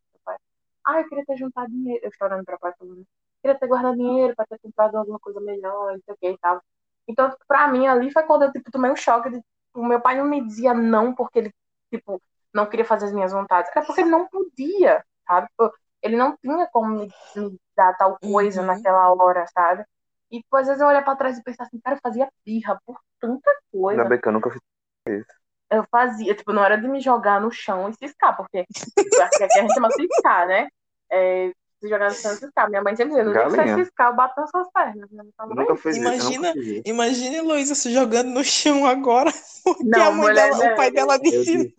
ah, 0.86 1.00
eu 1.00 1.08
queria 1.08 1.24
ter 1.26 1.36
juntado 1.36 1.70
dinheiro. 1.70 2.00
Eu 2.04 2.10
chorando 2.12 2.44
pra 2.44 2.58
pai, 2.58 2.72
falando, 2.78 3.04
queria 3.42 3.58
ter 3.58 3.66
guardado 3.68 3.96
dinheiro 3.96 4.34
pra 4.36 4.46
ter 4.46 4.58
comprado 4.60 4.96
alguma 4.96 5.18
coisa 5.20 5.40
melhor, 5.40 5.92
não 5.94 6.00
sei 6.04 6.14
o 6.14 6.16
que 6.18 6.30
e 6.30 6.38
tal. 6.38 6.62
Então, 7.08 7.34
pra 7.48 7.68
mim, 7.68 7.86
ali 7.86 8.10
foi 8.12 8.22
quando 8.24 8.42
eu, 8.44 8.52
tipo, 8.52 8.70
tomei 8.70 8.90
um 8.90 8.96
choque 8.96 9.30
de, 9.30 9.40
o 9.74 9.84
meu 9.84 10.00
pai 10.00 10.16
não 10.16 10.24
me 10.24 10.44
dizia 10.44 10.74
não 10.74 11.14
porque 11.14 11.38
ele, 11.38 11.54
tipo, 11.92 12.22
não 12.54 12.66
queria 12.68 12.84
fazer 12.84 13.06
as 13.06 13.12
minhas 13.12 13.32
vontades. 13.32 13.70
Era 13.74 13.84
porque 13.86 14.00
ele 14.02 14.10
não 14.10 14.28
podia, 14.28 15.04
sabe? 15.26 15.48
Tipo, 15.48 15.72
Ele 16.02 16.16
não 16.16 16.36
tinha 16.38 16.66
como 16.72 16.88
me, 16.88 17.14
me 17.36 17.58
dar 17.76 17.94
tal 17.96 18.18
coisa 18.20 18.62
Uhum. 18.62 18.66
naquela 18.66 19.12
hora, 19.14 19.46
sabe? 19.48 19.84
E, 20.30 20.38
tipo, 20.40 20.56
às 20.56 20.66
vezes 20.66 20.80
eu 20.80 20.88
olhava 20.88 21.04
pra 21.04 21.16
trás 21.16 21.38
e 21.38 21.42
pensava 21.42 21.66
assim, 21.68 21.80
cara, 21.80 21.96
eu 21.96 22.00
fazia 22.02 22.28
birra 22.44 22.78
por 22.86 22.98
tanta 23.20 23.50
Ainda 23.90 24.04
coisa. 24.04 24.08
bem 24.08 24.20
que 24.20 24.28
eu 24.28 24.32
nunca 24.32 24.50
fiz 24.50 24.60
isso. 25.08 25.41
Eu 25.72 25.84
fazia, 25.90 26.34
tipo, 26.34 26.52
não 26.52 26.64
era 26.64 26.76
de 26.76 26.86
me 26.88 27.00
jogar 27.00 27.40
no 27.40 27.50
chão 27.50 27.88
e 27.88 27.94
ciscar, 27.94 28.36
porque 28.36 28.64
tipo, 28.64 29.22
aqui 29.22 29.44
a 29.44 29.62
gente 29.62 29.74
chama 29.74 29.90
ciscar, 29.90 30.46
né? 30.46 30.68
É, 31.10 31.50
se 31.80 31.88
jogar 31.88 32.10
no 32.10 32.14
chão 32.16 32.32
e 32.32 32.36
ciscar. 32.36 32.68
Minha 32.68 32.82
mãe 32.82 32.94
sempre 32.94 33.14
dizia, 33.14 33.42
você 33.42 33.56
Galinha. 33.56 33.84
ciscar, 33.84 34.08
eu 34.10 34.16
bato 34.16 34.40
nas 34.40 34.50
suas 34.50 34.70
pernas. 34.70 35.08
Nunca 35.10 35.72
"Ei, 35.72 35.76
fiz 35.76 35.96
isso. 35.96 36.06
Imagina, 36.06 36.52
fiz 36.52 36.66
isso. 36.66 36.82
imagine 36.86 37.36
Heloísa 37.36 37.74
se 37.74 37.92
jogando 37.92 38.30
no 38.30 38.44
chão 38.44 38.86
agora, 38.86 39.30
porque 39.64 39.84
Não, 39.84 40.02
a 40.02 40.10
mãe 40.10 40.20
mulher, 40.20 40.50
dela, 40.50 40.72
o 40.72 40.76
pai 40.76 40.90
dela 40.90 41.18
dizia 41.18 41.72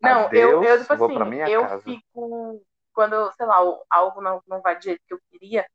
Não, 0.00 0.30
eu, 0.32 0.62
eu, 0.62 0.78
tipo 0.80 0.92
assim, 0.92 1.40
eu 1.48 1.62
casa. 1.62 1.82
fico, 1.82 2.62
quando, 2.92 3.32
sei 3.32 3.46
lá, 3.46 3.56
algo 3.90 4.20
não, 4.20 4.42
não 4.46 4.60
vai 4.60 4.76
do 4.76 4.82
jeito 4.82 5.00
que 5.06 5.14
eu 5.14 5.20
queria, 5.30 5.66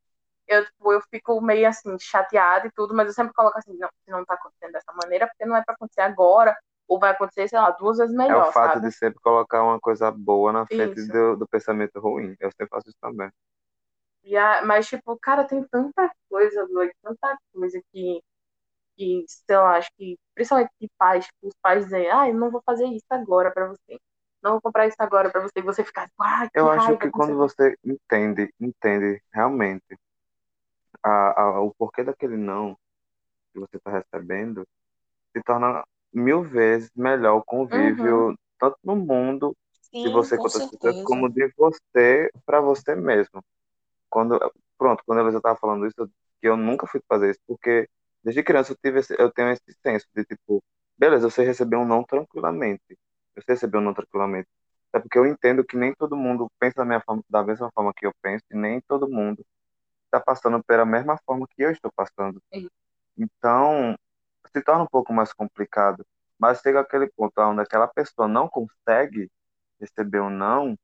eu, 0.47 0.65
tipo, 0.65 0.93
eu 0.93 1.01
fico 1.09 1.41
meio 1.41 1.67
assim, 1.67 1.97
chateada 1.99 2.67
e 2.67 2.71
tudo, 2.71 2.93
mas 2.93 3.07
eu 3.07 3.13
sempre 3.13 3.33
coloco 3.33 3.57
assim, 3.57 3.75
não, 3.77 3.89
se 4.05 4.11
não 4.11 4.25
tá 4.25 4.35
acontecendo 4.35 4.73
dessa 4.73 4.91
maneira, 4.93 5.27
porque 5.27 5.45
não 5.45 5.55
é 5.55 5.63
pra 5.63 5.73
acontecer 5.75 6.01
agora, 6.01 6.55
ou 6.91 6.99
vai 6.99 7.11
acontecer, 7.11 7.47
sei 7.49 7.59
lá, 7.59 7.71
duas 7.71 7.97
vezes 7.97 8.15
É 8.27 8.35
melhor, 8.35 8.43
o 8.43 8.43
fato 8.43 8.79
sabe? 8.79 8.81
de 8.81 8.91
sempre 8.91 9.19
colocar 9.21 9.63
uma 9.63 9.79
coisa 9.79 10.09
boa 10.11 10.51
na 10.51 10.65
frente 10.65 11.05
do, 11.05 11.35
do 11.35 11.47
pensamento 11.47 11.99
ruim. 11.99 12.35
Eu 12.39 12.49
sempre 12.51 12.69
faço 12.69 12.89
isso 12.89 12.97
também. 12.99 13.29
E 14.23 14.37
a- 14.37 14.63
mas, 14.65 14.87
tipo, 14.87 15.17
cara, 15.19 15.47
tem 15.47 15.63
tanta 15.67 16.11
coisa, 16.29 16.67
doido, 16.67 16.93
tanta 17.01 17.37
coisa 17.53 17.81
que, 17.91 18.21
que, 18.97 19.25
sei 19.27 19.57
lá, 19.57 19.77
acho 19.77 19.91
que, 19.97 20.17
principalmente 20.35 20.71
de 20.81 20.89
pais, 20.97 21.25
tipo, 21.27 21.47
os 21.49 21.55
pais 21.61 21.85
dizem, 21.85 22.09
ah, 22.11 22.29
eu 22.29 22.35
não 22.35 22.51
vou 22.51 22.61
fazer 22.65 22.87
isso 22.87 23.05
agora 23.11 23.51
pra 23.53 23.67
você. 23.69 23.99
Não 24.43 24.53
vou 24.53 24.61
comprar 24.61 24.87
isso 24.87 24.97
agora 24.99 25.31
pra 25.31 25.41
você. 25.41 25.53
E 25.59 25.63
você 25.63 25.83
ficar, 25.85 26.09
ah, 26.19 26.49
que 26.51 26.55
Eu 26.55 26.69
acho 26.69 26.95
raiva, 26.95 26.97
que 26.97 27.11
que 27.11 27.11
quando 27.11 27.35
você 27.35 27.77
entende, 27.83 28.53
entende 28.57 29.21
realmente 29.33 29.97
a, 31.03 31.41
a- 31.41 31.61
o 31.61 31.73
porquê 31.75 32.03
daquele 32.03 32.37
não 32.37 32.75
que 33.53 33.59
você 33.59 33.77
está 33.77 33.91
recebendo, 33.91 34.67
se 35.35 35.43
torna 35.43 35.83
mil 36.13 36.43
vezes 36.43 36.91
melhor 36.95 37.37
o 37.37 37.43
Uhum, 37.71 37.95
convívio, 37.99 38.35
tanto 38.59 38.77
no 38.83 38.95
mundo 38.95 39.55
de 40.03 40.09
Sim, 40.09 40.11
você 40.11 40.37
com 40.39 40.47
outras 40.47 40.65
pessoas, 40.65 40.95
como 41.03 41.29
de 41.29 41.51
você 41.57 42.31
para 42.45 42.61
você 42.61 42.95
mesmo. 42.95 43.43
Quando, 44.09 44.39
pronto, 44.77 45.03
quando 45.05 45.21
Elisa 45.21 45.37
estava 45.37 45.57
falando 45.57 45.85
isso, 45.87 45.95
eu- 45.99 46.07
que 46.41 46.47
eu 46.47 46.57
nunca 46.57 46.87
fui 46.87 47.01
fazer 47.07 47.31
isso, 47.31 47.39
porque 47.47 47.87
desde 48.23 48.43
criança 48.43 48.71
eu 48.73 48.77
tive 48.83 48.99
esse, 48.99 49.15
eu 49.19 49.31
tenho 49.31 49.49
esse 49.51 49.63
senso 49.83 50.07
de 50.15 50.25
tipo, 50.25 50.63
beleza, 50.97 51.25
eu 51.27 51.31
sei 51.31 51.45
receber 51.45 51.77
um 51.77 51.85
não 51.85 52.03
tranquilamente. 52.03 52.81
Eu 53.35 53.41
sei 53.43 53.55
receber 53.55 53.77
um 53.77 53.81
não 53.81 53.93
tranquilamente. 53.93 54.47
É 54.93 54.99
porque 54.99 55.17
eu 55.17 55.25
entendo 55.25 55.63
que 55.65 55.77
nem 55.77 55.93
todo 55.95 56.15
mundo 56.17 56.47
pensa 56.59 56.75
da, 56.77 56.85
minha 56.85 57.01
forma, 57.01 57.23
da 57.29 57.43
mesma 57.43 57.71
forma 57.73 57.93
que 57.95 58.05
eu 58.05 58.13
penso, 58.21 58.43
e 58.51 58.55
nem 58.57 58.81
todo 58.87 59.07
mundo 59.09 59.45
está 60.05 60.19
passando 60.21 60.63
pela 60.63 60.85
mesma 60.85 61.17
forma 61.25 61.47
que 61.49 61.63
eu 61.63 61.71
estou 61.71 61.91
passando. 61.95 62.41
Então, 63.17 63.95
se 64.55 64.61
torna 64.63 64.83
um 64.83 64.87
pouco 64.87 65.13
mais 65.13 65.33
complicado. 65.33 66.05
Mas 66.39 66.59
chega 66.61 66.79
aquele 66.81 67.07
ponto 67.11 67.33
onde 67.41 67.61
aquela 67.61 67.87
pessoa 67.87 68.27
não 68.27 68.47
consegue 68.49 69.29
receber 69.79 70.21
um 70.21 70.29
não, 70.29 70.77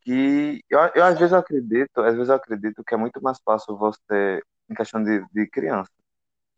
que 0.00 0.62
eu, 0.70 0.78
eu 0.94 1.04
às 1.04 1.18
vezes 1.18 1.32
eu 1.32 1.38
acredito, 1.38 2.00
às 2.00 2.14
vezes 2.14 2.28
eu 2.28 2.34
acredito 2.36 2.84
que 2.84 2.94
é 2.94 2.96
muito 2.96 3.20
mais 3.22 3.38
fácil 3.44 3.76
você, 3.76 4.42
em 4.70 4.74
questão 4.74 5.02
de, 5.02 5.24
de 5.32 5.48
criança, 5.48 5.90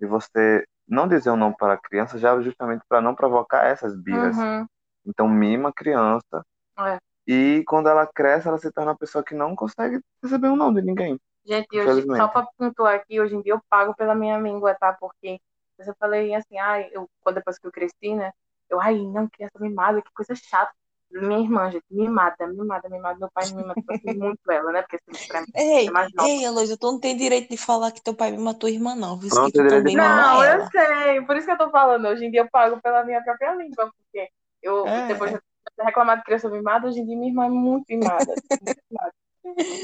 de 0.00 0.06
você 0.06 0.66
não 0.88 1.08
dizer 1.08 1.30
um 1.30 1.36
não 1.36 1.52
para 1.54 1.74
a 1.74 1.78
criança, 1.78 2.18
já 2.18 2.40
justamente 2.42 2.84
para 2.88 3.00
não 3.02 3.14
provocar 3.14 3.66
essas 3.66 3.96
birras. 3.96 4.36
uhum, 4.36 4.66
Então, 5.06 5.28
mima 5.28 5.70
a 5.70 5.74
criança, 5.74 6.44
é. 6.78 6.98
e 7.26 7.64
quando 7.66 7.88
ela 7.88 8.06
cresce, 8.06 8.48
ela 8.48 8.58
se 8.58 8.72
torna 8.72 8.92
uma 8.92 8.98
pessoa 8.98 9.24
que 9.24 9.34
não 9.34 9.56
consegue 9.56 10.00
receber 10.22 10.48
um 10.48 10.56
não 10.56 10.72
de 10.74 10.82
ninguém, 10.82 11.18
Gente, 11.44 11.80
hoje, 11.80 12.06
só 12.14 12.28
pra 12.28 12.46
pontuar 12.58 12.94
aqui, 12.96 13.20
hoje 13.20 13.34
em 13.34 13.42
dia 13.42 13.54
eu 13.54 13.60
pago 13.70 13.94
pela 13.94 14.14
minha 14.14 14.38
língua, 14.38 14.74
tá? 14.74 14.92
Porque 14.92 15.40
eu 15.86 15.94
falei 15.98 16.34
assim, 16.34 16.58
ai, 16.58 16.88
eu, 16.92 17.08
quando 17.20 17.36
depois 17.36 17.58
que 17.58 17.66
eu 17.66 17.72
cresci, 17.72 18.14
né? 18.14 18.32
Eu, 18.68 18.80
ai, 18.80 18.98
não, 18.98 19.28
criança 19.28 19.58
mimada, 19.60 20.02
que 20.02 20.10
coisa 20.12 20.34
chata. 20.34 20.72
Minha 21.10 21.38
irmã, 21.38 21.70
gente, 21.70 21.84
mimada, 21.90 22.46
mimada, 22.46 22.88
mimada. 22.88 23.18
Meu 23.18 23.30
pai 23.32 23.46
mima, 23.46 23.74
tipo 23.74 23.92
assim, 23.92 24.18
muito 24.18 24.50
ela, 24.50 24.72
né? 24.72 24.82
Porque 24.82 24.96
assim, 24.96 25.26
pra 25.26 25.40
mim, 25.40 25.46
é 25.54 25.62
Ei, 25.62 25.90
mais 25.90 26.12
nova. 26.12 26.28
ei, 26.28 26.44
Heloísa, 26.44 26.76
tu 26.76 26.92
não 26.92 27.00
tem 27.00 27.16
direito 27.16 27.48
de 27.48 27.56
falar 27.56 27.92
que 27.92 28.02
teu 28.02 28.14
pai 28.14 28.30
me 28.30 28.38
matou 28.38 28.68
irmã, 28.68 28.94
não. 28.94 29.16
Viu? 29.16 29.30
Não 29.30 29.46
Que 29.46 29.52
tu 29.52 29.82
de. 29.84 29.96
Não, 29.96 30.44
eu 30.44 30.52
ela. 30.52 30.70
sei, 30.70 31.22
por 31.22 31.36
isso 31.36 31.46
que 31.46 31.52
eu 31.52 31.58
tô 31.58 31.70
falando. 31.70 32.06
Hoje 32.08 32.26
em 32.26 32.30
dia 32.30 32.42
eu 32.42 32.50
pago 32.50 32.78
pela 32.82 33.04
minha 33.04 33.22
própria 33.22 33.54
língua, 33.54 33.90
porque 33.96 34.28
eu, 34.62 34.84
depois 35.06 35.30
de 35.30 35.38
É. 35.38 35.40
ter 35.76 35.84
reclamado 35.84 36.20
de 36.20 36.24
criança 36.24 36.48
mimada, 36.50 36.86
hoje 36.86 37.00
em 37.00 37.06
dia 37.06 37.16
minha 37.16 37.30
irmã 37.30 37.46
é 37.46 37.48
muito 37.48 37.84
mimada. 37.88 38.36
Muito 38.60 38.78
mimada. 38.90 39.12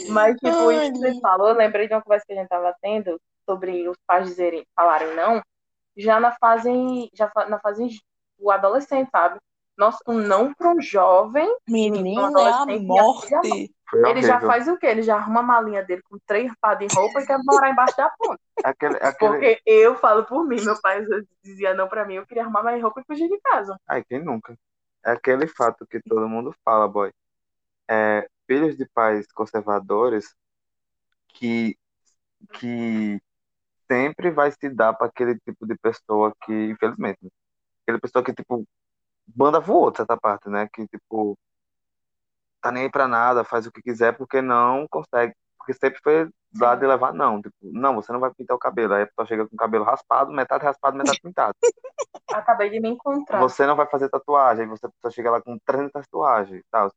Mas, 0.08 0.34
tipo, 0.36 0.70
Ai, 0.70 0.76
isso 0.76 0.92
que 0.92 0.98
você 0.98 1.20
falou, 1.20 1.48
eu 1.48 1.54
lembrei 1.56 1.88
de 1.88 1.94
uma 1.94 2.02
conversa 2.02 2.26
que 2.26 2.32
a 2.32 2.36
gente 2.36 2.48
tava 2.48 2.74
tendo 2.82 3.18
sobre 3.48 3.88
os 3.88 3.96
pais 4.06 4.26
dizerem, 4.28 4.66
falarem 4.74 5.14
não, 5.14 5.40
já 5.96 6.20
na 6.20 6.32
fase, 6.32 6.70
já 7.14 7.28
fa- 7.30 7.46
na 7.46 7.58
fase 7.58 8.00
do 8.38 8.50
adolescente, 8.50 9.10
sabe? 9.10 9.38
Nossa, 9.76 9.98
um 10.06 10.18
não 10.20 10.54
para 10.54 10.70
um 10.70 10.80
jovem, 10.80 11.48
menino, 11.68 12.14
para 12.14 12.42
um 12.42 12.46
a 12.46 12.66
morte. 12.66 13.70
Foi 13.88 14.08
ele 14.10 14.22
já 14.22 14.40
faz 14.40 14.68
o 14.68 14.76
quê? 14.76 14.86
Ele 14.86 15.02
já 15.02 15.16
arruma 15.16 15.40
a 15.40 15.42
malinha 15.42 15.82
dele 15.82 16.02
com 16.08 16.18
três 16.26 16.52
par 16.60 16.76
de 16.76 16.86
roupa 16.86 17.20
e 17.20 17.26
quer 17.26 17.38
morar 17.44 17.70
embaixo 17.70 17.96
da 17.96 18.08
ponte. 18.10 18.40
Aquele, 18.62 18.96
aquele... 18.96 19.14
Porque 19.18 19.60
eu 19.66 19.96
falo 19.96 20.24
por 20.24 20.44
mim, 20.46 20.60
meu 20.64 20.80
pai 20.80 21.04
dizia 21.42 21.74
não 21.74 21.88
pra 21.88 22.04
mim, 22.04 22.14
eu 22.14 22.26
queria 22.26 22.44
arrumar 22.44 22.62
mais 22.62 22.82
roupa 22.82 23.00
e 23.00 23.04
fugir 23.04 23.28
de 23.28 23.38
casa. 23.40 23.78
Ai, 23.86 24.02
quem 24.04 24.22
nunca? 24.24 24.56
É 25.04 25.10
aquele 25.10 25.46
fato 25.46 25.86
que 25.86 26.00
todo 26.00 26.28
mundo 26.28 26.54
fala, 26.64 26.88
boy. 26.88 27.12
É, 27.90 28.26
filhos 28.46 28.76
de 28.76 28.86
pais 28.86 29.26
conservadores 29.32 30.34
que 31.28 31.76
que 32.54 33.20
sempre 33.94 34.30
vai 34.30 34.50
se 34.50 34.68
dar 34.68 34.92
para 34.92 35.06
aquele 35.06 35.38
tipo 35.38 35.66
de 35.66 35.76
pessoa 35.76 36.34
que, 36.44 36.52
infelizmente, 36.52 37.20
aquele 37.82 38.00
pessoa 38.00 38.24
que, 38.24 38.34
tipo, 38.34 38.66
banda 39.26 39.60
voou 39.60 39.90
de 39.90 39.98
certa 39.98 40.16
parte, 40.16 40.48
né? 40.48 40.68
Que, 40.72 40.86
tipo, 40.88 41.38
tá 42.60 42.72
nem 42.72 42.84
aí 42.84 42.90
pra 42.90 43.06
nada, 43.06 43.44
faz 43.44 43.66
o 43.66 43.72
que 43.72 43.82
quiser 43.82 44.16
porque 44.16 44.42
não 44.42 44.88
consegue. 44.88 45.34
Porque 45.58 45.72
sempre 45.74 46.00
foi 46.02 46.28
lá 46.60 46.74
de 46.74 46.86
levar, 46.86 47.14
não. 47.14 47.40
Tipo, 47.40 47.54
não, 47.62 47.94
você 47.94 48.12
não 48.12 48.20
vai 48.20 48.34
pintar 48.34 48.56
o 48.56 48.60
cabelo. 48.60 48.94
Aí 48.94 49.02
a 49.04 49.06
pessoa 49.06 49.26
chega 49.26 49.46
com 49.46 49.54
o 49.54 49.58
cabelo 49.58 49.84
raspado, 49.84 50.32
metade 50.32 50.64
raspado, 50.64 50.96
metade 50.96 51.20
pintado. 51.22 51.54
Acabei 52.32 52.70
de 52.70 52.80
me 52.80 52.90
encontrar. 52.90 53.40
Você 53.40 53.64
não 53.66 53.76
vai 53.76 53.86
fazer 53.86 54.08
tatuagem, 54.08 54.66
você 54.66 54.88
precisa 54.88 55.10
chegar 55.10 55.30
lá 55.30 55.40
com 55.40 55.58
30 55.64 55.90
tatuagens 55.90 56.60
e 56.60 56.64
tal. 56.70 56.92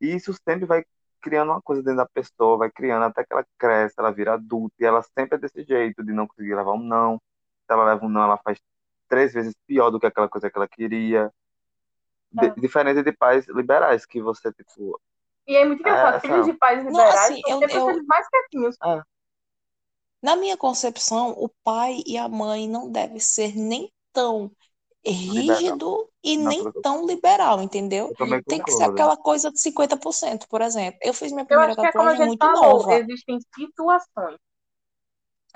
E 0.00 0.14
isso 0.14 0.34
sempre 0.46 0.66
vai 0.66 0.84
criando 1.24 1.52
uma 1.52 1.62
coisa 1.62 1.82
dentro 1.82 1.96
da 1.96 2.06
pessoa, 2.06 2.58
vai 2.58 2.70
criando 2.70 3.04
até 3.04 3.24
que 3.24 3.32
ela 3.32 3.46
cresce, 3.58 3.94
ela 3.98 4.10
vira 4.12 4.34
adulta, 4.34 4.74
e 4.78 4.84
ela 4.84 5.02
sempre 5.02 5.36
é 5.36 5.38
desse 5.38 5.64
jeito, 5.64 6.04
de 6.04 6.12
não 6.12 6.26
conseguir 6.26 6.54
levar 6.54 6.72
um 6.72 6.82
não. 6.82 7.16
Se 7.66 7.72
ela 7.72 7.84
leva 7.86 8.04
um 8.04 8.10
não, 8.10 8.22
ela 8.22 8.36
faz 8.44 8.60
três 9.08 9.32
vezes 9.32 9.54
pior 9.66 9.90
do 9.90 9.98
que 9.98 10.06
aquela 10.06 10.28
coisa 10.28 10.50
que 10.50 10.58
ela 10.58 10.68
queria. 10.68 11.32
De, 12.30 12.46
É. 12.46 12.50
Diferente 12.60 13.02
de 13.02 13.12
pais 13.12 13.46
liberais, 13.48 14.04
que 14.04 14.20
você, 14.20 14.52
tipo, 14.52 15.00
E 15.46 15.56
é 15.56 15.64
muito 15.64 15.80
engraçado, 15.80 16.16
É, 16.16 16.20
filhos 16.20 16.46
de 16.46 16.52
pais 16.52 16.84
liberais 16.84 17.30
assim, 17.30 17.40
são 17.40 17.62
eu- 17.62 17.68
sempre 17.68 17.96
eu- 17.96 18.06
mais 18.06 18.28
quietinhos. 18.28 18.76
Na 20.22 20.36
minha 20.36 20.56
concepção, 20.56 21.30
o 21.30 21.48
pai 21.62 22.02
e 22.06 22.18
a 22.18 22.28
mãe 22.28 22.68
não 22.68 22.90
devem 22.90 23.18
ser 23.18 23.54
nem 23.56 23.90
tão 24.12 24.50
rígido 25.12 26.10
e 26.22 26.36
Não, 26.42 26.52
nem 26.52 26.70
tão 26.82 27.06
liberal, 27.06 27.62
entendeu? 27.62 28.14
Tem 28.46 28.62
que 28.62 28.72
ser 28.72 28.84
concordo. 28.84 28.84
aquela 28.84 29.16
coisa 29.16 29.50
de 29.50 29.60
50%, 29.60 30.46
por 30.48 30.60
exemplo. 30.62 30.98
Eu 31.02 31.14
fiz 31.14 31.32
minha 31.32 31.44
primeira 31.46 31.74
é 31.74 31.76
tatuagem 31.76 32.16
gente 32.16 32.26
muito 32.26 32.38
falou, 32.38 32.86
nova. 32.86 32.90
existem 32.90 33.38
situações. 33.54 34.38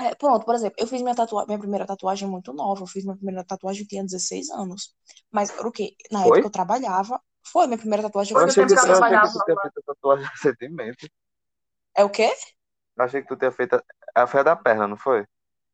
É, 0.01 0.15
pronto, 0.15 0.45
por 0.47 0.55
exemplo, 0.55 0.77
eu 0.79 0.87
fiz 0.87 1.03
minha, 1.03 1.15
tatua 1.15 1.45
minha 1.47 1.59
primeira 1.59 1.85
tatuagem 1.87 2.29
muito 2.29 2.53
nova. 2.53 2.83
Eu 2.83 2.87
fiz 2.87 3.05
minha 3.05 3.17
primeira 3.17 3.45
tatuagem, 3.45 3.83
eu 3.83 3.89
tinha 3.89 4.05
16 4.05 4.49
anos. 4.51 4.95
Mas 5.31 5.51
por 5.51 5.73
quê? 5.73 5.97
Na 6.13 6.25
Foi? 6.25 6.29
época 6.29 6.47
eu 6.47 6.51
trabalhava. 6.51 7.21
Foi 7.53 7.67
minha 7.67 7.79
primeira 7.79 8.03
tatuagem, 8.05 8.33
eu 8.35 8.37
Eu 8.37 8.43
achei 8.43 8.55
que, 8.55 8.61
eu 8.61 8.67
que 8.69 8.79
ela 8.79 8.87
16 8.87 9.01
achei 9.01 9.19
que 9.19 9.29
anos. 9.29 9.31
trabalhava 9.31 9.33
tu 9.33 9.41
tinha 9.43 9.57
feito 9.59 9.83
tatuagem 9.85 10.27
recentemente. 10.33 11.11
É 11.95 12.03
o 12.05 12.11
quê? 12.11 12.31
Eu 12.97 13.05
achei 13.05 13.23
que 13.23 13.29
tu 13.29 13.37
tinha 13.37 13.51
feito. 13.53 13.83
A 14.15 14.27
foi 14.27 14.41
a 14.41 14.43
da 14.43 14.57
perna, 14.57 14.87
não 14.89 14.97
foi? 14.97 15.25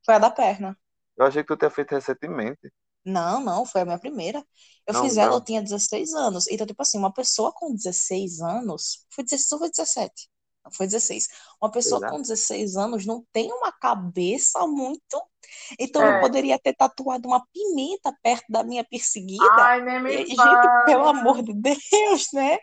Foi 0.05 0.15
a 0.15 0.19
da 0.25 0.31
perna. 0.31 0.71
Eu 1.17 1.27
achei 1.27 1.43
que 1.43 1.49
tu 1.49 1.57
tinha 1.57 1.71
feito 1.71 1.93
recentemente. 1.93 2.73
Não, 3.05 3.41
não, 3.41 3.67
foi 3.67 3.83
a 3.83 3.85
minha 3.85 3.99
primeira. 3.99 4.45
Eu 4.87 4.95
Não, 4.95 5.03
fiz 5.03 5.17
ela, 5.17 5.31
não. 5.31 5.37
eu 5.37 5.45
tinha 5.45 5.63
16 5.63 6.15
anos. 6.15 6.47
Então, 6.49 6.67
tipo 6.67 6.81
assim, 6.83 6.99
uma 6.99 7.13
pessoa 7.13 7.53
com 7.53 7.75
16 7.75 8.41
anos. 8.41 9.07
Foi 9.11 9.25
16 9.25 9.53
ou 9.53 9.59
foi 9.59 9.71
17? 9.71 10.29
Não, 10.65 10.73
foi 10.73 10.87
16. 10.87 11.29
Uma 11.61 11.71
pessoa 11.71 12.01
lá. 12.01 12.11
com 12.11 12.21
16 12.23 12.77
anos 12.77 13.05
não 13.07 13.25
tem 13.33 13.53
uma 13.53 13.71
cabeça 13.73 14.67
muito. 14.67 15.23
Então, 15.79 16.03
eu 16.03 16.09
É. 16.09 16.21
poderia 16.21 16.59
ter 16.59 16.75
tatuado 16.75 17.29
uma 17.29 17.45
pimenta 17.53 18.15
perto 18.23 18.45
da 18.49 18.65
minha 18.65 18.83
perseguida. 18.85 19.45
Ai, 19.59 19.83
nem 19.83 20.01
E, 20.07 20.27
gente, 20.27 20.69
pelo 20.87 21.07
amor 21.09 21.43
de 21.43 21.53
Deus, 21.55 22.29
né? 22.33 22.59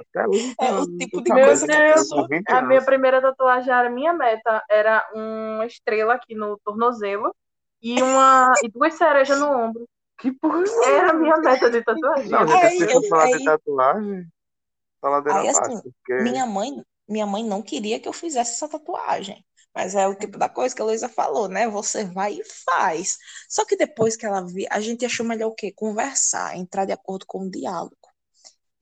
É 0.59 0.71
o 0.73 0.87
tipo 0.97 1.21
de 1.21 1.31
Meu 1.33 1.45
coisa 1.45 1.67
doido, 1.67 1.71
que 1.71 1.77
a? 1.77 1.93
Deus, 1.93 1.97
Eu 1.97 2.03
pessoa. 2.03 2.27
20 2.27 2.49
a 2.51 2.61
minha 2.61 2.81
primeira 2.83 3.21
tatuagem 3.21 3.71
era 3.73 3.89
minha 3.89 4.13
meta, 4.13 4.63
era 4.69 5.07
uma 5.13 5.65
estrela 5.65 6.13
aqui 6.15 6.35
no 6.35 6.57
tornozelo 6.65 7.35
e 7.81 8.01
uma 8.01 8.51
e 8.63 8.69
duas 8.69 8.93
cerejas 8.95 9.39
no 9.39 9.47
ombro. 9.51 9.87
Que 10.21 10.31
porra. 10.31 10.63
Era 10.85 11.09
a 11.09 11.13
minha 11.13 11.37
meta 11.37 11.69
de 11.69 11.83
tatuagem. 11.83 12.29
Não, 12.29 12.47
se 12.47 12.83
eu, 12.83 13.01
for 13.01 13.09
falar 13.09 13.37
de 13.37 13.43
tatuagem, 13.43 14.27
faladeira 15.01 15.39
aí 15.39 15.49
abaixo. 15.49 15.73
assim, 15.73 15.81
Porque. 15.81 16.23
minha 16.23 16.45
mãe, 16.45 16.83
minha 17.09 17.25
mãe 17.25 17.43
não 17.43 17.61
queria 17.61 17.99
que 17.99 18.07
eu 18.07 18.13
fizesse 18.13 18.51
essa 18.51 18.69
tatuagem. 18.69 19.43
Mas 19.73 19.95
é 19.95 20.05
o 20.05 20.13
tipo 20.13 20.37
da 20.37 20.49
coisa 20.49 20.75
que 20.75 20.81
a 20.81 20.85
Luísa 20.85 21.09
falou, 21.09 21.47
né? 21.47 21.67
Você 21.69 22.03
vai 22.03 22.33
e 22.33 22.43
faz. 22.43 23.17
Só 23.49 23.65
que 23.65 23.75
depois 23.75 24.15
que 24.15 24.25
ela 24.25 24.45
vi, 24.45 24.67
a 24.69 24.79
gente 24.79 25.05
achou 25.05 25.25
melhor 25.25 25.47
o 25.47 25.55
quê? 25.55 25.71
Conversar, 25.71 26.57
entrar 26.57 26.85
de 26.85 26.91
acordo 26.91 27.25
com 27.25 27.47
o 27.47 27.49
diálogo. 27.49 27.95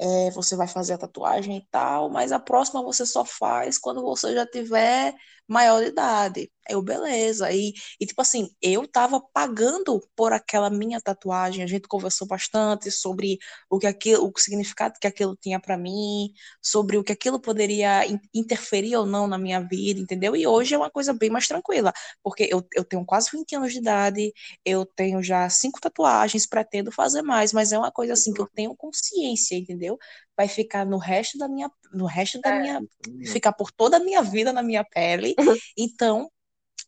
É, 0.02 0.32
você 0.32 0.56
vai 0.56 0.68
fazer 0.68 0.94
a 0.94 0.98
tatuagem 0.98 1.58
e 1.58 1.68
tal, 1.70 2.10
mas 2.10 2.32
a 2.32 2.40
próxima 2.40 2.82
você 2.82 3.06
só 3.06 3.24
faz 3.24 3.78
quando 3.78 4.02
você 4.02 4.34
já 4.34 4.46
tiver 4.46 5.14
maior 5.50 5.82
de 5.82 5.88
idade. 5.89 6.52
Eu, 6.70 6.82
beleza. 6.84 7.52
E, 7.52 7.74
e 8.00 8.06
tipo 8.06 8.22
assim, 8.22 8.50
eu 8.62 8.88
tava 8.88 9.20
pagando 9.34 10.00
por 10.16 10.32
aquela 10.34 10.70
minha 10.70 11.02
tatuagem. 11.02 11.64
A 11.64 11.68
gente 11.68 11.88
conversou 11.88 12.28
bastante 12.28 12.91
sobre 12.91 13.39
o 13.70 13.80
que 13.80 13.88
aquilo, 13.88 14.32
o 14.34 14.39
significado 14.39 14.93
que 15.02 15.08
aquilo 15.08 15.36
tinha 15.36 15.60
para 15.60 15.78
mim, 15.78 16.32
sobre 16.62 16.97
o 16.97 17.04
que 17.04 17.12
aquilo 17.12 17.39
poderia 17.39 18.06
in- 18.06 18.20
interferir 18.34 18.95
ou 18.97 19.06
não 19.06 19.28
na 19.28 19.38
minha 19.38 19.60
vida, 19.62 20.00
entendeu? 20.00 20.36
E 20.36 20.45
hoje 20.47 20.76
é 20.76 20.78
uma 20.78 20.91
coisa 20.91 21.14
bem 21.14 21.30
mais 21.30 21.47
tranquila, 21.47 21.91
porque 22.24 22.47
eu, 22.52 22.66
eu 22.76 22.84
tenho 22.84 23.06
quase 23.06 23.30
20 23.32 23.56
anos 23.56 23.72
de 23.74 23.80
idade, 23.80 24.34
eu 24.66 24.86
tenho 24.86 25.22
já 25.24 25.50
cinco 25.50 25.80
tatuagens, 25.82 26.45
pretendo 26.45 26.91
fazer 26.91 27.22
mais, 27.22 27.54
mas 27.54 27.72
é 27.72 27.78
uma 27.78 27.91
coisa 27.91 28.14
assim 28.14 28.34
que 28.34 28.41
eu 28.41 28.47
tenho 28.54 28.76
consciência, 28.76 29.56
entendeu? 29.58 29.97
Vai 30.40 30.48
ficar 30.48 30.86
no 30.86 30.98
resto 30.98 31.38
da 31.38 31.50
minha, 31.50 31.70
no 31.94 32.06
resto 32.06 32.42
da 32.42 32.52
É. 32.52 32.62
minha, 32.62 32.82
ficar 33.26 33.52
por 33.54 33.72
toda 33.72 33.98
a 33.98 34.00
minha 34.00 34.24
vida 34.24 34.54
na 34.54 34.64
minha 34.64 34.86
pele. 34.86 35.36
Então, 35.78 36.32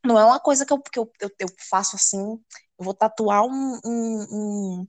não 0.05 0.19
é 0.19 0.25
uma 0.25 0.39
coisa 0.39 0.65
que 0.65 0.73
eu, 0.73 0.81
que 0.81 0.99
eu, 0.99 1.11
eu, 1.21 1.29
eu 1.39 1.47
faço 1.69 1.95
assim, 1.97 2.19
eu 2.19 2.85
vou 2.85 2.93
tatuar 2.93 3.43
um, 3.45 3.79
um, 3.85 4.27
um, 4.31 4.87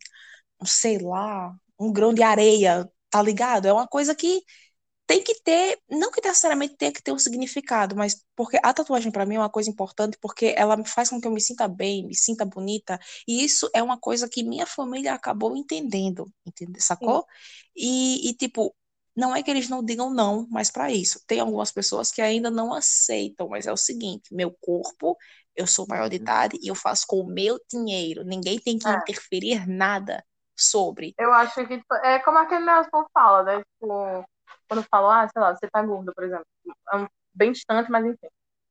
um, 0.62 0.66
sei 0.66 0.98
lá, 0.98 1.54
um 1.78 1.92
grão 1.92 2.14
de 2.14 2.22
areia, 2.22 2.90
tá 3.10 3.22
ligado? 3.22 3.66
É 3.66 3.72
uma 3.72 3.88
coisa 3.88 4.14
que 4.14 4.42
tem 5.12 5.22
que 5.22 5.34
ter, 5.42 5.78
não 5.90 6.10
que 6.10 6.26
necessariamente 6.26 6.74
tenha 6.74 6.90
que 6.90 7.02
ter 7.02 7.12
um 7.12 7.18
significado, 7.18 7.94
mas 7.94 8.24
porque 8.34 8.58
a 8.62 8.72
tatuagem 8.72 9.12
para 9.12 9.26
mim 9.26 9.34
é 9.34 9.38
uma 9.40 9.50
coisa 9.50 9.68
importante 9.68 10.16
porque 10.18 10.54
ela 10.56 10.82
faz 10.86 11.10
com 11.10 11.20
que 11.20 11.26
eu 11.26 11.30
me 11.30 11.40
sinta 11.40 11.68
bem, 11.68 12.06
me 12.06 12.14
sinta 12.14 12.46
bonita, 12.46 12.98
e 13.28 13.44
isso 13.44 13.68
é 13.74 13.82
uma 13.82 13.98
coisa 13.98 14.26
que 14.26 14.42
minha 14.42 14.64
família 14.64 15.12
acabou 15.12 15.54
entendendo, 15.54 16.32
entende? 16.46 16.80
Sacou? 16.82 17.26
E, 17.76 18.26
e 18.30 18.34
tipo, 18.34 18.74
não 19.14 19.36
é 19.36 19.42
que 19.42 19.50
eles 19.50 19.68
não 19.68 19.84
digam 19.84 20.08
não, 20.10 20.46
mas 20.50 20.70
para 20.70 20.90
isso, 20.90 21.20
tem 21.26 21.40
algumas 21.40 21.70
pessoas 21.70 22.10
que 22.10 22.22
ainda 22.22 22.50
não 22.50 22.72
aceitam, 22.72 23.48
mas 23.50 23.66
é 23.66 23.72
o 23.72 23.76
seguinte, 23.76 24.34
meu 24.34 24.50
corpo, 24.62 25.18
eu 25.54 25.66
sou 25.66 25.86
maior 25.86 26.08
de 26.08 26.16
idade 26.16 26.58
e 26.62 26.68
eu 26.68 26.74
faço 26.74 27.04
com 27.06 27.20
o 27.20 27.26
meu 27.26 27.60
dinheiro, 27.70 28.24
ninguém 28.24 28.58
tem 28.58 28.78
que 28.78 28.88
É. 28.88 28.96
interferir 28.96 29.68
nada 29.68 30.24
sobre. 30.56 31.14
Eu 31.18 31.34
acho 31.34 31.66
que 31.66 31.82
é 32.02 32.18
como 32.20 32.38
aquele 32.38 32.64
que 32.64 32.90
fala, 33.12 33.42
né? 33.42 33.62
Tipo, 33.78 34.24
quando 34.74 34.86
fala, 34.90 35.22
ah, 35.24 35.28
sei 35.28 35.42
lá, 35.42 35.54
você 35.56 35.68
tá 35.70 35.82
gordo, 35.82 36.12
por 36.14 36.24
exemplo. 36.24 36.46
É 36.92 36.96
um- 36.96 37.08
bem 37.34 37.52
distante, 37.52 37.90
mas 37.90 38.04
enfim. 38.04 38.28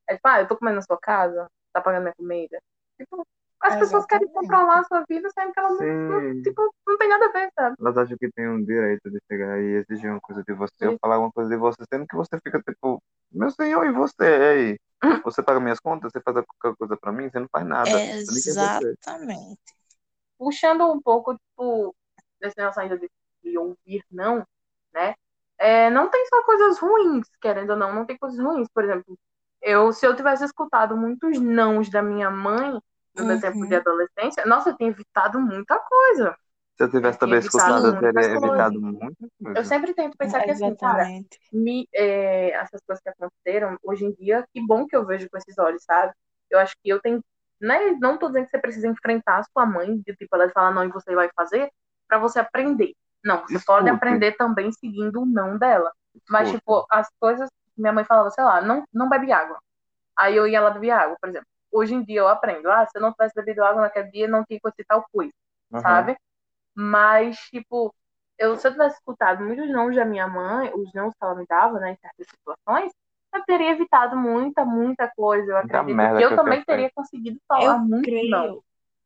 É 0.08 0.14
tipo, 0.16 0.28
ah, 0.28 0.40
eu 0.40 0.48
tô 0.48 0.56
comendo 0.56 0.76
na 0.76 0.82
sua 0.82 0.98
casa, 0.98 1.48
tá 1.72 1.80
pagando 1.80 2.02
minha 2.04 2.14
comida. 2.14 2.58
Tipo, 2.98 3.26
as 3.60 3.76
pessoas 3.76 4.06
querem 4.06 4.28
controlar 4.32 4.80
a 4.80 4.84
sua 4.84 5.04
vida, 5.08 5.28
sendo 5.30 5.52
que 5.52 5.60
elas 5.60 5.72
não, 5.72 5.86
não, 6.08 6.42
tipo, 6.42 6.74
não 6.86 6.98
tem 6.98 7.08
nada 7.08 7.26
a 7.26 7.32
ver, 7.32 7.50
sabe? 7.54 7.76
Elas 7.80 7.96
acham 7.96 8.16
que 8.18 8.30
tem 8.32 8.48
um 8.48 8.64
direito 8.64 9.10
de 9.10 9.18
chegar 9.30 9.60
e 9.60 9.84
exigir 9.88 10.10
uma 10.10 10.20
coisa 10.20 10.42
de 10.44 10.52
você, 10.54 10.86
ou 10.86 10.96
falar 11.00 11.16
alguma 11.16 11.32
coisa 11.32 11.50
de 11.50 11.56
você, 11.56 11.82
sendo 11.92 12.06
que 12.06 12.16
você 12.16 12.38
fica 12.42 12.60
tipo, 12.62 13.02
meu 13.30 13.50
senhor, 13.50 13.84
e 13.86 13.92
você? 13.92 14.24
Aí? 14.24 14.78
Você 15.24 15.42
paga 15.42 15.58
minhas 15.58 15.80
contas? 15.80 16.12
Você 16.12 16.20
faz 16.20 16.36
qualquer 16.60 16.78
coisa 16.78 16.96
pra 16.96 17.10
mim? 17.12 17.28
Você 17.28 17.40
não 17.40 17.48
faz 17.50 17.66
nada. 17.66 18.00
Exatamente. 18.46 19.60
Puxando 20.38 20.92
um 20.92 21.00
pouco, 21.00 21.34
tipo, 21.36 21.94
desse 22.40 22.56
negócio 22.58 22.80
ainda 22.82 22.98
de, 22.98 23.10
de 23.42 23.58
ouvir 23.58 24.04
não, 24.10 24.46
né? 24.92 25.14
É, 25.62 25.90
não 25.90 26.10
tem 26.10 26.26
só 26.26 26.42
coisas 26.44 26.78
ruins, 26.80 27.28
querendo 27.40 27.70
ou 27.70 27.76
não, 27.76 27.94
não 27.94 28.06
tem 28.06 28.18
coisas 28.18 28.38
ruins. 28.40 28.68
Por 28.74 28.84
exemplo, 28.84 29.18
eu, 29.62 29.92
se 29.92 30.06
eu 30.06 30.16
tivesse 30.16 30.44
escutado 30.44 30.96
muitos 30.96 31.40
nãos 31.40 31.88
da 31.90 32.02
minha 32.02 32.30
mãe 32.30 32.80
no 33.16 33.24
meu 33.24 33.38
tempo 33.38 33.66
de 33.66 33.74
Uhum. 33.74 33.80
adolescência, 33.80 34.44
nossa, 34.46 34.70
eu 34.70 34.76
tinha 34.76 34.90
evitado 34.90 35.40
muita 35.40 35.78
coisa. 35.78 36.36
Se 36.76 36.84
eu 36.84 36.90
tivesse 36.90 37.18
também 37.18 37.38
escutado, 37.40 37.86
eu 37.88 37.96
teria 37.96 38.34
evitado 38.34 38.80
muita 38.80 39.16
Eu 39.54 39.64
sempre 39.64 39.94
tento 39.94 40.16
pensar 40.16 40.42
que 40.42 40.50
assim, 40.50 40.74
cara, 40.76 41.10
me, 41.52 41.88
é, 41.94 42.50
essas 42.52 42.80
coisas 42.86 43.02
que 43.02 43.10
aconteceram, 43.10 43.76
hoje 43.82 44.04
em 44.06 44.12
dia, 44.14 44.46
que 44.52 44.64
bom 44.66 44.86
que 44.86 44.96
eu 44.96 45.06
vejo 45.06 45.28
com 45.30 45.36
esses 45.38 45.58
olhos, 45.58 45.84
sabe? 45.84 46.12
Eu 46.50 46.58
acho 46.58 46.74
que 46.82 46.88
eu 46.90 47.00
tenho. 47.00 47.22
Né, 47.60 47.92
não 48.00 48.18
tô 48.18 48.26
dizendo 48.28 48.44
que 48.46 48.50
você 48.50 48.58
precisa 48.60 48.88
enfrentar 48.88 49.38
a 49.38 49.44
sua 49.44 49.64
mãe, 49.66 49.98
de 50.00 50.14
tipo, 50.16 50.34
ela 50.36 50.50
falar 50.50 50.72
não 50.72 50.84
e 50.84 50.88
você 50.88 51.14
vai 51.14 51.30
fazer, 51.36 51.70
pra 52.08 52.18
você 52.18 52.40
aprender. 52.40 52.92
Não, 53.24 53.42
você 53.42 53.58
pode 53.60 53.88
Escute. 53.88 53.90
aprender 53.90 54.32
também 54.36 54.72
seguindo 54.72 55.22
o 55.22 55.26
não 55.26 55.58
dela. 55.58 55.92
Mas, 56.28 56.50
Escute. 56.50 56.50
tipo, 56.50 56.86
as 56.90 57.08
coisas. 57.20 57.48
Minha 57.76 57.92
mãe 57.92 58.04
falava, 58.04 58.30
sei 58.30 58.44
lá, 58.44 58.60
não, 58.60 58.84
não 58.92 59.08
bebe 59.08 59.32
água. 59.32 59.58
Aí 60.18 60.36
eu 60.36 60.46
ia 60.46 60.60
lá 60.60 60.70
beber 60.70 60.90
água, 60.92 61.16
por 61.20 61.28
exemplo. 61.30 61.46
Hoje 61.72 61.94
em 61.94 62.04
dia 62.04 62.20
eu 62.20 62.28
aprendo, 62.28 62.70
ah, 62.70 62.86
se 62.86 62.98
eu 62.98 63.02
não 63.02 63.12
tivesse 63.12 63.34
bebido 63.34 63.64
água 63.64 63.82
naquele 63.82 64.10
dia, 64.10 64.28
não 64.28 64.44
tinha 64.44 64.58
acontecido 64.58 64.86
tal 64.88 65.04
coisa 65.12 65.32
Aham. 65.72 66.10
sabe? 66.10 66.16
Mas, 66.74 67.36
tipo, 67.50 67.94
eu, 68.38 68.56
se 68.58 68.66
eu 68.68 68.72
tivesse 68.72 68.96
escutado 68.96 69.44
muitos 69.44 69.70
não 69.70 69.90
da 69.90 70.04
minha 70.04 70.26
mãe, 70.28 70.72
os 70.74 70.92
não 70.94 71.10
que 71.10 71.16
ela 71.22 71.34
me 71.34 71.46
dava, 71.46 71.78
né, 71.80 71.92
em 71.92 71.96
certas 71.98 72.26
situações, 72.28 72.92
eu 73.34 73.44
teria 73.44 73.70
evitado 73.72 74.16
muita, 74.16 74.64
muita 74.64 75.10
coisa. 75.16 75.52
Eu 75.52 75.56
acredito 75.58 76.10
que 76.16 76.22
eu 76.22 76.24
que 76.24 76.32
eu 76.34 76.34
também 76.34 76.64
teria 76.64 76.90
conseguido 76.94 77.38
Eu 77.56 77.74
falar 77.74 77.78
muito 77.78 78.14
não. 78.22 78.50
creio 78.50 78.64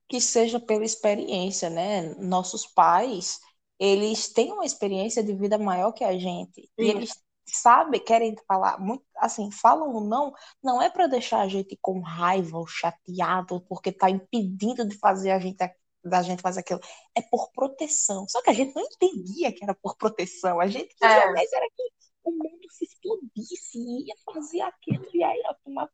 que 0.09 0.21
seja 0.21 0.61
pela 0.61 0.85
experiência, 0.85 1.71
né? 1.71 2.15
Nossos 2.17 2.67
pais, 2.67 3.41
eles 3.79 4.33
têm 4.33 4.53
uma 4.53 4.65
experiência 4.65 5.23
de 5.23 5.35
vida 5.35 5.59
maior 5.59 5.93
que 5.93 6.05
a 6.05 6.19
gente. 6.19 6.61
E 6.79 6.85
Sim. 6.85 6.91
eles 6.91 7.11
sabe, 7.49 8.01
querem 8.01 8.35
falar 8.49 8.79
muito, 8.81 9.05
assim, 9.19 9.51
falam 9.53 9.93
ou 9.95 10.01
não, 10.01 10.33
não 10.63 10.83
é 10.83 10.91
para 10.91 11.07
deixar 11.07 11.41
a 11.43 11.49
gente 11.49 11.79
com 11.81 12.01
raiva 12.01 12.59
ou 12.59 12.67
chateado 12.67 13.61
porque 13.69 13.93
tá 13.93 14.11
impedindo 14.11 14.85
de 14.87 14.99
fazer 14.99 15.31
a 15.31 15.39
gente 15.39 15.57
da 16.05 16.23
gente 16.23 16.41
fazer 16.41 16.61
aquilo, 16.61 16.79
é 17.17 17.23
por 17.23 17.51
proteção. 17.51 18.29
Só 18.29 18.41
que 18.41 18.51
a 18.51 18.53
gente 18.53 18.73
não 18.77 18.83
entendia 18.83 19.53
que 19.53 19.65
era 19.65 19.75
por 19.75 19.97
proteção. 19.97 20.61
A 20.61 20.69
gente 20.69 20.95
queria 20.95 21.25
É. 21.25 21.33
mais 21.33 21.53
era 21.53 21.67
que 21.77 21.83
o 22.23 22.31
mundo 22.31 22.71
se 22.71 22.85
explodisse 22.85 23.77
e 23.79 24.07
ia 24.07 24.15
fazer 24.25 24.61
aquilo 24.61 25.05
e 25.13 25.25
aí 25.25 25.37
ia 25.39 25.57
tomar. 25.65 25.89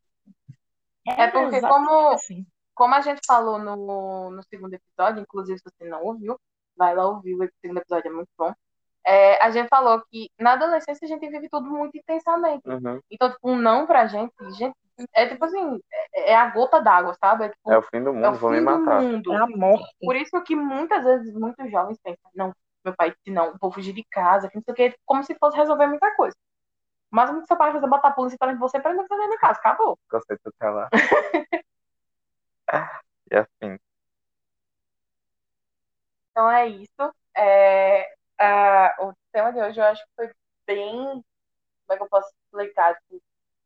É 1.06 1.28
porque 1.28 1.56
exatamente 1.56 1.86
como- 1.86 2.08
assim. 2.08 2.46
Como 2.74 2.94
a 2.94 3.00
gente 3.02 3.20
falou 3.26 3.58
no, 3.58 4.30
no 4.30 4.42
segundo 4.44 4.72
episódio, 4.74 5.22
inclusive 5.22 5.58
se 5.58 5.64
você 5.64 5.88
não 5.88 6.02
ouviu, 6.04 6.38
vai 6.76 6.94
lá 6.94 7.06
ouvir, 7.06 7.34
o 7.34 7.48
segundo 7.60 7.78
episódio 7.78 8.08
é 8.08 8.14
muito 8.14 8.28
bom. 8.38 8.52
É, 9.04 9.42
a 9.44 9.50
gente 9.50 9.68
falou 9.68 10.00
que 10.10 10.30
na 10.38 10.52
adolescência 10.52 11.04
a 11.04 11.08
gente 11.08 11.28
vive 11.28 11.48
tudo 11.48 11.68
muito 11.68 11.96
intensamente. 11.96 12.62
Uhum. 12.68 13.00
Então, 13.10 13.30
tipo, 13.30 13.50
um 13.50 13.56
não 13.56 13.84
pra 13.86 14.06
gente, 14.06 14.32
gente, 14.56 14.76
é 15.12 15.26
tipo 15.26 15.44
assim, 15.44 15.80
é, 16.14 16.30
é 16.32 16.36
a 16.36 16.48
gota 16.50 16.80
d'água, 16.80 17.14
sabe? 17.14 17.46
É, 17.46 17.48
tipo, 17.48 17.72
É 17.72 17.78
o 17.78 17.82
fim 17.82 18.02
do 18.02 18.12
mundo, 18.12 18.24
é 18.24 18.30
o 18.30 18.34
vão 18.34 18.50
me 18.50 18.58
fim 18.58 18.64
do 18.64 18.70
matar. 18.70 19.02
mundo. 19.02 19.32
É 19.32 19.36
a 19.36 19.46
morte. 19.46 19.96
Por 20.00 20.14
isso 20.14 20.40
que 20.42 20.54
muitas 20.54 21.04
vezes 21.04 21.34
muitos 21.34 21.68
jovens 21.70 21.98
pensam, 22.00 22.30
não, 22.34 22.52
meu 22.84 22.94
pai 22.94 23.10
disse 23.10 23.30
não, 23.30 23.56
vou 23.60 23.72
fugir 23.72 23.92
de 23.92 24.04
casa, 24.10 24.48
que 24.48 24.56
não 24.56 24.62
sei 24.62 24.72
o 24.72 24.76
quê, 24.76 24.94
como 25.04 25.24
se 25.24 25.34
fosse 25.34 25.56
resolver 25.56 25.86
muita 25.88 26.14
coisa. 26.14 26.36
Mas 27.10 27.28
o 27.30 27.40
que 27.40 27.46
seu 27.46 27.56
pai 27.56 27.72
vai 27.72 27.80
fazer 27.80 27.90
botar 27.90 28.08
a 28.08 28.12
polícia 28.12 28.38
pra 28.38 28.54
você 28.54 28.80
pra 28.80 28.90
ele 28.92 29.00
não 29.00 29.06
fazer 29.08 29.28
de 29.28 29.36
casa, 29.38 29.58
acabou. 29.58 29.98
Gostei 30.10 30.36
de 30.36 30.42
tu 30.42 30.52
lá. 30.62 30.88
E 33.30 33.36
assim, 33.36 33.78
Então 36.32 36.50
é 36.50 36.68
isso. 36.68 37.14
É, 37.36 38.04
a- 38.40 38.96
o 39.00 39.14
tema 39.32 39.52
de 39.52 39.60
hoje 39.60 39.80
eu 39.80 39.84
acho 39.86 40.02
que 40.04 40.10
foi 40.16 40.32
bem. 40.66 40.94
Como 40.96 41.24
é 41.92 41.96
que 41.96 42.02
eu 42.04 42.08
posso 42.08 42.30
explicar? 42.46 42.94
Tipo, 43.10 43.22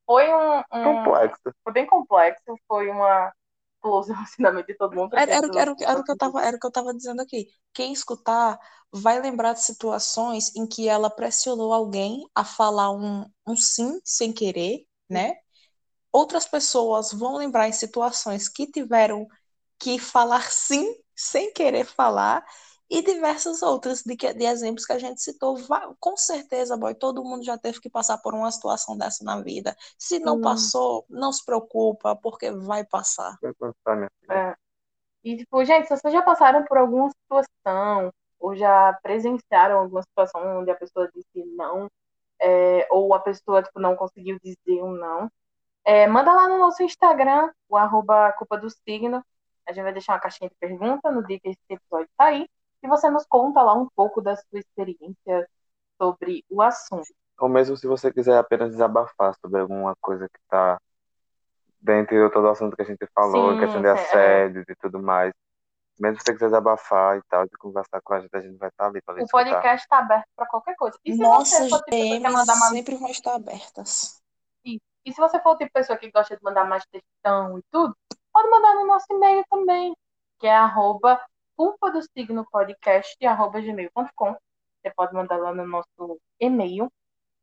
Foi 0.07 0.29
um, 0.35 0.59
um- 0.61 0.65
complexo. 0.83 1.53
Foi 1.65 1.73
bem 1.75 1.87
complexo, 1.87 2.45
foi 2.69 2.89
uma 2.91 3.33
explosão 3.77 4.17
no 4.17 4.23
ensinamento 4.25 4.67
de 4.69 4.77
todo 4.77 4.95
mundo. 4.97 5.17
Era, 5.17 5.33
era, 5.37 5.47
o 5.47 5.51
que- 5.51 5.59
era, 5.59 5.75
era 5.81 6.01
o 6.01 6.05
que 6.05 6.13
eu 6.13 6.17
tava, 6.17 6.43
era 6.43 6.57
o 6.57 6.61
que 6.61 6.67
eu 6.67 6.71
tava 6.73 6.95
dizendo 6.95 7.21
aqui. 7.23 7.49
Quem 7.75 7.93
escutar 7.93 8.59
vai 8.93 9.21
lembrar 9.21 9.55
de 9.55 9.63
situações 9.63 10.55
em 10.57 10.67
que 10.67 10.89
ela 10.89 11.11
pressionou 11.11 11.73
alguém 11.73 12.29
a 12.35 12.45
falar 12.45 12.91
um, 12.93 13.25
um 13.47 13.57
sim 13.57 14.01
sem 14.05 14.33
querer, 14.33 14.87
né? 15.09 15.35
Outras 16.13 16.47
pessoas 16.47 17.13
vão 17.13 17.37
lembrar 17.37 17.69
em 17.69 17.73
situações 17.73 18.49
que 18.49 18.67
tiveram 18.71 19.27
que 19.81 19.99
falar 19.99 20.51
sim 20.53 20.95
sem 21.17 21.53
querer 21.53 21.85
falar 21.85 22.45
e 22.89 23.03
diversas 23.03 23.63
outras 23.63 24.03
de, 24.03 24.17
que- 24.17 24.33
de 24.33 24.45
exemplos 24.45 24.87
que 24.87 24.93
a 24.93 24.99
gente 24.99 25.21
citou. 25.21 25.57
Com 25.99 26.17
certeza, 26.17 26.77
boy, 26.77 26.95
todo 26.95 27.25
mundo 27.25 27.45
já 27.45 27.59
teve 27.59 27.81
que 27.81 27.91
passar 27.91 28.19
por 28.19 28.35
uma 28.35 28.51
situação 28.51 28.97
dessa 28.97 29.25
na 29.25 29.41
vida. 29.41 29.77
Se 29.99 30.19
não 30.21 30.37
Sim. 30.37 30.43
passou, 30.43 31.05
não 31.09 31.33
se 31.33 31.45
preocupa, 31.45 32.15
porque 32.17 32.51
vai 32.53 32.85
passar. 32.85 33.37
Minha 33.43 34.11
filha. 34.21 34.35
É. 34.35 34.57
E, 35.25 35.37
tipo, 35.39 35.65
gente, 35.65 35.89
se 35.89 35.97
vocês 35.97 36.13
já 36.13 36.23
passaram 36.23 36.65
por 36.65 36.79
alguma 36.79 37.11
situação, 37.11 38.13
ou 38.39 38.55
já 38.55 38.93
presenciaram 39.03 39.81
alguma 39.81 40.03
situação 40.03 40.61
onde 40.61 40.71
a 40.71 40.77
pessoa 40.77 41.11
disse 41.13 41.45
não, 41.57 41.91
é, 42.41 42.87
ou 42.91 43.13
a 43.15 43.19
pessoa, 43.19 43.63
tipo, 43.63 43.81
não 43.81 43.97
conseguiu 43.97 44.39
dizer 44.41 44.83
um 44.83 44.93
não, 44.93 45.29
é, 45.85 46.07
manda 46.07 46.33
lá 46.33 46.49
no 46.49 46.59
nosso 46.59 46.83
Instagram, 46.83 47.51
o 47.69 47.77
arroba 47.77 48.33
culpa 48.35 48.59
do 48.59 48.69
signo. 48.71 49.25
A 49.67 49.73
gente 49.73 49.85
vai 49.85 49.93
deixar 49.93 50.15
uma 50.15 50.21
caixinha 50.21 50.49
de 50.49 50.57
pergunta 50.57 51.11
no 51.11 51.25
dia 51.27 51.41
que 51.41 51.49
esse 51.49 51.61
episódio 51.69 52.09
sair. 52.17 52.49
E 52.83 52.89
você 52.89 53.11
nos 53.11 53.27
conta 53.27 53.63
lá 53.63 53.75
um 53.75 53.89
pouco 53.95 54.21
da 54.21 54.37
sua 54.37 54.61
experiência 54.61 55.49
sobre 56.01 56.45
o 56.49 56.63
assunto. 56.63 57.09
Ou 57.39 57.49
mesmo 57.49 57.77
se 57.77 57.87
você 57.87 58.13
quiser 58.13 58.39
apenas 58.39 58.71
desabafar 58.71 59.35
sobre 59.41 59.61
alguma 59.61 59.95
coisa 60.01 60.29
que 60.29 60.39
tá 60.49 60.81
dentro 61.81 62.17
de 62.17 62.33
todo 62.33 62.45
o 62.45 62.51
assunto 62.51 62.77
que 62.77 62.83
a 62.83 62.87
gente 62.87 63.07
falou, 63.15 63.53
Sim, 63.53 63.61
questão 63.61 63.81
de 63.81 63.89
é. 63.89 63.91
assédio 63.91 64.65
e 64.69 64.75
tudo 64.77 65.01
mais. 65.01 65.33
Mesmo 65.99 66.19
se 66.19 66.25
você 66.25 66.33
quiser 66.33 66.47
desabafar 66.47 67.19
e 67.19 67.23
tal, 67.29 67.47
de 67.47 67.57
conversar 67.57 68.01
com 68.03 68.15
a 68.15 68.21
gente, 68.21 68.37
a 68.37 68.41
gente 68.41 68.57
vai 68.59 68.69
estar 68.69 68.87
ali 68.87 69.01
para 69.03 69.23
O 69.23 69.27
podcast 69.29 69.85
está 69.85 69.99
aberto 69.99 70.27
para 70.37 70.47
qualquer 70.47 70.77
coisa. 70.77 70.99
E 71.05 71.15
se 71.15 71.19
Nossas 71.19 71.59
você 71.59 71.71
for 71.71 71.83
tipo, 71.85 72.31
mandar 72.31 72.55
uma 72.55 72.69
sempre 72.69 72.97
vão 72.97 73.09
estar 73.09 73.35
abertas. 73.35 74.21
E 75.07 75.13
se 75.13 75.21
você 75.21 75.39
for 75.41 75.51
o 75.51 75.57
tipo 75.57 75.69
de 75.69 75.73
pessoa 75.73 75.97
que 75.97 76.11
gosta 76.11 76.37
de 76.37 76.43
mandar 76.43 76.65
mais 76.65 76.85
textão 76.87 77.57
e 77.59 77.63
tudo, 77.71 77.97
pode 78.37 78.51
mandar 78.51 78.75
no 78.75 78.87
nosso 78.87 79.07
e-mail 79.11 79.43
também, 79.51 79.97
que 80.39 80.47
é 80.47 80.55
arroba 80.55 81.19
culpa 81.57 81.91
do 81.91 82.03
signo 82.03 82.47
podcast, 82.53 83.17
arroba 83.27 83.63
gmail.com. 83.63 84.33
Você 84.83 84.93
pode 84.95 85.15
mandar 85.15 85.39
lá 85.39 85.55
no 85.55 85.67
nosso 85.67 86.21
e-mail. 86.39 86.93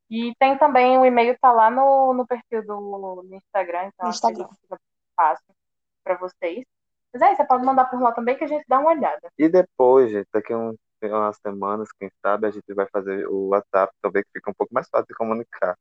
E 0.08 0.36
tem 0.38 0.56
também 0.56 0.96
o 1.00 1.04
e-mail 1.04 1.36
tá 1.42 1.52
lá 1.52 1.72
no, 1.72 2.14
no 2.14 2.28
perfil 2.28 2.64
do 2.64 2.80
no 3.24 3.36
Instagram, 3.36 3.86
então 3.88 4.10
Instagram. 4.10 4.48
fica 4.62 4.78
fácil 5.16 5.56
para 6.04 6.16
vocês. 6.18 6.64
Mas 7.12 7.22
aí, 7.24 7.36
você 7.36 7.44
pode 7.44 7.66
mandar 7.66 7.86
por 7.86 8.00
lá 8.00 8.12
também 8.12 8.38
que 8.38 8.44
a 8.44 8.48
gente 8.48 8.64
dá 8.68 8.78
uma 8.80 8.92
olhada. 8.92 9.32
E 9.38 9.50
depois, 9.50 10.12
gente, 10.12 10.28
daqui 10.32 10.54
a 10.54 10.58
um- 10.58 10.76
umas 11.04 11.38
semanas, 11.38 11.92
quem 12.00 12.10
sabe, 12.22 12.48
a 12.48 12.52
gente 12.52 12.72
vai 12.74 12.88
fazer 12.92 13.28
o 13.28 13.48
WhatsApp 13.50 13.92
também, 14.02 14.24
que 14.24 14.30
fica 14.34 14.52
um 14.52 14.54
pouco 14.54 14.74
mais 14.74 14.88
fácil 14.90 15.08
de 15.08 15.16
comunicar. 15.16 15.76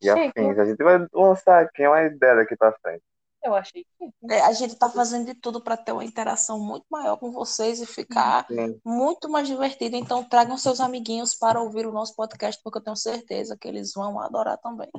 E 0.00 0.06
Chique. 0.06 0.40
afins. 0.40 0.58
A 0.58 0.64
gente 0.64 0.82
vai 0.82 1.06
lançar 1.12 1.64
aqui 1.64 1.86
uma 1.86 2.02
ideia 2.02 2.36
daqui 2.36 2.56
pra 2.56 2.72
frente. 2.80 3.02
Eu 3.44 3.54
achei 3.54 3.84
que. 3.84 4.32
É, 4.32 4.40
a 4.40 4.52
gente 4.52 4.78
tá 4.78 4.88
fazendo 4.88 5.26
de 5.26 5.34
tudo 5.34 5.60
para 5.60 5.76
ter 5.76 5.92
uma 5.92 6.04
interação 6.04 6.58
muito 6.58 6.86
maior 6.90 7.18
com 7.18 7.30
vocês 7.30 7.80
e 7.80 7.86
ficar 7.86 8.46
Sim. 8.46 8.80
muito 8.84 9.28
mais 9.28 9.46
divertido. 9.46 9.96
Então, 9.96 10.24
tragam 10.24 10.56
seus 10.56 10.80
amiguinhos 10.80 11.34
para 11.34 11.60
ouvir 11.60 11.86
o 11.86 11.92
nosso 11.92 12.16
podcast, 12.16 12.60
porque 12.64 12.78
eu 12.78 12.82
tenho 12.82 12.96
certeza 12.96 13.56
que 13.60 13.68
eles 13.68 13.92
vão 13.92 14.18
adorar 14.18 14.56
também. 14.56 14.90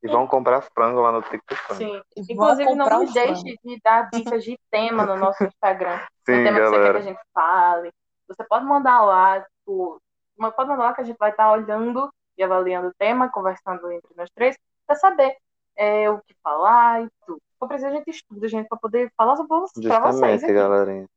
E 0.00 0.06
vão 0.06 0.28
comprar 0.28 0.62
frango 0.62 1.00
lá 1.00 1.10
no 1.10 1.22
TikTok. 1.22 1.74
Sim. 1.74 2.00
E 2.16 2.34
vão 2.34 2.46
Inclusive, 2.46 2.68
comprar 2.68 2.90
não 2.90 3.00
nos 3.02 3.12
deixe 3.12 3.42
de 3.42 3.80
dar 3.82 4.08
dicas 4.10 4.44
de 4.44 4.56
tema 4.70 5.04
no 5.04 5.16
nosso 5.16 5.42
Instagram. 5.42 5.98
Sim, 6.24 6.40
o 6.40 6.44
tema 6.44 6.58
que 6.58 6.66
você 6.66 6.70
quer 6.70 6.70
que 6.70 6.76
a 6.76 6.78
galera. 6.78 7.02
gente 7.02 7.20
fale. 7.34 7.92
Você 8.28 8.44
pode 8.44 8.64
mandar 8.64 9.00
lá, 9.00 9.40
tipo, 9.40 10.00
pode 10.36 10.68
mandar 10.68 10.84
lá 10.84 10.94
que 10.94 11.00
a 11.00 11.04
gente 11.04 11.16
vai 11.18 11.30
estar 11.30 11.50
olhando 11.50 12.08
e 12.36 12.44
avaliando 12.44 12.88
o 12.88 12.94
tema, 12.96 13.28
conversando 13.28 13.90
entre 13.90 14.14
nós 14.14 14.30
três, 14.30 14.56
para 14.86 14.94
saber 14.94 15.36
é, 15.74 16.08
o 16.08 16.20
que 16.20 16.34
falar 16.44 17.02
e 17.02 17.08
tudo. 17.26 17.40
For 17.58 17.68
preciso, 17.68 17.88
a 17.88 17.94
gente 17.96 18.10
estuda, 18.10 18.48
gente, 18.48 18.68
para 18.68 18.78
poder 18.78 19.12
falar 19.16 19.36
sobre 19.36 19.48
para 19.48 19.60
vocês. 19.60 19.84
Justamente, 19.84 20.44
aqui. 20.44 20.52
galerinha. 20.54 21.08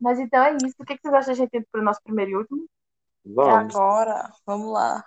Mas 0.00 0.18
então 0.18 0.42
é 0.42 0.56
isso. 0.56 0.74
O 0.78 0.84
que 0.84 0.96
que 0.96 1.02
vocês 1.02 1.14
acham 1.14 1.32
da 1.32 1.34
gente 1.34 1.56
ir 1.56 1.66
para 1.70 1.80
o 1.80 1.84
nosso 1.84 2.00
primeiro 2.02 2.30
e 2.30 2.36
último? 2.36 2.66
E 3.24 3.32
Vamos. 3.32 3.74
agora, 3.74 4.30
vamos 4.46 4.72
lá. 4.72 5.04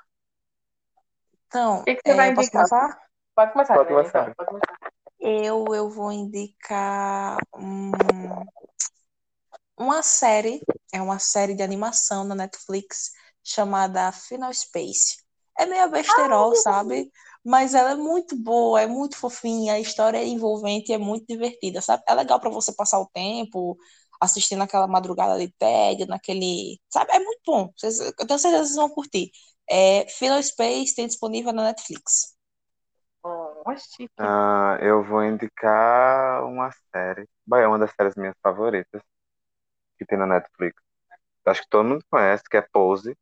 Então, 1.48 1.80
O 1.80 1.84
que 1.84 1.96
que 1.96 2.02
você 2.06 2.12
é, 2.12 2.16
vai 2.16 2.30
indicar? 2.32 2.52
começar? 2.52 3.02
Pode 3.36 3.52
começar, 3.54 3.74
Pode 3.76 3.90
começar. 3.90 4.22
então. 4.30 4.34
Pode 4.36 4.50
começar. 4.50 4.92
Eu, 5.20 5.66
eu 5.74 5.90
vou 5.90 6.12
indicar 6.12 7.38
um, 7.56 7.92
uma 9.78 10.02
série, 10.02 10.62
é 10.92 11.02
uma 11.02 11.20
série 11.20 11.56
de 11.56 11.64
animação 11.64 12.24
na 12.24 12.36
Netflix 12.36 13.12
chamada 13.44 14.12
Final 14.12 14.54
Space. 14.54 15.18
É 15.58 15.66
meio 15.66 15.90
besterol, 15.90 16.56
sabe? 16.56 17.12
Mas 17.46 17.74
ela 17.74 17.92
é 17.92 17.96
muito 17.96 18.36
boa, 18.38 18.82
é 18.82 18.88
muito 18.88 19.18
fofinha, 19.18 19.74
a 19.74 19.80
história 19.80 20.18
é 20.18 20.26
envolvente, 20.28 20.92
é 20.94 20.98
muito 20.98 21.26
divertida, 21.28 21.82
sabe? 21.82 22.04
É 22.08 22.14
legal 22.14 22.40
para 22.40 22.50
você 22.50 22.74
passar 22.74 23.00
o 23.00 23.08
tempo 23.08 23.78
assistindo 24.20 24.64
aquela 24.64 24.88
madrugada 24.88 25.38
de 25.38 25.52
tédio, 25.60 26.08
naquele, 26.08 26.80
sabe? 26.90 27.12
É 27.14 27.20
muito 27.20 27.42
bom. 27.46 27.72
Vocês, 27.78 28.00
eu 28.00 28.14
tenho 28.28 28.40
certeza 28.40 28.64
que 28.64 28.68
vocês 28.70 28.76
vão 28.76 28.90
curtir. 28.90 29.32
É, 29.70 30.08
Final 30.10 30.42
Space 30.42 30.96
tem 30.96 31.08
disponível 31.08 31.54
na 31.54 31.64
Netflix. 31.66 32.36
Oh, 33.24 33.76
chique. 33.78 34.10
Ah, 34.18 34.78
eu 34.82 35.04
vou 35.04 35.24
indicar 35.24 36.44
uma 36.46 36.72
série. 36.92 37.28
Bah, 37.46 37.60
é 37.60 37.68
uma 37.68 37.78
das 37.80 37.92
séries 37.92 38.16
minhas 38.16 38.36
favoritas 38.42 39.02
que 39.98 40.06
tem 40.06 40.18
na 40.18 40.26
Netflix. 40.26 40.82
Acho 41.46 41.62
que 41.64 41.70
todo 41.70 41.88
mundo 41.88 42.06
conhece, 42.10 42.44
que 42.50 42.58
é 42.58 42.62
Pose. 42.62 43.16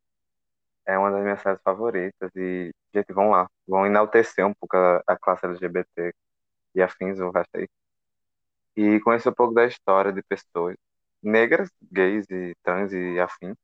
É 0.86 0.97
uma 0.97 1.11
das 1.11 1.22
minhas 1.24 1.41
séries 1.41 1.61
favoritas. 1.63 2.32
E, 2.36 2.72
gente, 2.93 3.13
vão 3.13 3.32
lá. 3.32 3.47
Vão 3.68 3.86
enaltecer 3.86 4.45
um 4.45 4.53
pouco 4.53 4.78
a, 4.78 5.01
a 5.07 5.18
classe 5.18 5.45
LGBT 5.45 6.13
e 6.76 6.82
afins, 6.84 7.20
o 7.20 7.32
resto 7.32 7.55
aí. 7.57 7.68
E 8.76 8.99
conhecer 9.01 9.30
um 9.30 9.34
pouco 9.34 9.53
da 9.53 9.66
história 9.66 10.11
de 10.11 10.22
pessoas 10.24 10.76
negras, 11.24 11.70
gays 11.91 12.26
e 12.30 12.53
trans 12.63 12.91
e 12.93 13.20
afins. 13.20 13.55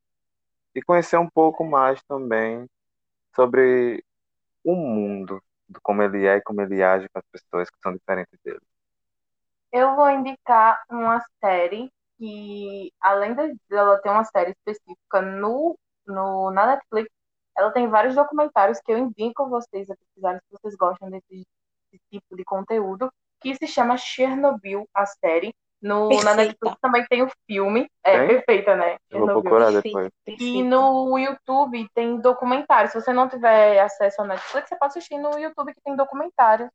E 0.76 0.82
conhecer 0.84 1.18
um 1.20 1.30
pouco 1.30 1.66
mais 1.66 2.04
também 2.06 2.68
sobre 3.36 4.04
o 4.66 4.76
mundo, 4.76 5.42
do 5.70 5.80
como 5.82 6.04
ele 6.04 6.26
é 6.28 6.38
e 6.38 6.42
como 6.44 6.62
ele 6.62 6.84
age 6.84 7.10
com 7.10 7.20
as 7.20 7.26
pessoas 7.32 7.70
que 7.70 7.80
são 7.82 7.94
diferentes 7.94 8.40
dele. 8.44 8.62
Eu 9.72 9.96
vou 9.96 10.10
indicar 10.10 10.82
uma 10.90 11.20
série 11.44 11.92
que, 12.18 12.92
além 13.02 13.34
de- 13.36 13.56
dela 13.70 14.02
ter 14.02 14.10
uma 14.10 14.24
série 14.26 14.52
específica 14.52 15.22
no, 15.22 15.78
no, 16.06 16.52
na 16.52 16.68
Netflix, 16.68 17.10
ela 17.58 17.72
tem 17.72 17.88
vários 17.88 18.16
documentários 18.16 18.80
que 18.80 18.92
eu 18.92 18.98
indico 18.98 19.50
vocês 19.50 19.90
a 19.90 19.96
pesquisarem 19.96 20.40
se 20.40 20.52
vocês 20.52 20.76
gostam 20.76 21.10
desse, 21.10 21.46
desse 21.92 22.04
tipo 22.12 22.36
de 22.36 22.44
conteúdo, 22.44 23.12
que 23.40 23.56
se 23.56 23.68
chama 23.68 23.98
Chernobyl, 23.98 24.88
a 24.94 25.06
série. 25.06 25.54
No, 25.82 26.10
na 26.24 26.36
Netflix 26.36 26.78
também 26.80 27.04
tem 27.08 27.24
o 27.24 27.32
filme. 27.48 27.90
É, 28.04 28.20
Tem? 28.20 28.28
perfeita, 28.28 28.76
né? 28.76 28.98
Eu 29.10 29.20
vou 29.20 29.28
Chernobyl. 29.28 29.42
procurar 29.42 29.72
depois. 29.72 30.12
E 30.28 30.64
no 30.64 31.18
YouTube 31.18 31.90
tem 31.96 32.20
documentário. 32.22 32.92
Se 32.92 33.02
você 33.02 33.12
não 33.12 33.28
tiver 33.28 33.80
acesso 33.80 34.22
ao 34.22 34.28
Netflix, 34.28 34.70
você 34.70 34.76
pode 34.76 34.92
assistir 34.92 35.18
no 35.18 35.40
YouTube 35.40 35.74
que 35.74 35.82
tem 35.82 35.96
documentário. 35.96 36.70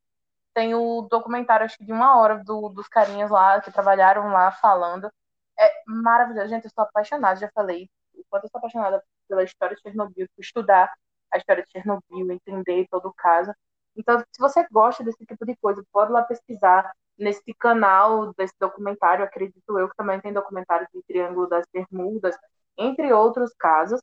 Tem 0.53 0.74
o 0.74 1.03
documentário, 1.03 1.66
acho 1.66 1.79
que 1.79 1.85
de 1.85 1.93
uma 1.93 2.18
hora, 2.18 2.43
do, 2.43 2.68
dos 2.68 2.89
carinhas 2.89 3.31
lá 3.31 3.61
que 3.61 3.70
trabalharam 3.70 4.29
lá 4.33 4.51
falando. 4.51 5.09
É 5.57 5.70
maravilhoso. 5.87 6.49
Gente, 6.49 6.64
eu 6.64 6.68
estou 6.68 6.83
apaixonada, 6.83 7.39
já 7.39 7.49
falei. 7.55 7.89
O 8.12 8.24
quanto 8.29 8.45
eu 8.45 8.51
sou 8.51 8.59
apaixonada 8.59 9.01
pela 9.29 9.43
história 9.45 9.77
de 9.77 9.83
Chernobyl, 9.83 10.27
estudar 10.39 10.93
a 11.33 11.39
história 11.39 11.62
de 11.62 11.70
Chernobyl, 11.70 12.33
entender 12.33 12.87
todo 12.91 13.09
o 13.09 13.14
caso. 13.14 13.53
Então, 13.97 14.18
se 14.20 14.39
você 14.39 14.66
gosta 14.70 15.03
desse 15.03 15.24
tipo 15.24 15.45
de 15.47 15.57
coisa, 15.57 15.83
pode 15.93 16.12
lá 16.12 16.22
pesquisar 16.22 16.93
nesse 17.18 17.55
canal 17.55 18.33
desse 18.35 18.55
documentário. 18.61 19.24
Acredito 19.24 19.79
eu 19.79 19.89
que 19.89 19.97
também 19.97 20.20
tem 20.20 20.33
documentário 20.33 20.87
de 20.93 21.03
Triângulo 21.05 21.49
das 21.49 21.64
Bermudas, 21.72 22.37
entre 22.77 23.12
outros 23.12 23.53
casos. 23.59 24.01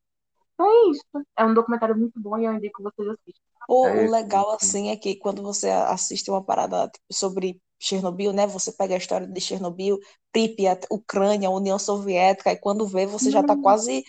Então 0.64 0.88
é 0.88 0.92
isso. 0.92 1.28
É 1.38 1.46
um 1.46 1.54
documentário 1.54 1.98
muito 1.98 2.20
bom 2.20 2.38
e 2.38 2.46
eu 2.46 2.54
indico 2.54 2.78
que 2.78 2.84
vocês 2.84 3.08
assistam. 3.10 3.42
O, 3.68 3.76
É 3.84 3.92
o 4.06 4.12
legal, 4.12 4.52
assim, 4.52 4.90
é 4.90 4.98
que 4.98 5.16
quando 5.16 5.42
você 5.42 5.70
assiste 5.70 6.30
uma 6.30 6.44
parada 6.44 6.88
tipo, 6.90 7.06
sobre 7.14 7.62
Chernobyl, 7.80 8.34
né? 8.34 8.46
Você 8.48 8.72
pega 8.74 8.94
a 8.96 8.98
história 8.98 9.28
de 9.28 9.40
Chernobyl, 9.42 9.98
Pripyat, 10.32 10.86
Ucrânia, 10.92 11.50
União 11.50 11.80
Soviética, 11.80 12.52
e 12.52 12.58
quando 12.58 12.86
vê, 12.88 13.06
você 13.06 13.32
já 13.32 13.42
tá 13.44 13.56
Hum. 13.56 13.62
quase. 13.62 14.04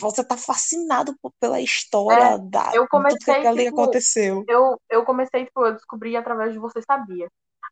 Você 0.00 0.24
tá 0.24 0.36
fascinado 0.36 1.16
pela 1.40 1.60
história 1.60 2.38
da, 2.38 2.72
eu 2.72 2.86
de 2.92 3.16
tudo 3.18 3.36
que 3.38 3.46
comecei, 3.46 3.46
ali 3.46 3.66
tipo, 3.66 3.66
aconteceu. 3.66 4.48
Eu, 4.48 4.80
eu 4.90 5.04
comecei, 5.04 5.44
tipo, 5.46 5.64
eu 5.66 5.74
descobri 5.74 6.16
através 6.16 6.52
de 6.52 6.58
Você 6.58 6.80
Sabia. 6.82 7.28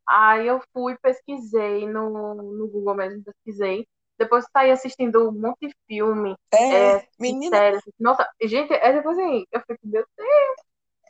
Aí 0.08 0.46
eu 0.48 0.60
fui, 0.72 0.96
pesquisei 0.98 1.88
no, 1.88 2.34
no 2.36 2.68
Google 2.68 2.94
mesmo, 2.96 3.24
pesquisei. 3.24 3.86
Depois 4.18 4.46
saí 4.52 4.70
assistindo 4.70 5.28
um 5.28 5.32
monte 5.32 5.68
de 5.68 5.74
filme, 5.86 6.36
É, 6.52 6.96
é, 6.96 7.08
menina, 7.18 7.56
séries. 7.56 7.82
Nossa, 7.98 8.28
gente, 8.42 8.72
é 8.72 8.96
tipo 8.96 9.08
assim, 9.08 9.44
eu 9.50 9.60
fico, 9.60 9.80
meu 9.82 10.04
Deus. 10.16 10.28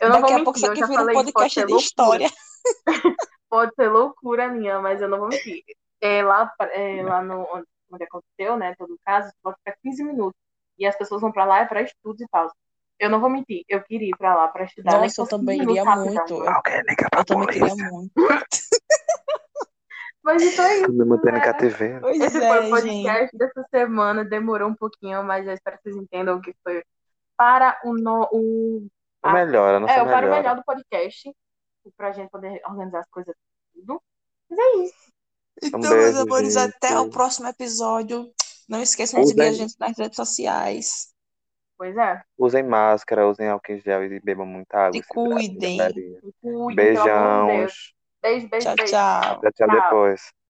Eu 0.00 0.08
não 0.08 0.20
daqui 0.20 0.32
vou 0.32 0.40
a 0.40 0.44
pouco 0.44 0.58
mentir, 0.58 0.62
isso 0.62 0.66
eu 0.66 0.70
aqui 0.72 0.80
já 0.80 0.86
vira 0.86 1.02
um 1.02 1.04
falei, 1.04 1.22
isso 1.22 1.32
pode 1.32 1.54
podcast 1.54 1.60
ser 1.60 1.66
de 1.66 1.72
loucura. 1.72 1.86
história. 1.86 2.30
Pode 3.50 3.74
ser 3.76 3.88
loucura 3.88 4.48
minha, 4.48 4.80
mas 4.80 5.00
eu 5.00 5.08
não 5.08 5.18
vou 5.18 5.28
mentir. 5.28 5.62
É, 6.00 6.24
lá, 6.24 6.52
é, 6.72 7.02
lá 7.04 7.22
no, 7.22 7.46
onde, 7.92 8.02
aconteceu, 8.02 8.56
né, 8.56 8.74
todo 8.76 8.94
o 8.94 8.98
caso, 9.04 9.30
pode 9.40 9.56
ficar 9.58 9.76
15 9.80 10.02
minutos. 10.02 10.40
E 10.76 10.84
as 10.84 10.96
pessoas 10.96 11.20
vão 11.20 11.30
pra 11.30 11.44
lá 11.44 11.60
é 11.60 11.66
pra 11.66 11.82
estudos 11.82 12.20
e 12.20 12.26
tal. 12.28 12.50
Eu 12.98 13.08
não 13.10 13.20
vou 13.20 13.30
mentir, 13.30 13.62
eu 13.68 13.80
queria 13.82 14.08
ir 14.08 14.16
pra 14.16 14.34
lá 14.34 14.48
pra 14.48 14.64
estudar, 14.64 14.98
Nossa, 14.98 15.04
eu 15.04 15.26
fosse 15.26 15.30
15 15.30 15.30
também 15.30 15.62
iria 15.62 15.84
muito. 15.84 16.44
Eu, 16.44 17.24
também 17.24 17.46
queria 17.46 17.74
muito. 17.90 18.12
Mas 20.24 20.42
então 20.42 20.64
é 20.64 20.80
isso, 20.80 20.92
Me 20.92 21.04
mantendo 21.04 21.38
galera. 21.38 21.52
cativeiro. 21.52 22.00
Pois 22.00 22.18
Esse 22.20 22.38
foi 22.38 22.46
é, 22.46 22.60
o 22.60 22.62
gente. 22.62 22.70
podcast 22.70 23.36
dessa 23.36 23.64
semana. 23.70 24.24
Demorou 24.24 24.68
um 24.70 24.74
pouquinho, 24.74 25.22
mas 25.22 25.46
eu 25.46 25.52
espero 25.52 25.76
que 25.76 25.82
vocês 25.84 25.96
entendam 25.96 26.40
que 26.40 26.54
foi 26.64 26.82
para 27.36 27.78
o, 27.84 27.92
no, 27.94 28.28
o, 28.32 28.88
O 29.22 29.28
a, 29.28 29.32
melhor, 29.32 29.74
a 29.74 29.80
nossa 29.80 29.94
é, 29.94 30.02
o 30.02 30.06
para 30.06 30.26
o 30.26 30.30
melhor 30.30 30.56
do 30.56 30.64
podcast, 30.64 31.30
para 31.96 32.08
a 32.08 32.12
gente 32.12 32.30
poder 32.30 32.60
organizar 32.66 33.00
as 33.00 33.10
coisas 33.10 33.34
tudo. 33.74 34.00
Mas 34.48 34.58
é 34.58 34.76
isso. 34.84 35.12
Um 35.62 35.66
Então, 35.68 35.80
meus 35.80 36.14
beijo, 36.14 36.18
amores, 36.20 36.56
até 36.56 36.98
o 36.98 37.02
gente. 37.04 37.12
próximo 37.12 37.48
episódio. 37.48 38.32
Não 38.68 38.80
esqueçam 38.82 39.20
de 39.20 39.28
seguir 39.28 39.42
a 39.42 39.52
gente 39.52 39.74
nas 39.78 39.96
redes 39.98 40.16
sociais. 40.16 41.12
Pois 41.76 41.96
é. 41.96 42.22
usem 42.38 42.62
máscara, 42.62 43.26
usem 43.28 43.48
álcool 43.48 43.72
em 43.72 43.80
gel 43.80 44.04
e 44.04 44.20
bebam 44.20 44.46
muita 44.46 44.78
água. 44.78 44.92
Se 44.92 44.98
e 44.98 45.02
cuidem. 45.02 45.78
Se 46.20 46.32
cuidem, 46.40 46.94
pelo 46.94 47.10
amor 47.10 47.36
de 47.36 47.44
Deus. 47.44 47.74
Beijão. 47.74 47.93
Beijo, 48.24 48.48
beijo, 48.48 48.64
Tchau, 48.64 48.76
beijo. 48.76 48.96
tchau. 48.96 49.40
Tchau, 49.42 49.52
tchau 49.52 49.68
Tchau. 49.68 49.76
depois. 49.76 50.34